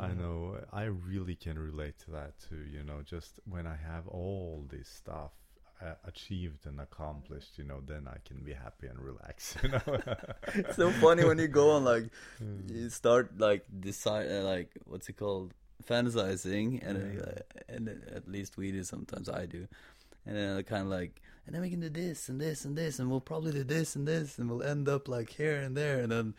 I 0.01 0.13
know 0.13 0.59
I 0.73 0.85
really 0.85 1.35
can 1.35 1.59
relate 1.59 1.99
to 2.05 2.13
that 2.13 2.39
too. 2.49 2.63
You 2.71 2.85
know, 2.85 3.03
just 3.05 3.41
when 3.49 3.67
I 3.67 3.77
have 3.77 4.07
all 4.07 4.65
this 4.71 4.89
stuff 4.89 5.33
uh, 5.83 5.95
achieved 6.05 6.67
and 6.67 6.81
accomplished, 6.81 7.59
you 7.59 7.65
know, 7.65 7.81
then 7.85 8.07
I 8.07 8.19
can 8.29 8.39
be 8.45 8.53
happy 8.53 8.87
and 8.87 8.99
relax. 9.01 9.57
You 9.63 9.71
know. 9.71 9.83
It's 10.55 10.77
so 10.77 10.91
funny 10.93 11.25
when 11.25 11.39
you 11.39 11.49
go 11.49 11.71
on 11.73 11.85
like 11.85 12.05
Mm. 12.43 12.71
you 12.71 12.89
start 12.91 13.39
like 13.39 13.65
decide 13.81 14.27
uh, 14.31 14.43
like 14.45 14.71
what's 14.87 15.09
it 15.09 15.17
called 15.17 15.53
fantasizing 15.89 16.87
and 16.87 16.97
Yeah. 17.15 17.23
uh, 17.23 17.41
and 17.75 17.89
at 18.15 18.29
least 18.29 18.57
we 18.57 18.71
do 18.73 18.83
sometimes 18.85 19.29
I 19.29 19.47
do 19.47 19.67
and 20.27 20.37
then 20.37 20.63
kind 20.65 20.83
of 20.83 20.89
like 20.89 21.21
and 21.47 21.55
then 21.55 21.63
we 21.63 21.71
can 21.71 21.81
do 21.81 21.89
this 21.89 22.29
and 22.29 22.41
this 22.41 22.65
and 22.65 22.77
this 22.77 22.99
and 22.99 23.11
we'll 23.11 23.21
probably 23.33 23.53
do 23.53 23.65
this 23.65 23.97
and 23.97 24.07
this 24.07 24.39
and 24.39 24.49
we'll 24.49 24.63
end 24.63 24.89
up 24.89 25.09
like 25.09 25.31
here 25.31 25.57
and 25.57 25.77
there 25.77 25.99
and 26.01 26.11
then 26.13 26.35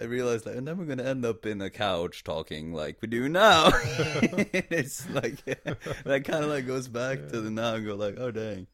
I 0.00 0.04
realized 0.04 0.46
like 0.46 0.56
and 0.56 0.66
then 0.66 0.78
we're 0.78 0.84
gonna 0.86 1.02
end 1.04 1.24
up 1.24 1.44
in 1.46 1.60
a 1.60 1.70
couch 1.70 2.24
talking 2.24 2.72
like 2.72 2.98
we 3.02 3.08
do 3.08 3.28
now. 3.28 3.70
It's 4.70 5.08
like 5.10 5.44
that 6.04 6.24
kind 6.24 6.44
of 6.44 6.50
like 6.50 6.66
goes 6.66 6.88
back 6.88 7.28
to 7.28 7.40
the 7.40 7.50
now 7.50 7.74
and 7.74 7.86
go 7.86 7.94
like 7.94 8.16
oh 8.18 8.30
dang. 8.30 8.66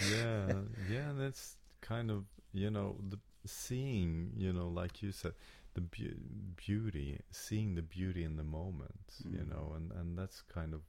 Yeah, 0.00 0.54
yeah, 0.88 1.10
and 1.10 1.20
it's 1.22 1.56
kind 1.80 2.10
of 2.10 2.24
you 2.52 2.70
know 2.70 2.96
the 3.08 3.18
seeing, 3.46 4.32
you 4.36 4.52
know, 4.52 4.68
like 4.68 5.02
you 5.02 5.10
said, 5.12 5.32
the 5.74 5.80
beau 5.80 6.14
beauty, 6.56 7.20
seeing 7.30 7.74
the 7.74 7.82
beauty 7.82 8.22
in 8.24 8.36
the 8.36 8.44
moment, 8.44 9.14
you 9.28 9.38
Mm. 9.38 9.50
know, 9.50 9.72
and 9.76 9.92
and 9.92 10.18
that's 10.18 10.42
kind 10.42 10.74
of 10.74 10.82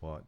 what 0.00 0.24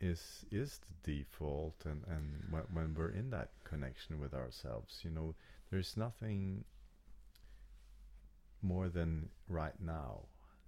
is 0.00 0.44
is 0.50 0.80
the 1.04 1.12
default, 1.12 1.84
and 1.84 2.02
and 2.08 2.42
when, 2.50 2.62
when 2.72 2.94
we're 2.94 3.10
in 3.10 3.30
that 3.30 3.50
connection 3.64 4.18
with 4.20 4.34
ourselves, 4.34 5.00
you 5.04 5.10
know, 5.10 5.34
there's 5.70 5.96
nothing 5.96 6.64
more 8.62 8.88
than 8.88 9.28
right 9.48 9.80
now. 9.80 10.26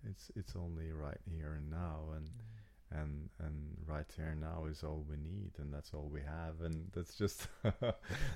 It's 0.08 0.30
it's 0.36 0.54
only 0.56 0.92
right 0.92 1.20
here 1.30 1.54
and 1.54 1.70
now, 1.70 2.10
and 2.14 2.26
mm. 2.26 3.00
and 3.00 3.30
and 3.38 3.76
right 3.86 4.06
here 4.16 4.28
and 4.28 4.40
now 4.40 4.66
is 4.70 4.82
all 4.82 5.04
we 5.08 5.16
need 5.16 5.52
and 5.58 5.72
that's 5.72 5.94
all 5.94 6.10
we 6.12 6.20
have 6.20 6.60
and 6.64 6.90
that's 6.94 7.14
just 7.14 7.46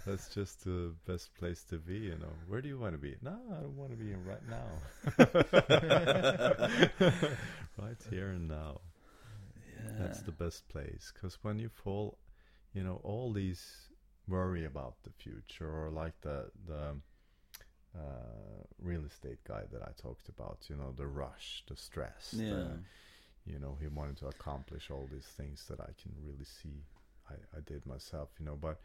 that's 0.07 0.29
just 0.29 0.65
the 0.65 0.95
best 1.07 1.35
place 1.35 1.63
to 1.65 1.77
be 1.77 1.99
you 1.99 2.17
know. 2.19 2.33
Where 2.49 2.63
do 2.63 2.69
you 2.69 2.79
want 2.79 2.93
to 2.93 2.99
be? 2.99 3.17
No 3.23 3.37
i 3.51 3.61
don't 3.61 3.77
want 3.77 3.91
to 3.91 3.97
be 3.97 4.13
in 4.13 4.25
right 4.25 4.49
now. 4.49 4.67
Right 7.79 7.99
here 8.11 8.31
and 8.31 8.49
now 8.49 8.81
that's 9.97 10.23
the 10.23 10.33
best 10.33 10.69
place 10.69 11.13
because 11.15 11.39
when 11.43 11.59
you 11.59 11.69
fall 11.69 12.19
you 12.73 12.83
know 12.83 13.01
all 13.05 13.33
these 13.33 13.89
worry 14.29 14.65
about 14.65 14.95
the 15.05 15.11
future 15.11 15.71
or 15.71 15.91
like 15.91 16.21
the 16.23 16.51
the 16.67 16.97
uh, 17.97 18.63
real 18.79 19.05
estate 19.05 19.43
guy 19.47 19.63
that 19.73 19.83
I 19.83 19.93
talked 20.01 20.29
about, 20.29 20.67
you 20.69 20.77
know, 20.77 20.93
the 20.93 21.07
rush, 21.07 21.65
the 21.69 21.77
stress, 21.77 22.43
the- 22.49 22.55
yeah. 22.67 22.77
you 23.47 23.59
know 23.59 23.77
he 23.81 23.87
wanted 23.89 24.17
to 24.19 24.27
accomplish 24.29 24.91
all 24.91 25.07
these 25.11 25.27
things 25.37 25.67
that 25.69 25.81
i 25.81 25.93
can 26.03 26.13
really 26.23 26.45
see 26.45 26.85
i, 27.31 27.35
I 27.57 27.61
did 27.65 27.87
myself 27.87 28.29
you 28.39 28.45
know. 28.47 28.57
But 28.57 28.81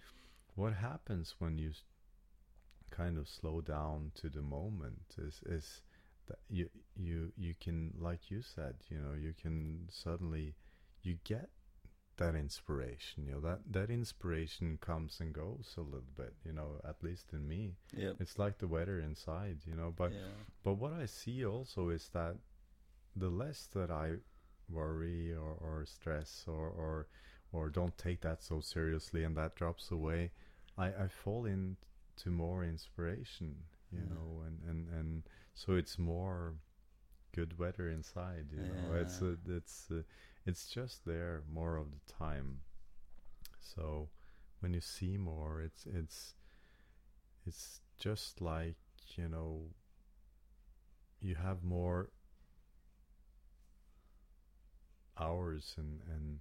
what 0.56 0.74
happens 0.74 1.36
when 1.40 1.58
you 1.58 1.72
kind 2.90 3.18
of 3.18 3.28
slow 3.28 3.62
down 3.62 4.12
to 4.16 4.30
the 4.30 4.42
moment 4.42 5.16
is 5.18 5.42
is 5.46 5.82
that 6.28 6.40
you 6.50 6.70
you 6.96 7.32
you 7.38 7.54
can 7.60 7.94
like 8.00 8.30
you 8.30 8.42
said 8.42 8.76
you 8.90 8.98
know 9.00 9.14
you 9.14 9.34
can 9.42 9.88
suddenly 9.90 10.56
you 11.04 11.18
get 11.24 11.50
that 12.18 12.36
inspiration 12.36 13.26
you 13.26 13.32
know 13.34 13.40
that 13.40 13.60
that 13.72 13.90
inspiration 13.90 14.78
comes 14.80 15.20
and 15.20 15.34
goes 15.34 15.74
a 15.78 15.82
little 15.82 16.04
bit 16.16 16.34
you 16.46 16.52
know 16.54 16.80
at 16.88 17.02
least 17.04 17.34
in 17.34 17.48
me 17.48 17.74
yep 17.96 18.16
it's 18.20 18.38
like 18.38 18.60
the 18.60 18.68
weather 18.68 19.00
inside 19.00 19.58
you 19.66 19.76
know 19.76 19.92
but 19.96 20.12
yeah 20.12 20.18
but 20.64 20.74
what 20.74 20.94
I 20.94 21.06
see 21.08 21.44
also 21.44 21.90
is 21.90 22.10
that 22.14 22.36
the 23.16 23.30
less 23.30 23.68
that 23.74 23.90
I 23.92 24.14
worry 24.70 25.34
or, 25.34 25.56
or 25.60 25.86
stress 25.86 26.46
or, 26.48 26.68
or 26.70 27.08
or 27.52 27.70
don't 27.70 27.98
take 27.98 28.22
that 28.22 28.42
so 28.42 28.62
seriously 28.62 29.24
and 29.24 29.36
that 29.36 29.56
drops 29.56 29.92
away, 29.92 30.32
I, 30.78 30.86
I 30.88 31.08
fall 31.10 31.46
into 31.46 32.30
more 32.30 32.64
inspiration, 32.64 33.56
you 33.92 34.00
Yeah. 34.00 34.14
know, 34.16 34.44
and, 34.46 34.60
and, 34.70 34.88
and 34.90 35.24
so 35.54 35.74
it's 35.74 36.00
more 36.00 36.56
good 37.36 37.60
weather 37.60 37.90
inside, 37.90 38.48
you 38.52 38.64
know. 38.66 38.94
It's 39.02 39.22
a, 39.22 39.36
it's 39.48 39.88
a, 39.92 40.04
it's 40.46 40.68
just 40.68 41.06
there 41.06 41.44
more 41.52 41.78
of 41.78 41.88
the 41.92 42.14
time. 42.14 42.60
So 43.60 44.10
when 44.60 44.74
you 44.74 44.82
see 44.82 45.18
more, 45.18 45.62
it's 45.62 45.86
it's 45.86 46.36
it's 47.46 47.82
just 48.00 48.42
like 48.42 48.76
you 49.16 49.28
know 49.28 49.62
you 51.22 51.36
have 51.36 51.64
more 51.64 52.10
hours 55.20 55.76
and 55.78 56.02
and 56.10 56.40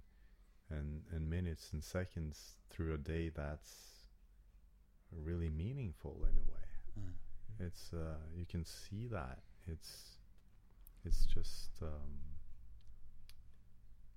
and 0.69 1.03
and 1.11 1.29
minutes 1.29 1.69
and 1.73 1.83
seconds 1.83 2.55
through 2.69 2.93
a 2.93 2.97
day 2.97 3.29
that's 3.29 4.07
really 5.11 5.49
meaningful 5.49 6.17
in 6.23 6.35
a 6.37 6.51
way 6.51 6.57
Mm. 6.99 7.13
it's 7.59 7.93
uh 7.93 8.17
you 8.35 8.45
can 8.45 8.65
see 8.65 9.07
that 9.07 9.39
it's 9.65 10.17
it's 11.05 11.25
just 11.25 11.69
um 11.81 12.30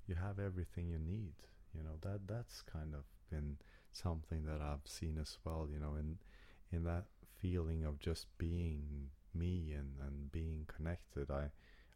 you 0.07 0.15
have 0.15 0.39
everything 0.39 0.89
you 0.89 0.99
need 0.99 1.35
you 1.75 1.83
know 1.83 1.97
that 2.03 2.27
that's 2.27 2.63
kind 2.63 2.95
of 2.95 3.05
been 3.31 3.57
something 3.93 4.45
that 4.45 4.61
I've 4.61 4.87
seen 4.87 5.19
as 5.21 5.39
well 5.45 5.69
you 5.71 5.79
know 5.79 5.95
in 5.99 6.19
in 6.73 6.85
that 6.85 7.05
feeling 7.41 7.85
of 7.85 7.99
just 7.99 8.27
being 8.39 9.11
me 9.35 9.75
and 9.77 9.91
and 10.07 10.33
being 10.33 10.67
connected. 10.75 11.31
I 11.31 11.51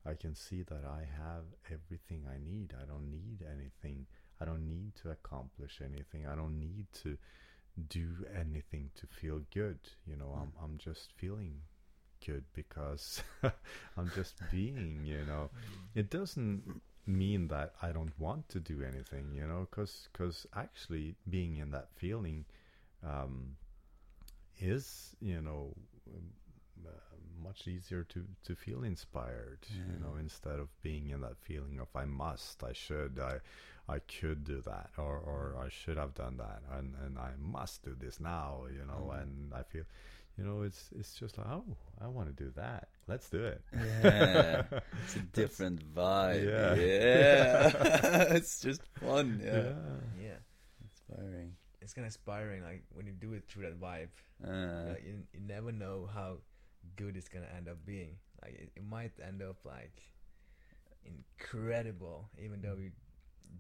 I 0.08 0.14
can 0.14 0.34
see 0.34 0.62
that 0.62 0.84
I 0.84 1.00
have 1.16 1.44
everything 1.66 2.24
I 2.28 2.38
need. 2.38 2.74
I 2.80 2.86
don't 2.86 3.10
need 3.10 3.42
anything. 3.42 4.06
I 4.40 4.44
don't 4.44 4.68
need 4.68 4.94
to 5.02 5.10
accomplish 5.10 5.80
anything. 5.84 6.26
I 6.26 6.34
don't 6.34 6.58
need 6.58 6.86
to 7.02 7.16
do 7.88 8.08
anything 8.36 8.90
to 8.96 9.06
feel 9.06 9.40
good 9.54 9.78
you 10.06 10.16
know. 10.16 10.34
Mm. 10.36 10.42
I'm 10.42 10.52
I'm 10.62 10.78
just 10.78 11.12
feeling 11.16 11.54
good 12.26 12.44
because 12.52 13.22
I'm 13.96 14.10
just 14.14 14.34
being 14.50 15.00
you 15.04 15.24
know. 15.24 15.50
Mm. 15.50 16.00
It 16.00 16.10
doesn't 16.10 16.82
mean 17.06 17.48
that 17.48 17.74
I 17.82 17.92
don't 17.92 18.18
want 18.18 18.48
to 18.50 18.60
do 18.60 18.82
anything, 18.82 19.32
you 19.34 19.46
know, 19.46 19.66
because 19.70 20.08
because 20.12 20.46
actually 20.54 21.14
being 21.28 21.56
in 21.56 21.70
that 21.70 21.88
feeling 21.96 22.44
um, 23.06 23.56
is, 24.60 25.14
you 25.20 25.40
know, 25.40 25.74
uh, 26.86 26.90
much 27.42 27.66
easier 27.68 28.02
to, 28.04 28.24
to 28.44 28.54
feel 28.54 28.82
inspired, 28.82 29.58
you 29.70 29.98
know, 30.04 30.16
instead 30.18 30.58
of 30.58 30.68
being 30.82 31.10
in 31.10 31.20
that 31.20 31.36
feeling 31.40 31.78
of 31.80 31.88
I 31.94 32.04
must, 32.04 32.62
I 32.64 32.72
should, 32.72 33.18
I 33.20 33.38
I 33.90 34.00
could 34.00 34.44
do 34.44 34.60
that, 34.62 34.90
or, 34.98 35.16
or 35.16 35.56
I 35.64 35.70
should 35.70 35.96
have 35.96 36.14
done 36.14 36.36
that, 36.36 36.60
and, 36.76 36.94
and 37.06 37.18
I 37.18 37.30
must 37.40 37.82
do 37.84 37.96
this 37.98 38.20
now, 38.20 38.64
you 38.70 38.84
know, 38.84 39.10
Mm. 39.14 39.22
and 39.22 39.54
I 39.54 39.62
feel, 39.62 39.84
you 40.38 40.44
know, 40.44 40.62
it's 40.62 40.88
it's 40.98 41.14
just 41.14 41.36
like, 41.36 41.48
oh, 41.48 41.64
I 42.00 42.06
want 42.06 42.34
to 42.34 42.44
do 42.44 42.52
that. 42.56 42.88
Let's 43.08 43.28
do 43.28 43.44
it. 43.44 43.60
Yeah, 43.74 44.62
it's 45.04 45.16
a 45.16 45.20
different 45.32 45.82
vibe. 45.94 46.46
Yeah. 46.46 46.74
Yeah, 46.74 48.22
it's 48.36 48.60
just 48.60 48.82
fun. 49.00 49.40
Yeah, 49.44 49.52
yeah. 49.56 50.22
Yeah, 50.22 50.38
inspiring. 50.84 51.52
it's 51.80 51.92
kind 51.92 52.04
of 52.04 52.10
inspiring. 52.10 52.62
Like 52.62 52.84
when 52.94 53.06
you 53.06 53.12
do 53.12 53.32
it 53.32 53.44
through 53.48 53.64
that 53.64 53.80
vibe, 53.80 54.08
Uh, 54.46 54.90
like, 54.92 55.04
you, 55.04 55.24
you 55.32 55.40
never 55.40 55.72
know 55.72 56.08
how 56.14 56.36
good 56.96 57.16
it's 57.16 57.28
gonna 57.28 57.50
end 57.56 57.68
up 57.68 57.84
being. 57.84 58.16
Like 58.42 58.54
it, 58.54 58.70
it 58.76 58.84
might 58.88 59.12
end 59.26 59.42
up 59.42 59.56
like 59.64 60.00
incredible, 61.04 62.28
even 62.42 62.60
though 62.62 62.76
you 62.78 62.90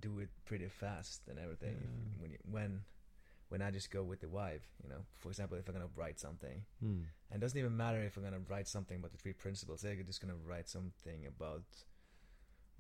do 0.00 0.20
it 0.20 0.28
pretty 0.44 0.68
fast 0.68 1.22
and 1.28 1.38
everything. 1.38 1.74
Yeah. 1.80 2.20
When 2.22 2.30
you, 2.30 2.38
when 2.50 2.80
when 3.48 3.62
I 3.62 3.70
just 3.70 3.90
go 3.90 4.02
with 4.02 4.20
the 4.20 4.26
vibe, 4.26 4.60
you 4.82 4.88
know. 4.90 5.04
For 5.16 5.28
example, 5.30 5.56
if 5.56 5.68
I'm 5.68 5.74
gonna 5.74 5.88
write 5.96 6.18
something, 6.20 6.64
Hmm. 6.80 7.02
and 7.30 7.36
it 7.36 7.40
doesn't 7.40 7.58
even 7.58 7.76
matter 7.76 8.02
if 8.02 8.16
I'm 8.16 8.22
gonna 8.22 8.40
write 8.48 8.68
something 8.68 8.96
about 8.98 9.12
the 9.12 9.18
three 9.18 9.32
principles. 9.32 9.84
I'm 9.84 10.04
just 10.06 10.20
gonna 10.20 10.36
write 10.36 10.68
something 10.68 11.26
about 11.26 11.64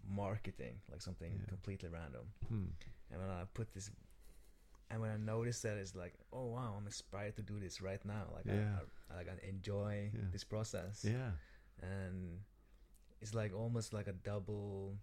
marketing, 0.06 0.80
like 0.90 1.02
something 1.02 1.32
Yeah. 1.40 1.46
completely 1.46 1.88
random. 1.88 2.32
Hmm. 2.48 2.66
And 3.10 3.20
when 3.20 3.30
I 3.30 3.44
put 3.54 3.72
this, 3.72 3.90
and 4.90 5.00
when 5.00 5.10
I 5.10 5.16
notice 5.16 5.60
that 5.62 5.76
it's 5.76 5.94
like, 5.94 6.14
oh 6.32 6.46
wow, 6.46 6.74
I'm 6.76 6.86
inspired 6.86 7.36
to 7.36 7.42
do 7.42 7.58
this 7.60 7.80
right 7.80 8.02
now. 8.04 8.30
Like 8.32 8.46
Yeah. 8.46 8.80
I, 9.10 9.12
I, 9.12 9.16
like 9.16 9.28
I 9.28 9.38
enjoy 9.46 10.10
Yeah. 10.14 10.30
this 10.30 10.44
process, 10.44 11.04
Yeah. 11.04 11.32
and 11.82 12.40
it's 13.20 13.34
like 13.34 13.52
almost 13.54 13.92
like 13.92 14.06
a 14.08 14.12
double 14.12 14.98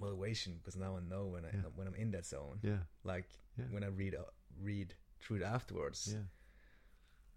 motivation 0.00 0.56
because 0.58 0.76
now 0.76 0.96
I 0.96 1.00
know 1.00 1.26
when 1.26 1.44
I 1.44 1.50
when 1.76 1.86
I'm 1.86 1.94
in 1.94 2.10
that 2.12 2.26
zone. 2.26 2.58
Yeah. 2.62 2.84
Like 3.04 3.28
when 3.70 3.84
I 3.84 3.88
read 3.88 4.14
uh, 4.14 4.24
read 4.60 4.94
through 5.20 5.38
it 5.38 5.42
afterwards, 5.42 6.08
Yeah. 6.12 6.24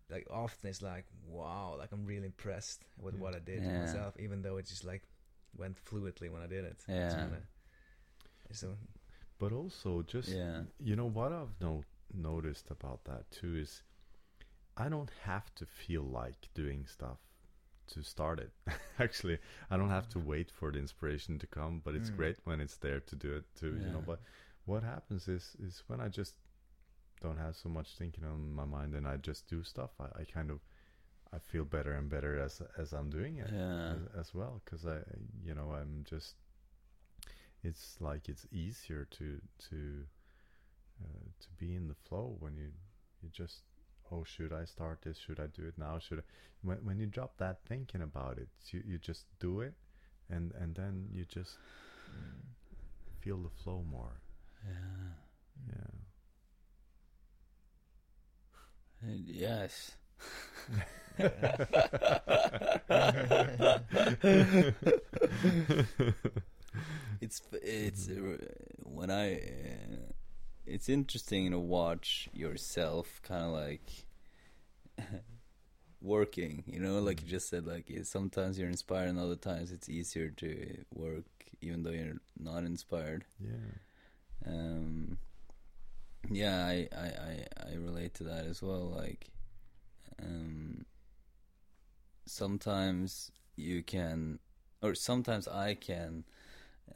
like 0.10 0.28
often 0.30 0.70
it's 0.70 0.82
like 0.82 1.06
wow, 1.26 1.76
like 1.78 1.92
I'm 1.92 2.06
really 2.06 2.26
impressed 2.26 2.86
with 2.98 3.16
Yeah. 3.16 3.22
what 3.22 3.36
I 3.36 3.40
did 3.40 3.64
Yeah. 3.64 3.80
myself, 3.80 4.18
even 4.20 4.42
though 4.42 4.58
it 4.58 4.66
just 4.66 4.84
like 4.86 5.04
went 5.58 5.78
fluidly 5.78 6.30
when 6.30 6.42
I 6.42 6.48
did 6.48 6.66
it. 6.66 6.84
Yeah. 6.88 7.30
so 8.52 8.78
But 9.40 9.52
also, 9.52 10.02
just 10.04 10.30
Yeah. 10.30 10.64
you 10.80 10.96
know 10.96 11.06
what 11.10 11.32
I've 11.32 11.60
no- 11.62 11.84
noticed 12.14 12.72
about 12.72 13.04
that 13.06 13.30
too 13.32 13.56
is 13.58 13.84
I 14.76 14.90
don't 14.90 15.12
have 15.24 15.54
to 15.56 15.66
feel 15.66 16.04
like 16.04 16.50
doing 16.54 16.86
stuff 16.88 17.20
to 17.88 18.04
start 18.04 18.40
it. 18.40 18.52
Actually, 19.00 19.40
I 19.70 19.78
don't 19.78 19.90
have 19.90 20.10
to 20.10 20.20
wait 20.20 20.52
for 20.52 20.72
the 20.72 20.80
inspiration 20.80 21.40
to 21.40 21.48
come, 21.48 21.80
but 21.84 21.96
it's 21.96 22.10
Mm. 22.10 22.18
great 22.18 22.38
when 22.46 22.62
it's 22.62 22.78
there 22.78 23.00
to 23.00 23.16
do 23.16 23.36
it 23.36 23.46
too. 23.56 23.78
You 23.78 23.92
know, 23.92 24.02
but 24.02 24.22
what 24.66 24.84
happens 24.84 25.28
is 25.28 25.56
is 25.60 25.84
when 25.88 26.02
I 26.02 26.10
just 26.10 26.36
don't 27.22 27.38
have 27.38 27.56
so 27.56 27.70
much 27.70 27.96
thinking 27.98 28.24
on 28.26 28.54
my 28.54 28.66
mind 28.66 28.94
and 28.96 29.08
I 29.08 29.18
just 29.18 29.48
do 29.48 29.64
stuff. 29.64 29.92
I, 30.00 30.22
I 30.22 30.24
kind 30.26 30.52
of 30.52 30.60
I 31.34 31.40
feel 31.40 31.66
better 31.66 31.94
and 31.94 32.10
better 32.10 32.40
as 32.40 32.62
as 32.78 32.94
I'm 32.94 33.10
doing 33.10 33.38
it 33.38 33.50
Yeah. 33.52 33.94
as, 33.94 34.02
as 34.22 34.34
well 34.36 34.62
because 34.64 34.86
I 34.86 35.00
you 35.44 35.54
know 35.56 35.74
I'm 35.74 36.04
just 36.10 36.36
it's 37.64 37.98
like 38.00 38.30
it's 38.30 38.46
easier 38.52 39.06
to 39.12 39.42
to 39.70 40.04
uh, 41.04 41.26
to 41.40 41.48
be 41.58 41.76
in 41.76 41.88
the 41.88 41.96
flow 42.08 42.36
when 42.40 42.56
you 42.56 42.70
you 43.22 43.30
just 43.30 43.64
oh 44.12 44.24
should 44.24 44.54
I 44.54 44.66
start 44.66 45.02
this 45.02 45.18
should 45.18 45.40
I 45.40 45.48
do 45.48 45.68
it 45.68 45.78
now 45.78 46.00
should 46.00 46.20
I 46.20 46.24
when 46.62 46.78
when 46.86 47.00
you 47.00 47.08
drop 47.08 47.38
that 47.38 47.60
thinking 47.68 48.02
about 48.02 48.38
it 48.38 48.48
you 48.72 48.82
you 48.86 48.98
just 48.98 49.26
do 49.40 49.62
it 49.62 49.74
and 50.30 50.54
and 50.60 50.76
then 50.76 51.08
you 51.12 51.26
just 51.26 51.58
feel 53.20 53.38
the 53.38 53.50
flow 53.64 53.84
more 53.90 54.22
Yeah. 54.66 55.14
yeah 55.70 55.92
Yes. 59.06 59.92
it's 67.22 67.42
it's 67.54 68.10
uh, 68.10 68.38
when 68.84 69.10
I 69.10 69.36
uh, 69.36 70.12
it's 70.66 70.90
interesting 70.90 71.52
to 71.52 71.60
watch 71.60 72.30
yourself 72.34 73.20
kind 73.24 73.46
of 73.46 73.52
like 73.52 74.06
working 76.02 76.64
you 76.68 76.80
know 76.80 77.00
like 77.00 77.22
you 77.22 77.28
just 77.28 77.50
said 77.50 77.66
like 77.66 77.92
sometimes 78.04 78.60
you're 78.60 78.70
inspired 78.70 79.10
and 79.10 79.20
other 79.20 79.36
times 79.36 79.72
it's 79.72 79.90
easier 79.90 80.30
to 80.30 80.84
work 80.94 81.26
even 81.62 81.82
though 81.84 81.92
you're 81.92 82.22
not 82.40 82.64
inspired. 82.64 83.26
Yeah. 83.40 83.74
Um 84.46 85.18
yeah 86.30 86.66
I, 86.66 86.88
I 86.96 87.06
i 87.06 87.46
i 87.72 87.76
relate 87.76 88.14
to 88.16 88.24
that 88.26 88.46
as 88.46 88.62
well 88.62 88.94
like 88.96 89.28
um 90.22 90.86
sometimes 92.26 93.32
you 93.56 93.84
can 93.84 94.40
or 94.82 94.94
sometimes 94.94 95.48
i 95.48 95.74
can 95.74 96.24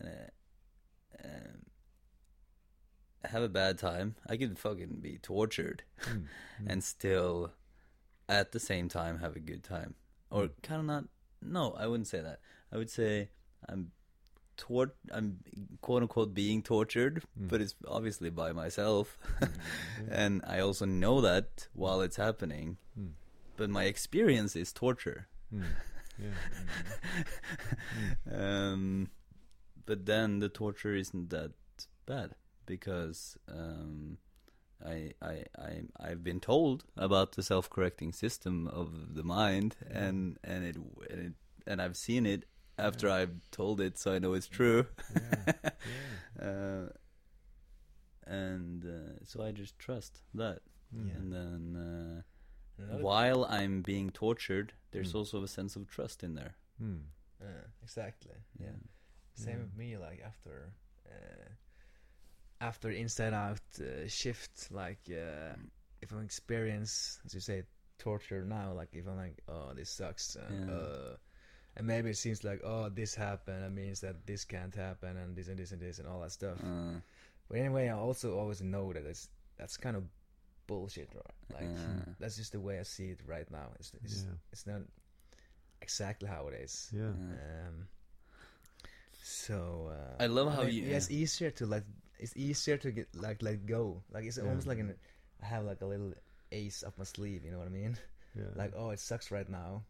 uh, 0.04 0.30
um, 1.24 1.66
have 3.26 3.44
a 3.44 3.50
bad 3.50 3.78
time. 3.78 4.16
I 4.28 4.38
could 4.38 4.58
fucking 4.58 5.00
be 5.02 5.18
tortured 5.22 5.84
Mm, 6.02 6.26
and 6.68 6.84
still 6.84 7.52
at 8.30 8.52
the 8.52 8.60
same 8.60 8.90
time 8.90 9.20
have 9.20 9.36
a 9.36 9.40
good 9.40 9.64
time. 9.64 9.96
Or 10.30 10.50
kind 10.64 10.82
of 10.82 10.86
not 10.88 11.06
no 11.42 11.72
i 11.78 11.88
wouldn't 11.88 12.08
say 12.08 12.22
that. 12.22 12.40
I 12.72 12.78
would 12.78 12.90
say 12.90 13.30
i'm 13.68 13.92
tort 14.64 14.96
i'm 15.18 15.28
quote 15.88 16.04
unquote 16.04 16.34
being 16.40 16.62
tortured 16.70 17.22
Mm. 17.40 17.48
but 17.52 17.62
it's 17.66 17.76
obviously 17.98 18.30
by 18.30 18.50
myself 18.54 19.18
Yeah. 19.42 19.48
and 20.24 20.42
i 20.56 20.60
also 20.60 20.86
know 20.86 21.16
that 21.22 21.68
while 21.74 22.02
it's 22.08 22.18
happening 22.28 22.78
Mm, 23.00 23.14
but 23.58 23.70
my 23.78 23.86
experience 23.94 24.56
is 24.64 24.74
torture 24.74 25.28
mm. 25.54 25.64
yeah 26.26 26.38
um 28.72 29.10
but 29.86 30.06
then 30.06 30.40
the 30.40 30.50
torture 30.50 30.94
isn't 30.96 31.30
that 31.30 31.52
bad 32.06 32.36
because 32.66 33.38
um 33.48 34.18
I, 34.84 35.14
I, 35.22 35.44
I, 35.60 35.72
I've 36.00 36.24
been 36.24 36.40
told 36.40 36.86
about 36.98 37.34
the 37.34 37.44
self-correcting 37.44 38.14
system 38.14 38.68
of 38.68 39.14
the 39.14 39.22
mind, 39.24 39.76
Yeah. 39.88 40.06
and 40.06 40.40
and 40.44 40.66
it, 40.66 40.76
and 41.12 41.20
it 41.28 41.34
and 41.68 41.80
I've 41.84 41.96
seen 41.98 42.26
it 42.26 42.46
after 42.88 43.10
I've 43.10 43.36
told 43.52 43.80
it, 43.82 43.98
so 43.98 44.14
I 44.14 44.20
know 44.20 44.34
it's 44.34 44.48
true. 44.48 44.86
yeah 45.16 45.54
yeah 46.40 46.48
uh, 46.48 46.90
and 48.26 48.86
uh, 48.86 49.24
so 49.24 49.44
I 49.44 49.52
just 49.52 49.78
trust 49.80 50.22
that, 50.34 50.60
Mm. 50.96 51.16
and 51.16 51.32
then 51.32 51.76
uh, 51.78 52.22
Another- 52.84 53.04
while 53.04 53.46
I'm 53.46 53.82
being 53.82 54.10
tortured, 54.12 54.74
there's 54.92 55.14
Mm. 55.14 55.20
also 55.20 55.44
a 55.44 55.48
sense 55.48 55.76
of 55.78 55.88
trust 55.88 56.24
in 56.24 56.36
there. 56.36 56.56
Mm. 56.82 57.04
Yeah, 57.40 57.64
exactly. 57.82 58.36
Yeah, 58.60 58.76
Same 59.36 59.58
Yeah. 59.58 59.64
with 59.64 59.76
me. 59.78 59.98
Like 59.98 60.20
after, 60.22 60.74
uh, 61.08 61.50
after 62.60 62.92
inside 62.92 63.34
out 63.34 63.62
uh, 63.80 64.08
shift, 64.08 64.70
like 64.72 65.00
uh, 65.10 65.56
if 66.02 66.14
I 66.14 66.18
experience, 66.22 67.20
as 67.26 67.34
you 67.34 67.40
say, 67.40 67.64
torture 67.98 68.44
now, 68.44 68.74
like 68.74 68.90
if 68.94 69.08
I'm 69.08 69.16
like, 69.18 69.38
oh, 69.48 69.74
this 69.74 69.90
sucks, 69.90 70.36
and, 70.36 70.70
Yeah. 70.70 70.76
uh, 70.76 71.18
and 71.78 71.88
maybe 71.88 72.10
it 72.10 72.18
seems 72.18 72.44
like, 72.44 72.62
oh, 72.64 72.90
this 72.90 73.16
happened, 73.16 73.64
that 73.64 73.72
means 73.72 74.02
that 74.02 74.26
this 74.26 74.44
can't 74.46 74.76
happen, 74.76 75.18
and 75.18 75.36
this 75.36 75.48
and 75.48 75.58
this 75.58 75.72
and 75.72 75.82
this 75.82 76.00
and 76.00 76.08
all 76.08 76.20
that 76.22 76.32
stuff. 76.32 76.58
uh, 76.64 77.00
But 77.50 77.60
anyway, 77.60 77.88
I 77.90 77.94
also 77.98 78.38
always 78.38 78.62
know 78.62 78.94
that 78.94 79.06
it's 79.06 79.30
that's 79.58 79.78
kind 79.78 79.96
of 79.96 80.04
bullshit, 80.68 81.10
right? 81.16 81.62
Like 81.62 81.70
uh, 81.78 82.12
that's 82.20 82.38
just 82.38 82.52
the 82.52 82.60
way 82.60 82.80
I 82.80 82.84
see 82.84 83.10
it 83.12 83.20
right 83.28 83.50
now. 83.52 83.68
It's 83.80 83.92
it's, 84.04 84.24
Yeah. 84.24 84.36
it's 84.52 84.66
not 84.68 84.82
exactly 85.82 86.28
how 86.30 86.48
it 86.48 86.54
is. 86.62 86.90
yeah 86.94 87.10
uh, 87.10 87.68
Um, 87.68 87.88
so 89.24 89.92
uh, 89.92 90.24
I 90.24 90.28
love 90.28 90.54
how 90.54 90.64
mean, 90.64 90.74
you- 90.74 90.84
Yeah, 90.90 90.98
it's 90.98 91.12
easier 91.12 91.52
to 91.52 91.66
let. 91.66 91.84
It's 92.20 92.36
easier 92.38 92.78
to 92.78 92.92
get 92.92 93.08
like 93.16 93.42
let 93.42 93.66
go. 93.66 94.04
Like 94.12 94.26
it's 94.26 94.38
Yeah. 94.38 94.46
almost 94.50 94.68
like 94.68 94.80
an. 94.80 94.96
I 95.42 95.46
have 95.46 95.66
like 95.66 95.82
a 95.82 95.86
little 95.86 96.14
ace 96.52 96.84
up 96.84 96.98
my 96.98 97.04
sleeve. 97.06 97.46
You 97.46 97.52
know 97.52 97.58
what 97.60 97.68
I 97.68 97.72
mean? 97.72 97.98
yeah 98.36 98.52
Like 98.56 98.74
oh, 98.76 98.92
it 98.92 99.00
sucks 99.00 99.32
right 99.32 99.50
now, 99.50 99.84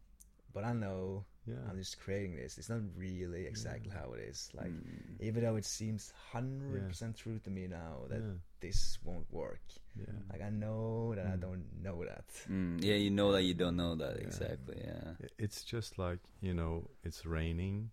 but 0.52 0.64
I 0.64 0.72
know 0.72 1.24
yeah 1.46 1.56
I'm 1.68 1.76
just 1.78 1.98
creating 2.00 2.36
this. 2.36 2.58
It's 2.58 2.68
not 2.68 2.80
really 2.96 3.46
exactly 3.46 3.90
Yeah. 3.90 3.98
how 4.00 4.12
it 4.12 4.20
is. 4.20 4.48
Like 4.54 4.72
mm, 4.72 5.20
even 5.20 5.42
though 5.44 5.56
it 5.56 5.64
seems 5.64 6.12
hundred 6.32 6.88
percent 6.88 7.16
true 7.16 7.38
to 7.44 7.50
me 7.50 7.66
now 7.66 8.06
that 8.08 8.18
yeah 8.18 8.34
this 8.60 8.98
won't 9.04 9.26
work. 9.32 9.60
yeah 9.96 10.14
Like 10.30 10.42
I 10.42 10.50
know 10.50 11.14
that 11.16 11.26
I 11.26 11.36
Mm. 11.36 11.40
don't 11.40 11.64
know 11.82 12.04
that. 12.04 12.24
mm, 12.50 12.84
yeah, 12.84 12.94
you 12.94 13.10
know 13.10 13.32
that 13.32 13.42
you 13.42 13.54
don't 13.54 13.76
know 13.76 13.94
that 13.96 14.16
Yeah. 14.20 14.26
exactly. 14.26 14.76
Yeah, 14.84 15.14
it's 15.38 15.62
just 15.62 15.98
like 15.98 16.18
you 16.40 16.54
know 16.54 16.88
it's 17.04 17.26
raining 17.26 17.90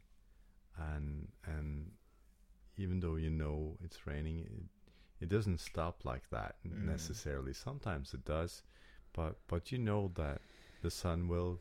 and 0.77 1.27
and 1.45 1.91
even 2.77 2.99
though 2.99 3.15
you 3.15 3.30
know 3.30 3.77
it's 3.84 4.05
raining 4.07 4.39
it, 4.39 4.51
it 5.26 5.30
doesn't 5.30 5.59
stop 5.59 6.05
like 6.05 6.30
that 6.31 6.55
Mm. 6.67 6.85
necessarily 6.85 7.53
sometimes 7.53 8.13
it 8.13 8.23
does 8.26 8.63
but 9.13 9.35
but 9.47 9.71
you 9.71 9.77
know 9.77 10.11
that 10.15 10.39
the 10.81 10.89
sun 10.89 11.27
will 11.27 11.59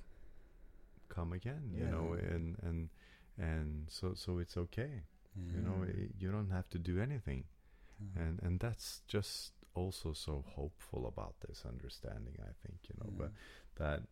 come 1.08 1.32
again 1.32 1.70
you 1.74 1.84
Yeah. 1.84 1.90
know 1.90 2.12
and 2.34 2.56
and 2.62 2.88
and 3.38 3.88
so 3.88 4.14
so 4.14 4.38
it's 4.38 4.56
okay 4.56 5.02
you 5.54 5.60
know 5.62 5.84
Mm. 5.84 5.88
i 5.88 6.08
you 6.18 6.30
don't 6.32 6.50
have 6.50 6.68
to 6.70 6.78
do 6.78 6.98
anything 7.00 7.44
and 8.16 8.40
and 8.42 8.60
that's 8.60 9.02
just 9.08 9.52
also 9.74 10.12
so 10.12 10.44
hopeful 10.56 11.06
about 11.06 11.34
this 11.46 11.64
understanding 11.66 12.36
i 12.42 12.52
think 12.62 12.78
you 12.88 12.94
know 13.00 13.10
but 13.16 13.32
that 13.76 14.02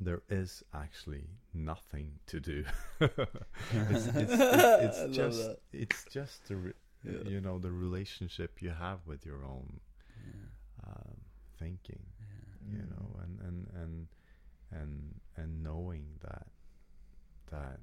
there 0.00 0.22
is 0.28 0.62
actually 0.74 1.24
nothing 1.54 2.18
to 2.26 2.38
do. 2.38 2.64
it's, 3.00 4.06
it's, 4.06 4.14
it's, 4.16 4.98
it's 4.98 5.16
just 5.16 5.38
that. 5.48 5.58
it's 5.72 6.04
just 6.12 6.46
the 6.48 6.56
re- 6.56 6.72
you 7.32 7.40
know 7.40 7.58
the 7.58 7.70
relationship 7.72 8.60
you 8.60 8.70
have 8.70 8.98
with 9.06 9.24
your 9.24 9.42
own 9.44 9.80
um, 10.86 11.16
thinking 11.58 12.02
Yeah. 12.68 12.78
you 12.78 12.84
know 12.92 13.06
and 13.22 13.40
and 13.40 13.66
and 13.82 14.06
and 14.70 15.14
and 15.36 15.62
knowing 15.62 16.04
that 16.20 16.46
that 17.50 17.80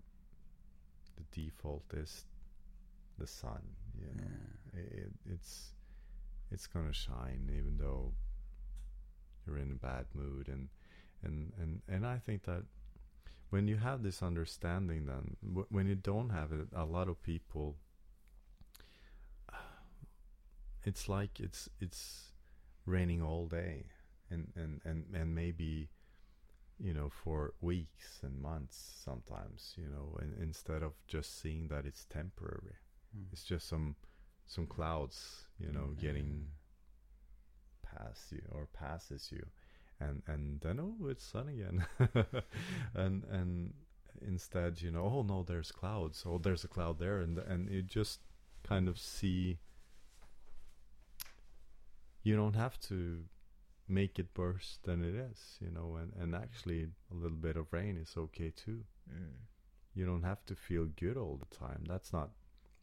the 1.16 1.24
default 1.42 1.84
is 1.94 2.26
the 3.18 3.28
sun 3.28 3.62
you 4.00 4.08
know 4.08 4.24
Yeah. 4.74 4.80
it, 4.82 4.92
it, 4.94 5.12
it's 5.34 5.74
it's 6.52 6.68
gonna 6.68 6.94
shine 6.94 7.50
even 7.56 7.78
though 7.78 8.14
you're 9.46 9.58
in 9.58 9.72
a 9.72 9.76
bad 9.76 10.06
mood 10.14 10.48
and 10.48 10.70
and 11.24 11.54
and 11.60 11.82
and 11.88 12.06
I 12.06 12.18
think 12.18 12.44
that 12.44 12.64
when 13.50 13.68
you 13.68 13.78
have 13.78 14.02
this 14.04 14.22
understanding 14.24 15.06
then 15.06 15.38
w- 15.46 15.68
when 15.70 15.88
you 15.88 15.96
don't 15.96 16.30
have 16.30 16.52
it 16.52 16.68
a 16.76 16.86
lot 16.86 17.08
of 17.08 17.22
people 17.22 17.76
it's 20.84 21.08
like 21.08 21.40
it's 21.40 21.70
it's 21.80 22.32
raining 22.86 23.22
all 23.22 23.48
day 23.48 23.86
and 24.30 24.52
and 24.56 24.82
and, 24.84 25.06
and 25.14 25.36
maybe 25.36 25.90
you 26.80 26.94
know 26.94 27.10
for 27.10 27.54
weeks 27.62 28.20
and 28.24 28.42
months 28.42 29.02
sometimes 29.04 29.74
you 29.78 29.88
know 29.88 30.18
and 30.20 30.34
instead 30.42 30.82
of 30.84 30.94
just 31.08 31.40
seeing 31.42 31.68
that 31.68 31.86
it's 31.86 32.06
temporary. 32.06 32.78
Mm. 33.16 33.26
it's 33.32 33.44
just 33.44 33.68
some 33.68 33.96
some 34.46 34.68
clouds 34.68 35.46
you 35.60 35.72
know 35.72 35.96
getting 36.00 36.48
past 37.98 38.32
you 38.32 38.42
or 38.52 38.68
passes 38.74 39.30
you. 39.32 39.46
And 40.00 40.24
and 40.28 40.60
then 40.62 40.80
oh 40.80 41.08
it's 41.08 41.26
sun 41.26 41.50
again. 41.50 41.86
And 42.96 43.24
and 43.26 43.74
instead 44.22 44.82
you 44.82 44.92
know 44.92 45.04
oh 45.04 45.24
no 45.24 45.44
there's 45.44 45.72
clouds. 45.72 46.24
Oh 46.26 46.38
there's 46.38 46.64
a 46.64 46.68
cloud 46.68 47.00
there. 47.00 47.20
And 47.20 47.38
and 47.38 47.70
you 47.70 47.82
just 47.82 48.20
kind 48.64 48.88
of 48.88 48.98
see 48.98 49.60
you 52.24 52.36
don't 52.36 52.56
have 52.56 52.80
to 52.80 53.26
make 53.88 54.18
it 54.20 54.28
worse 54.38 54.80
than 54.84 55.04
it 55.04 55.14
is 55.16 55.58
you 55.60 55.70
know 55.70 55.98
and 56.02 56.14
and 56.20 56.36
actually 56.36 56.84
a 57.12 57.16
little 57.16 57.38
bit 57.38 57.56
of 57.58 57.72
rain 57.72 57.98
is 57.98 58.16
okay 58.18 58.50
too 58.52 58.84
Mm. 59.12 59.34
you 59.94 60.06
don't 60.06 60.24
have 60.24 60.46
to 60.46 60.56
feel 60.56 60.86
good 60.86 61.18
all 61.18 61.38
the 61.38 61.56
time 61.56 61.84
that's 61.88 62.14
not 62.14 62.30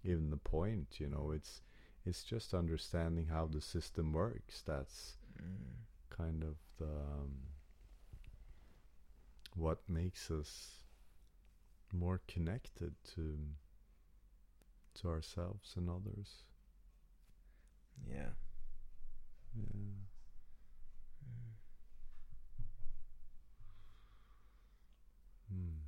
even 0.05 0.31
the 0.31 0.37
point 0.37 1.01
you 1.01 1.09
know 1.09 1.31
it's 1.35 1.63
it's 2.07 2.23
just 2.23 2.55
understanding 2.55 3.27
how 3.27 3.47
the 3.47 3.61
system 3.61 4.13
works 4.13 4.63
that's 4.63 5.17
Mm. 5.41 5.75
kind 6.11 6.43
of 6.45 6.57
the 6.79 6.85
um, 6.87 7.33
what 9.55 9.79
makes 9.89 10.31
us 10.31 10.85
more 11.93 12.21
connected 12.29 12.95
to 13.15 13.39
to 14.95 15.09
ourselves 15.09 15.75
and 15.77 15.89
others 15.89 16.45
Yeah. 18.09 18.31
yeah 19.57 20.10
Hmm. 25.51 25.81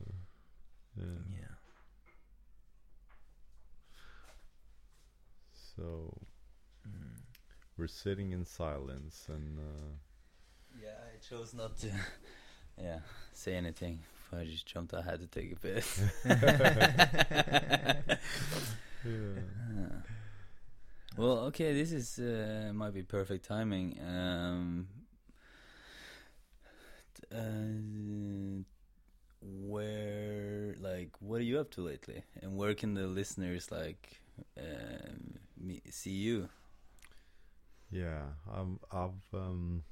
Yeah 0.97 1.05
Yeah. 1.31 1.55
so 5.77 6.15
Mm. 6.87 7.23
we're 7.77 7.87
sitting 7.87 8.33
in 8.33 8.45
silence 8.45 9.27
and 9.29 9.59
uh, 9.59 9.95
Yeah, 10.81 10.97
I 11.13 11.17
chose 11.27 11.55
not 11.55 11.77
to. 11.79 11.91
Yeah, 12.81 12.99
say 13.33 13.55
anything. 13.55 14.01
I 14.37 14.45
just 14.45 14.67
jumped. 14.67 14.95
I 14.95 15.03
had 15.03 15.21
to 15.21 15.27
take 15.27 15.53
a 15.53 15.57
piss. 15.57 16.01
yeah 19.05 19.41
well, 21.17 21.39
okay, 21.47 21.73
this 21.73 21.93
is 21.93 22.19
uh, 22.19 22.73
might 22.75 22.93
be 22.93 23.03
perfect 23.03 23.45
timing. 23.45 23.99
Um, 24.05 24.89
uh, 27.33 28.65
where, 29.41 30.75
like, 30.81 31.11
what 31.21 31.37
are 31.37 31.45
you 31.45 31.61
up 31.61 31.71
to 31.73 31.83
lately? 31.83 32.25
And 32.43 32.57
where 32.57 32.75
can 32.75 32.95
the 32.95 33.07
listeners 33.07 33.71
like 33.71 34.21
um, 34.59 35.39
me, 35.57 35.83
see 35.89 36.11
you? 36.11 36.49
Yeah, 37.91 38.23
I'm. 38.53 38.81
I've. 38.91 39.23
Um, 39.33 39.85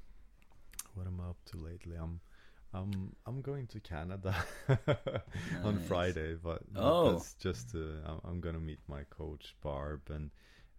what 0.95 1.07
am 1.07 1.21
I 1.21 1.29
up 1.29 1.37
to 1.51 1.57
lately? 1.57 1.95
I'm. 1.95 2.19
I'm. 2.73 3.15
I'm 3.25 3.41
going 3.41 3.67
to 3.67 3.79
Canada 3.79 4.35
on 5.63 5.75
Nice. 5.75 5.87
Friday, 5.87 6.35
but, 6.35 6.61
Oh. 6.75 7.11
that's 7.13 7.33
just. 7.35 7.71
To, 7.71 7.97
I'm, 8.05 8.19
I'm 8.25 8.41
gonna 8.41 8.59
meet 8.59 8.79
my 8.87 9.03
coach 9.09 9.55
Barb, 9.61 10.01
and 10.09 10.31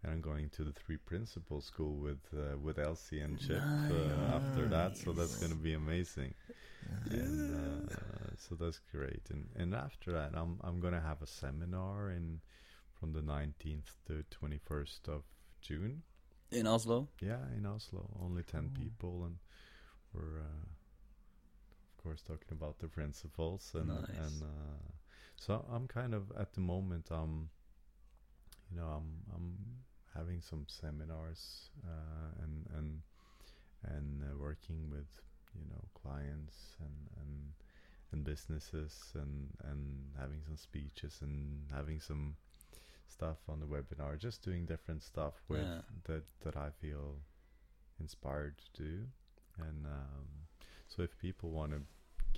and 0.02 0.12
I'm 0.12 0.20
going 0.20 0.50
to 0.50 0.64
the 0.64 0.72
Three 0.72 0.96
Principle 0.98 1.60
School 1.60 1.96
with 1.96 2.18
uh, 2.36 2.58
with 2.58 2.78
Elsie 2.78 3.20
and 3.20 3.38
Chip 3.38 3.62
uh, 3.62 4.34
after 4.36 4.66
that. 4.68 4.96
So 4.96 5.12
that's 5.12 5.36
gonna 5.36 5.54
be 5.54 5.74
amazing. 5.74 6.34
And 7.10 7.50
uh, 7.90 7.92
so 8.36 8.54
that's 8.56 8.80
great. 8.92 9.22
And 9.30 9.48
and 9.56 9.74
after 9.74 10.12
that, 10.12 10.32
I'm 10.34 10.58
I'm 10.62 10.80
gonna 10.80 11.00
have 11.00 11.22
a 11.22 11.26
seminar 11.26 12.10
in 12.10 12.40
from 13.00 13.12
the 13.12 13.20
19th 13.20 13.90
to 14.06 14.24
21st 14.40 15.08
of 15.08 15.22
June. 15.60 16.02
In 16.52 16.66
Oslo? 16.66 17.08
Yeah, 17.20 17.38
in 17.56 17.66
Oslo, 17.66 18.08
only 18.22 18.42
ten 18.42 18.70
Oh. 18.72 18.78
people, 18.80 19.24
and 19.24 19.36
we're 20.12 20.40
uh, 20.40 20.66
course 22.04 22.22
talking 22.22 22.52
about 22.52 22.78
the 22.78 22.88
principles, 22.88 23.72
and 23.74 23.88
Nice. 23.88 24.18
and 24.26 24.42
uh, 24.42 24.92
so 25.36 25.64
I'm 25.72 25.88
kind 25.88 26.14
of 26.14 26.30
at 26.38 26.52
the 26.54 26.60
moment, 26.60 27.10
um, 27.10 27.50
you 28.70 28.76
know, 28.76 28.86
I'm 28.86 29.24
I'm 29.34 29.56
having 30.14 30.40
some 30.40 30.66
seminars 30.68 31.70
uh, 31.84 32.42
and 32.42 32.66
and 32.76 33.02
and 33.84 34.22
uh, 34.22 34.36
working 34.38 34.90
with 34.90 35.08
you 35.54 35.66
know 35.70 35.82
clients 36.02 36.76
and 36.80 37.10
and 37.22 37.52
and 38.12 38.24
businesses 38.24 39.12
and 39.14 39.50
and 39.64 40.12
having 40.18 40.40
some 40.46 40.56
speeches 40.56 41.20
and 41.22 41.70
having 41.72 42.00
some 42.00 42.36
stuff 43.08 43.38
on 43.48 43.60
the 43.60 43.66
webinar 43.66 44.18
just 44.18 44.42
doing 44.42 44.66
different 44.66 45.02
stuff 45.02 45.34
with 45.48 45.60
Yeah. 45.60 45.80
that 46.04 46.24
that 46.44 46.56
I 46.56 46.70
feel 46.70 47.18
inspired 48.00 48.58
to 48.58 48.82
do 48.82 49.06
and 49.58 49.86
um, 49.86 50.26
so 50.94 51.02
if 51.02 51.16
people 51.18 51.50
want 51.50 51.72
to 51.72 51.80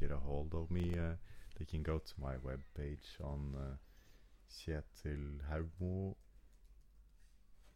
get 0.01 0.11
a 0.11 0.16
hold 0.16 0.55
of 0.55 0.70
me 0.70 0.95
uh, 0.99 1.15
they 1.59 1.65
can 1.65 1.83
go 1.83 1.99
to 1.99 2.12
my 2.20 2.35
webpage 2.37 3.20
on 3.23 3.55
uh, 3.57 3.77
kjetilhaugmo.no 4.53 6.15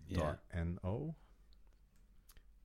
Yeah. 0.09 0.35
no 0.83 1.15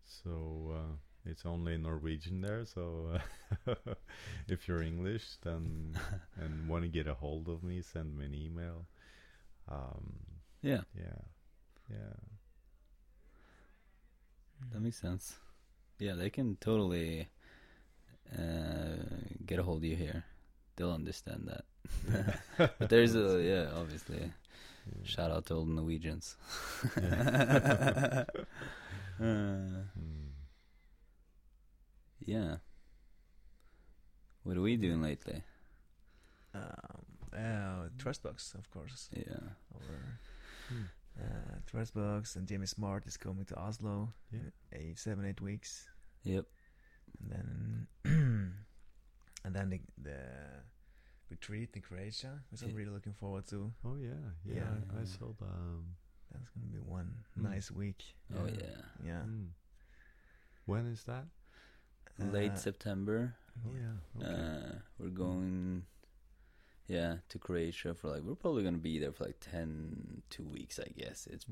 so 0.03 0.71
uh, 0.75 0.95
it's 1.25 1.45
only 1.45 1.77
Norwegian 1.77 2.41
there 2.41 2.65
so 2.65 3.17
uh, 3.67 3.75
if 4.47 4.67
you're 4.67 4.81
English 4.83 5.37
then 5.43 5.97
and 6.41 6.67
want 6.67 6.83
to 6.83 6.89
get 6.89 7.07
a 7.07 7.13
hold 7.13 7.47
of 7.49 7.63
me 7.63 7.81
send 7.81 8.17
me 8.17 8.25
an 8.25 8.33
email. 8.35 8.85
Um, 9.67 10.13
Yeah, 10.61 10.81
yeah. 10.95 11.21
Yeah. 11.89 12.13
That 14.71 14.81
makes 14.81 14.97
sense. 14.99 15.35
Yeah, 15.99 16.13
they 16.13 16.29
can 16.29 16.57
totally 16.57 17.29
uh, 18.33 18.95
get 19.45 19.59
a 19.59 19.63
hold 19.63 19.79
of 19.79 19.83
you 19.85 19.95
here. 19.95 20.23
They'll 20.75 20.91
understand 20.91 21.47
that. 21.47 22.39
but 22.79 22.89
there's 22.89 23.15
a 23.15 23.41
yeah, 23.41 23.69
obviously. 23.79 24.17
Yeah. 24.19 24.27
Shout 25.03 25.31
out 25.31 25.45
to 25.47 25.55
all 25.55 25.65
the 25.65 25.73
Norwegians. 25.73 26.35
Yeah. 27.01 28.23
Uh, 29.17 29.87
Hmm. 29.95 30.27
yeah. 32.25 32.57
What 34.43 34.57
are 34.57 34.61
we 34.61 34.75
doing 34.75 35.01
lately? 35.01 35.41
Um, 36.53 37.05
uh, 37.33 37.87
Trustbox, 37.97 38.53
of 38.55 38.69
course. 38.71 39.09
Yeah. 39.15 39.39
Or 39.73 40.19
Hmm. 40.67 40.83
uh, 41.17 41.55
Trustbox 41.71 42.35
and 42.35 42.45
Jamie 42.45 42.65
Smart 42.67 43.07
is 43.07 43.15
coming 43.17 43.45
to 43.45 43.55
Oslo. 43.55 44.13
Yeah. 44.33 44.49
Eight, 44.73 44.99
seven, 44.99 45.25
eight 45.25 45.39
weeks, 45.39 45.87
Yep. 46.23 46.45
And 47.21 47.31
then 47.31 47.87
and 49.45 49.55
then 49.55 49.69
the, 49.69 49.79
the 50.01 50.17
retreat 51.29 51.69
in 51.75 51.81
Croatia, 51.81 52.39
which 52.51 52.61
I'm 52.63 52.73
really 52.75 52.91
looking 52.91 53.13
forward 53.13 53.47
to. 53.47 53.71
oh 53.85 53.95
yeah 53.99 54.09
yeah, 54.45 54.55
Yeah. 54.55 54.97
I, 54.97 55.01
I 55.01 55.05
saw 55.05 55.33
the 55.39 55.45
um, 55.45 55.95
That's 56.31 56.49
gonna 56.51 56.67
be 56.71 56.79
one 56.79 57.11
Hmm. 57.35 57.43
nice 57.51 57.71
week. 57.71 58.03
Oh 58.35 58.45
Yeah. 58.45 58.61
yeah. 58.61 58.81
Yeah. 59.05 59.21
hmm. 59.21 59.45
when 60.65 60.85
is 60.87 61.03
that 61.05 61.25
late 62.19 62.51
Uh, 62.51 62.55
September. 62.55 63.35
Oh 63.65 63.71
yeah. 63.73 63.95
Okay. 64.21 64.33
Uh, 64.33 64.75
we're 64.99 65.09
going, 65.15 65.83
yeah, 66.87 67.17
to 67.29 67.39
Croatia 67.39 67.93
for 67.93 68.09
like 68.09 68.23
we're 68.23 68.35
probably 68.35 68.63
gonna 68.63 68.77
be 68.77 68.99
there 68.99 69.11
for 69.11 69.25
like 69.25 69.39
10, 69.39 70.23
two 70.29 70.43
weeks, 70.43 70.79
I 70.79 70.89
guess. 70.97 71.27
It's. 71.31 71.45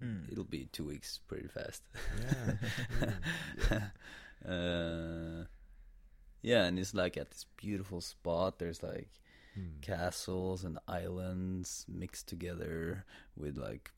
Mm. 0.00 0.30
it'll 0.30 0.44
be 0.44 0.66
two 0.70 0.84
weeks 0.84 1.18
pretty 1.26 1.48
fast. 1.48 1.82
Yeah. 2.20 3.80
uh, 4.46 5.44
yeah, 6.42 6.64
and 6.64 6.78
it's 6.78 6.94
like 6.94 7.16
at 7.16 7.30
this 7.30 7.46
beautiful 7.56 8.00
spot. 8.00 8.58
There's 8.58 8.82
like 8.82 9.08
Hmm. 9.54 9.80
castles 9.80 10.62
and 10.64 10.78
islands 10.86 11.84
mixed 11.88 12.28
together 12.28 13.04
with 13.36 13.56
like 13.58 13.90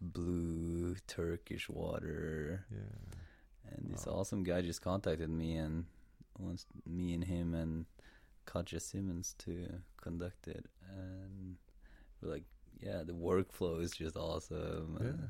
blue 0.00 0.94
Turkish 1.06 1.68
water. 1.68 2.66
Yeah. 2.70 3.16
And 3.70 3.92
this 3.94 4.06
Wow. 4.06 4.14
awesome 4.20 4.42
guy 4.44 4.60
just 4.62 4.82
contacted 4.82 5.30
me 5.30 5.56
and 5.56 5.86
wants 6.38 6.66
me 6.86 7.14
and 7.14 7.24
him 7.24 7.54
and 7.54 7.86
Katja 8.46 8.80
Simmons 8.80 9.34
to 9.38 9.82
conduct 10.00 10.46
it. 10.46 10.66
And 10.94 11.56
we're 12.20 12.30
like, 12.30 12.44
yeah, 12.80 13.02
the 13.02 13.14
workflow 13.14 13.80
is 13.80 13.92
just 13.92 14.16
awesome. 14.16 14.98
Yeah. 15.00 15.28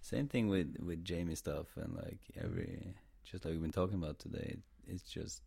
Same 0.00 0.28
thing 0.28 0.48
with 0.48 0.76
with 0.80 1.04
Jamie 1.04 1.34
stuff 1.34 1.76
and 1.76 1.94
like 1.96 2.20
every 2.36 2.94
just 3.30 3.44
like 3.44 3.52
we've 3.52 3.62
been 3.62 3.72
talking 3.72 3.96
about 4.02 4.18
today. 4.18 4.56
It's 4.86 5.02
just 5.02 5.42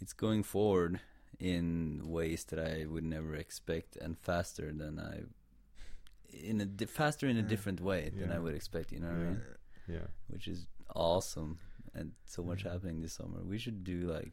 it's 0.00 0.12
going 0.12 0.42
forward 0.42 1.00
in 1.38 2.02
ways 2.04 2.44
that 2.44 2.58
I 2.58 2.86
would 2.86 3.04
never 3.04 3.34
expect 3.34 3.96
and 3.96 4.16
faster 4.18 4.72
than 4.72 4.98
I 4.98 5.22
in 6.32 6.60
a 6.60 6.64
di- 6.66 6.86
faster 6.86 7.26
in 7.26 7.36
a 7.36 7.40
Yeah. 7.40 7.48
different 7.48 7.80
way 7.80 8.10
than 8.14 8.30
I 8.32 8.38
would 8.38 8.54
expect. 8.54 8.92
You 8.92 9.00
know 9.00 9.08
what 9.08 9.16
I 9.16 9.30
mean? 9.30 9.40
Yeah. 9.88 10.06
which 10.28 10.48
is 10.48 10.66
awesome 10.94 11.58
and 11.94 12.12
so 12.24 12.42
much 12.42 12.64
Yeah. 12.64 12.72
happening 12.72 13.00
this 13.02 13.12
summer. 13.12 13.40
We 13.44 13.58
should 13.58 13.84
do 13.84 13.98
like 14.16 14.32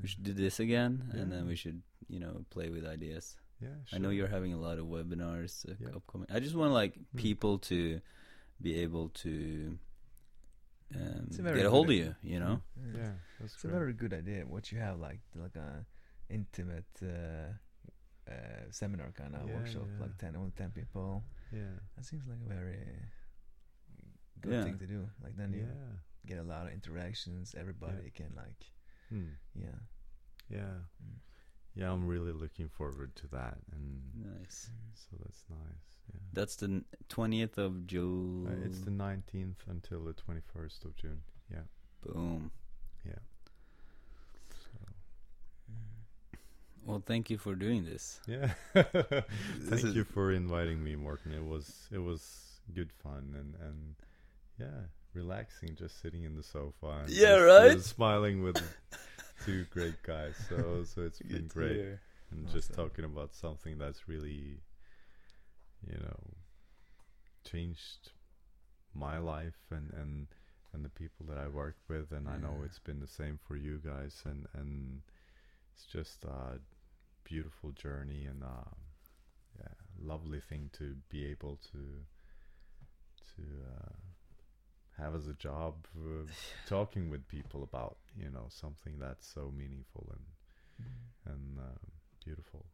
we 0.00 0.08
should 0.08 0.22
do 0.24 0.32
this 0.32 0.58
again 0.60 1.10
and 1.12 1.30
then 1.30 1.46
we 1.46 1.54
should, 1.56 1.82
you 2.08 2.18
know, 2.18 2.44
play 2.50 2.68
with 2.70 2.84
ideas. 2.86 3.36
Yeah. 3.60 3.76
I 3.92 3.98
know 3.98 4.10
you're 4.10 4.28
having 4.38 4.52
a 4.52 4.58
lot 4.60 4.78
of 4.78 4.86
webinars 4.86 5.68
uh, 5.70 5.74
Yeah. 5.78 5.94
upcoming. 5.94 6.28
I 6.30 6.40
just 6.40 6.54
want 6.56 6.72
like 6.72 6.94
Hmm. 6.96 7.18
people 7.18 7.58
to 7.70 8.00
be 8.60 8.74
able 8.76 9.08
to 9.24 9.78
um, 10.94 11.24
It's 11.28 11.38
a 11.38 11.42
very 11.42 11.56
get 11.58 11.66
a 11.66 11.70
hold 11.70 11.88
of 11.90 11.96
you, 11.96 12.14
you 12.22 12.38
know? 12.40 12.60
Yeah. 12.76 13.00
Yeah. 13.00 13.12
That's 13.40 13.54
It's 13.54 13.64
a 13.64 13.68
very 13.68 13.92
good 13.92 14.12
idea. 14.12 14.44
What 14.46 14.70
you 14.72 14.78
have, 14.78 14.98
like 14.98 15.20
like 15.34 15.56
a 15.56 15.84
intimate 16.28 16.92
uh, 17.02 17.52
uh, 18.30 18.64
seminar 18.70 19.10
kind 19.12 19.34
of 19.34 19.48
Yeah, 19.48 19.54
workshop, 19.56 19.86
yeah. 19.90 20.02
like 20.02 20.16
ten 20.18 20.36
only 20.36 20.52
ten 20.56 20.70
people. 20.70 21.22
Yeah. 21.52 21.76
That 21.96 22.04
seems 22.04 22.26
like 22.28 22.38
a 22.44 22.48
very 22.54 22.78
good 24.40 24.52
Yeah. 24.52 24.64
thing 24.64 24.78
to 24.78 24.86
do. 24.86 25.08
Like 25.22 25.36
then 25.36 25.52
you 25.52 25.66
get 26.26 26.38
a 26.38 26.42
lot 26.42 26.66
of 26.66 26.72
interactions. 26.72 27.54
Everybody 27.58 28.10
can 28.14 28.32
like, 28.36 28.60
Hmm. 29.10 29.34
yeah. 29.54 29.78
Yeah. 30.48 30.74
Mm. 31.02 31.18
Yeah. 31.76 31.90
I'm 31.92 32.06
really 32.06 32.32
looking 32.32 32.68
forward 32.68 33.14
to 33.16 33.26
that, 33.28 33.58
and 33.72 34.00
Nice. 34.38 34.70
so 34.94 35.16
that's 35.22 35.44
nice. 35.50 35.98
Yeah. 36.12 36.20
That's 36.32 36.56
the 36.56 36.84
twentieth 37.08 37.58
of 37.58 37.86
June. 37.86 38.46
Uh, 38.46 38.66
it's 38.66 38.80
the 38.80 38.90
19th 38.90 39.56
until 39.68 40.04
the 40.04 40.12
21st 40.14 40.84
of 40.84 40.94
June. 40.96 41.22
Yeah. 41.50 41.60
boom. 42.06 42.50
Yeah. 43.06 43.12
So, 44.50 44.70
Well, 46.84 47.02
thank 47.04 47.30
you 47.30 47.38
for 47.38 47.54
doing 47.54 47.84
this. 47.84 48.20
yeah. 48.28 48.52
Thank 48.74 49.94
you 49.94 50.04
for 50.04 50.32
inviting 50.32 50.82
me, 50.84 50.96
Morten. 50.96 51.32
It 51.32 51.44
was 51.44 51.88
it 51.90 51.98
was 51.98 52.60
good 52.74 52.92
fun 52.92 53.34
and 53.38 53.54
and 53.66 53.94
yeah, 54.58 54.86
relaxing 55.14 55.74
just 55.76 56.00
sitting 56.00 56.24
in 56.24 56.34
the 56.36 56.42
sofa. 56.42 57.02
And 57.04 57.10
Yeah, 57.10 57.36
just, 57.36 57.46
right? 57.46 57.80
smiling 57.80 58.42
with 58.42 58.60
two 59.40 59.64
great 59.70 60.02
guys. 60.02 60.36
So 60.48 60.84
so 60.84 61.02
it's 61.02 61.20
been 61.30 61.48
to 61.48 61.48
great 61.48 61.72
hear. 61.72 62.02
and 62.30 62.48
just 62.48 62.72
talking 62.72 63.04
about 63.04 63.34
something 63.34 63.78
that's 63.78 64.08
really 64.08 64.60
you 65.86 65.98
know 65.98 66.34
changed 67.44 68.12
my 68.94 69.18
life 69.18 69.58
and 69.70 69.92
and 69.92 70.28
and 70.72 70.84
the 70.84 70.88
people 70.88 71.26
that 71.26 71.38
I 71.38 71.48
work 71.48 71.76
with 71.88 72.10
and 72.12 72.28
I 72.28 72.36
know 72.36 72.62
it's 72.64 72.78
been 72.78 73.00
the 73.00 73.06
same 73.06 73.38
for 73.46 73.56
you 73.56 73.78
guys 73.84 74.22
and 74.24 74.46
and 74.54 75.02
it's 75.74 75.84
just 75.86 76.24
a 76.24 76.60
beautiful 77.24 77.72
journey 77.72 78.24
and 78.26 78.42
a 78.42 78.68
yeah 79.58 79.74
lovely 80.02 80.40
thing 80.40 80.70
to 80.74 80.96
be 81.08 81.24
able 81.26 81.58
to 81.72 82.04
to 83.36 83.42
uh, 83.42 83.92
have 84.98 85.14
as 85.14 85.26
a 85.26 85.34
job 85.34 85.86
uh, 85.98 86.24
talking 86.68 87.10
with 87.10 87.26
people 87.28 87.62
about 87.62 87.96
you 88.16 88.30
know 88.30 88.46
something 88.48 88.98
that's 88.98 89.26
so 89.26 89.50
meaningful 89.56 90.06
and 90.12 90.24
and 91.34 91.58
uh, 91.58 91.78
beautiful. 92.24 92.64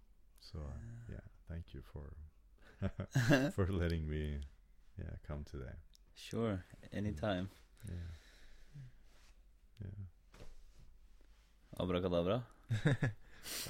So 0.41 0.59
uh, 0.59 0.73
yeah, 1.11 1.21
thank 1.49 1.75
you 1.75 1.83
for 1.93 2.13
for 3.55 3.67
letting 3.73 4.09
me 4.09 4.39
yeah 4.99 5.17
come 5.27 5.45
today. 5.45 5.73
Sure, 6.15 6.65
anytime. 6.93 7.49
Yeah, 7.89 7.95
yeah. 9.83 10.07
Abracadabra. 11.79 12.45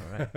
All 0.01 0.07
right. 0.13 0.29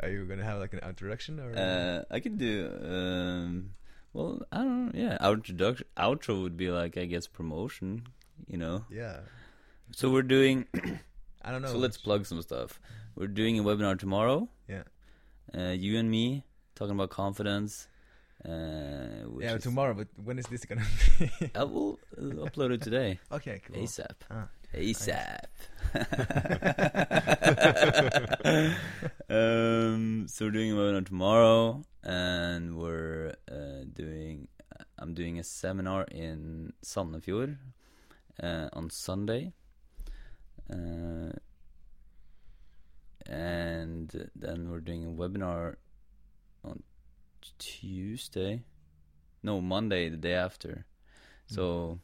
Are 0.00 0.08
you 0.08 0.24
gonna 0.26 0.44
have 0.44 0.60
like 0.60 0.72
an 0.74 0.80
introduction 0.80 1.40
or? 1.40 1.56
Uh, 1.56 2.02
I 2.10 2.20
could 2.20 2.38
do. 2.38 2.68
Um, 2.82 3.70
well, 4.16 4.40
I 4.50 4.58
don't. 4.58 4.86
know. 4.86 4.92
Yeah, 5.02 5.30
introduction 5.30 5.86
outro 5.96 6.42
would 6.42 6.56
be 6.56 6.70
like 6.70 6.96
I 6.96 7.04
guess 7.06 7.26
promotion. 7.26 8.06
You 8.48 8.58
know. 8.58 8.84
yeah. 8.90 9.20
So 9.92 10.10
we're 10.10 10.22
doing. 10.36 10.66
I 11.42 11.50
don't 11.52 11.62
know. 11.62 11.68
so 11.72 11.78
let's 11.78 11.96
plug 11.96 12.26
some 12.26 12.42
stuff. 12.42 12.80
We're 13.14 13.28
doing 13.28 13.58
a 13.58 13.62
webinar 13.62 13.98
tomorrow. 13.98 14.48
Yeah. 14.68 14.82
Uh, 15.56 15.70
you 15.70 15.98
and 15.98 16.10
me 16.10 16.44
talking 16.74 16.94
about 16.94 17.10
confidence. 17.10 17.88
Uh, 18.44 19.24
which 19.32 19.44
Yeah, 19.44 19.54
is- 19.54 19.62
tomorrow. 19.62 19.94
But 19.94 20.08
when 20.24 20.38
is 20.38 20.46
this 20.46 20.64
gonna 20.64 20.84
be? 21.18 21.30
I 21.54 21.64
will 21.64 21.98
uh, 22.18 22.46
upload 22.46 22.72
it 22.72 22.82
today. 22.82 23.18
okay, 23.32 23.60
cool. 23.66 23.76
ASAP. 23.82 24.16
Ah, 24.30 24.48
ASAP. 24.74 25.46
Um, 29.28 30.26
so 30.28 30.44
we're 30.44 30.50
doing 30.50 30.72
a 30.72 30.74
webinar 30.74 31.06
tomorrow, 31.06 31.84
and 32.02 32.76
we're 32.76 33.34
uh, 33.50 33.84
doing. 33.92 34.48
I'm 34.98 35.14
doing 35.14 35.38
a 35.38 35.44
seminar 35.44 36.04
in 36.04 36.72
Sandefjord 36.84 37.56
uh, 38.42 38.68
on 38.72 38.90
Sunday, 38.90 39.52
uh, 40.70 41.32
and 43.26 44.30
then 44.34 44.70
we're 44.70 44.80
doing 44.80 45.06
a 45.06 45.10
webinar 45.10 45.76
on 46.64 46.82
Tuesday. 47.58 48.62
No, 49.42 49.60
Monday, 49.60 50.08
the 50.08 50.16
day 50.16 50.34
after. 50.34 50.86
So 51.48 52.00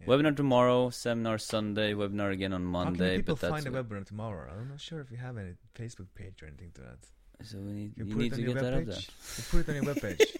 Yeah. 0.00 0.06
webinar 0.06 0.36
tomorrow, 0.36 0.90
seminar 0.90 1.38
Sunday, 1.38 1.92
webinar 1.94 2.32
again 2.32 2.52
on 2.52 2.64
Monday. 2.64 3.04
How 3.04 3.10
can 3.12 3.20
people 3.22 3.36
find 3.36 3.64
the 3.64 3.70
webinar 3.70 4.04
tomorrow? 4.06 4.52
I'm 4.60 4.68
not 4.68 4.80
sure 4.80 5.00
if 5.00 5.10
you 5.10 5.16
have 5.18 5.36
any 5.38 5.54
Facebook 5.74 6.08
page 6.14 6.42
or 6.42 6.46
anything 6.46 6.72
to 6.74 6.80
that. 6.82 6.98
So 7.46 7.58
we 7.58 7.72
need, 7.72 7.92
You 7.96 8.04
you 8.06 8.14
put 8.14 8.22
need 8.22 8.32
it 8.32 8.36
to 8.36 8.42
get 8.42 8.54
that 8.56 8.74
up. 8.74 8.86
You 8.86 9.44
put 9.50 9.60
it 9.60 9.68
on 9.68 9.74
your 9.84 9.94
webpage. 9.94 10.18
there. 10.18 10.26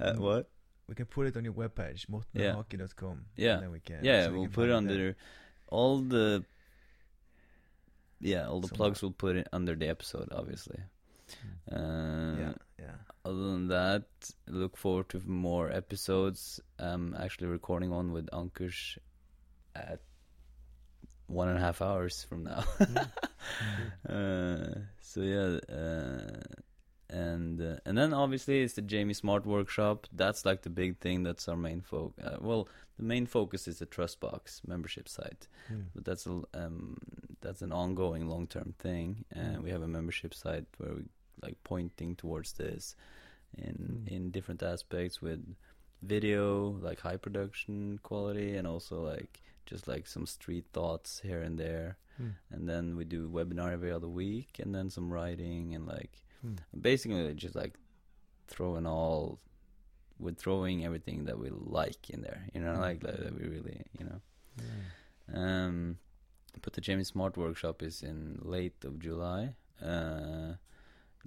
Uh, 0.00 0.14
what? 0.14 0.50
We 0.88 0.94
can 0.94 1.06
put 1.06 1.26
it 1.26 1.36
on 1.36 1.44
your 1.44 1.52
webpage, 1.52 2.06
Yeah. 2.32 2.54
mortenhake.com. 2.54 3.26
Yeah. 3.36 3.54
And 3.54 3.62
then 3.64 3.70
we 3.70 3.80
can. 3.80 4.00
Yeah, 4.02 4.24
so 4.26 4.32
we'll 4.32 4.42
can 4.44 4.52
put 4.52 4.68
it 4.68 4.72
under 4.74 5.16
all 5.68 5.98
the. 6.00 6.44
Yeah, 8.20 8.48
all 8.48 8.60
the 8.60 8.68
Somewhere. 8.68 8.76
plugs 8.88 9.02
we'll 9.02 9.10
put 9.12 9.36
it 9.36 9.48
under 9.52 9.74
the 9.74 9.88
episode, 9.88 10.28
obviously. 10.32 10.78
Uh. 11.70 12.34
Yeah, 12.38 12.52
yeah. 12.78 12.94
Other 13.24 13.52
than 13.52 13.68
that, 13.68 14.04
look 14.48 14.76
forward 14.76 15.08
to 15.10 15.20
more 15.24 15.70
episodes. 15.70 16.60
I'm 16.78 17.14
actually 17.14 17.46
recording 17.48 17.90
one 17.90 18.12
with 18.12 18.28
Ankush 18.30 18.98
at 19.76 20.00
one 21.28 21.48
and 21.48 21.56
a 21.58 21.60
half 21.60 21.80
hours 21.80 22.24
from 22.28 22.44
now. 22.44 22.64
uh, 24.08 24.74
so 25.00 25.20
yeah, 25.20 25.58
uh, 25.74 26.40
and 27.10 27.60
uh, 27.60 27.76
and 27.86 27.96
then 27.96 28.12
obviously 28.12 28.62
it's 28.62 28.74
the 28.74 28.82
Jamie 28.82 29.14
Smart 29.14 29.46
workshop. 29.46 30.06
That's 30.12 30.44
like 30.44 30.62
the 30.62 30.70
big 30.70 30.98
thing. 30.98 31.22
That's 31.22 31.48
our 31.48 31.56
main 31.56 31.80
focus. 31.80 32.24
Uh, 32.24 32.38
well, 32.40 32.68
the 32.96 33.04
main 33.04 33.26
focus 33.26 33.68
is 33.68 33.78
the 33.78 33.86
Trustbox 33.86 34.66
membership 34.66 35.08
site, 35.08 35.46
Yeah. 35.70 35.76
but 35.94 36.04
that's 36.04 36.26
a 36.26 36.42
um 36.54 36.96
that's 37.40 37.62
an 37.62 37.72
ongoing 37.72 38.28
long 38.28 38.46
term 38.46 38.74
thing. 38.78 39.24
And 39.30 39.62
we 39.62 39.70
have 39.70 39.82
a 39.82 39.88
membership 39.88 40.34
site 40.34 40.66
where 40.78 40.94
we 40.94 41.02
like 41.42 41.56
pointing 41.64 42.16
towards 42.16 42.52
this 42.54 42.94
in 43.56 44.04
Mm. 44.06 44.08
in 44.14 44.30
different 44.30 44.62
aspects 44.62 45.20
with 45.20 45.40
video, 46.02 46.70
like 46.80 47.00
high 47.00 47.16
production 47.18 47.98
quality, 48.02 48.56
and 48.56 48.66
also 48.66 49.02
like 49.02 49.42
just 49.66 49.86
like 49.86 50.06
some 50.06 50.26
street 50.26 50.64
thoughts 50.72 51.20
here 51.20 51.40
and 51.42 51.58
there. 51.58 51.96
Hmm. 52.16 52.30
And 52.50 52.68
then 52.68 52.96
we 52.96 53.04
do 53.04 53.28
webinar 53.28 53.72
every 53.72 53.92
other 53.92 54.08
week, 54.08 54.58
and 54.58 54.74
then 54.74 54.90
some 54.90 55.12
writing 55.12 55.74
and 55.74 55.86
like 55.86 56.22
Hmm. 56.40 56.56
basically 56.80 57.34
just 57.34 57.54
like 57.54 57.74
throwing 58.48 58.86
all 58.86 59.38
we're 60.18 60.34
throwing 60.34 60.84
everything 60.84 61.24
that 61.24 61.38
we 61.38 61.48
like 61.50 62.10
in 62.10 62.20
there. 62.22 62.46
You 62.54 62.60
know, 62.60 62.78
like 62.78 63.00
that, 63.00 63.18
that 63.24 63.34
we 63.34 63.48
really, 63.48 63.82
you 63.98 64.04
know. 64.06 64.20
Um, 65.34 65.98
but 66.60 66.72
the 66.74 66.80
Jamie 66.80 67.04
Smart 67.04 67.36
workshop 67.36 67.82
is 67.82 68.02
in 68.02 68.38
late 68.42 68.84
of 68.84 68.98
July. 69.00 69.54
Uh, 69.82 70.54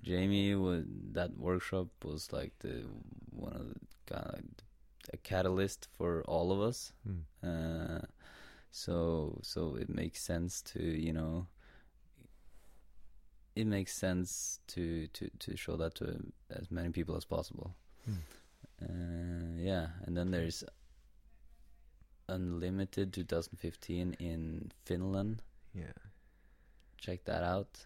Jamie 0.02 0.56
was 0.56 0.84
that 1.14 1.38
workshop 1.38 1.88
was 2.04 2.32
like 2.32 2.54
the 2.60 2.86
one 3.32 3.54
of 3.54 3.68
the 3.68 4.14
kind 4.14 4.26
of 4.26 4.34
like 4.34 4.64
a 5.14 5.18
catalyst 5.18 5.88
for 5.98 6.24
all 6.24 6.52
of 6.52 6.62
us. 6.62 6.94
Mm. 7.08 7.22
Uh, 7.44 8.06
so 8.72 9.40
so 9.42 9.76
it 9.76 9.90
makes 9.90 10.22
sense 10.22 10.62
to 10.62 10.84
you 10.84 11.14
know 11.14 11.48
it 13.56 13.66
makes 13.68 13.94
sense 13.94 14.60
to 14.68 15.08
to 15.08 15.30
to 15.40 15.56
show 15.56 15.78
that 15.78 15.96
to 15.96 16.32
as 16.50 16.70
many 16.70 16.90
people 16.90 17.16
as 17.16 17.26
possible. 17.26 17.76
Hmm. 18.06 18.14
Uh, 18.82 19.58
yeah, 19.58 19.88
and 20.06 20.18
then 20.18 20.32
there's 20.32 20.64
Unlimited 22.28 23.14
2015 23.14 24.14
in 24.20 24.72
Finland. 24.84 25.44
Yeah. 25.74 25.94
Check 26.98 27.24
that 27.26 27.44
out. 27.44 27.86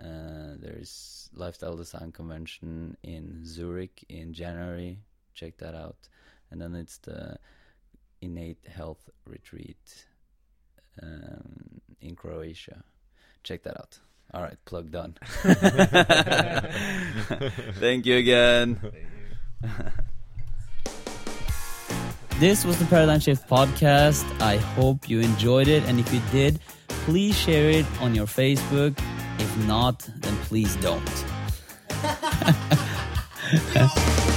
Uh, 0.00 0.54
there's 0.58 1.30
Lifestyle 1.34 1.76
Design 1.76 2.12
Convention 2.12 2.96
in 3.02 3.44
Zurich 3.44 4.04
in 4.08 4.32
January. 4.32 4.98
Check 5.34 5.56
that 5.58 5.74
out. 5.74 6.08
And 6.50 6.60
then 6.60 6.74
it's 6.74 6.98
the 6.98 7.38
Innate 8.20 8.66
Health 8.66 9.10
Retreat 9.26 10.06
um, 11.02 11.80
in 12.00 12.14
Croatia. 12.14 12.84
Check 13.42 13.62
that 13.62 13.78
out. 13.78 13.98
All 14.34 14.42
right, 14.42 14.56
plug 14.64 14.90
done. 14.90 15.16
Thank 17.78 18.06
you 18.06 18.16
again. 18.16 18.80
This 22.38 22.66
was 22.66 22.78
the 22.78 22.84
Paradigm 22.84 23.20
Shift 23.20 23.48
podcast. 23.48 24.26
I 24.42 24.58
hope 24.58 25.08
you 25.08 25.20
enjoyed 25.20 25.68
it. 25.68 25.82
And 25.84 25.98
if 25.98 26.12
you 26.12 26.20
did, 26.30 26.60
please 26.86 27.34
share 27.34 27.70
it 27.70 27.86
on 28.02 28.14
your 28.14 28.26
Facebook. 28.26 28.94
If 29.38 29.56
not, 29.66 30.08
then 30.20 30.36
please 30.48 30.76
don't. 30.76 31.24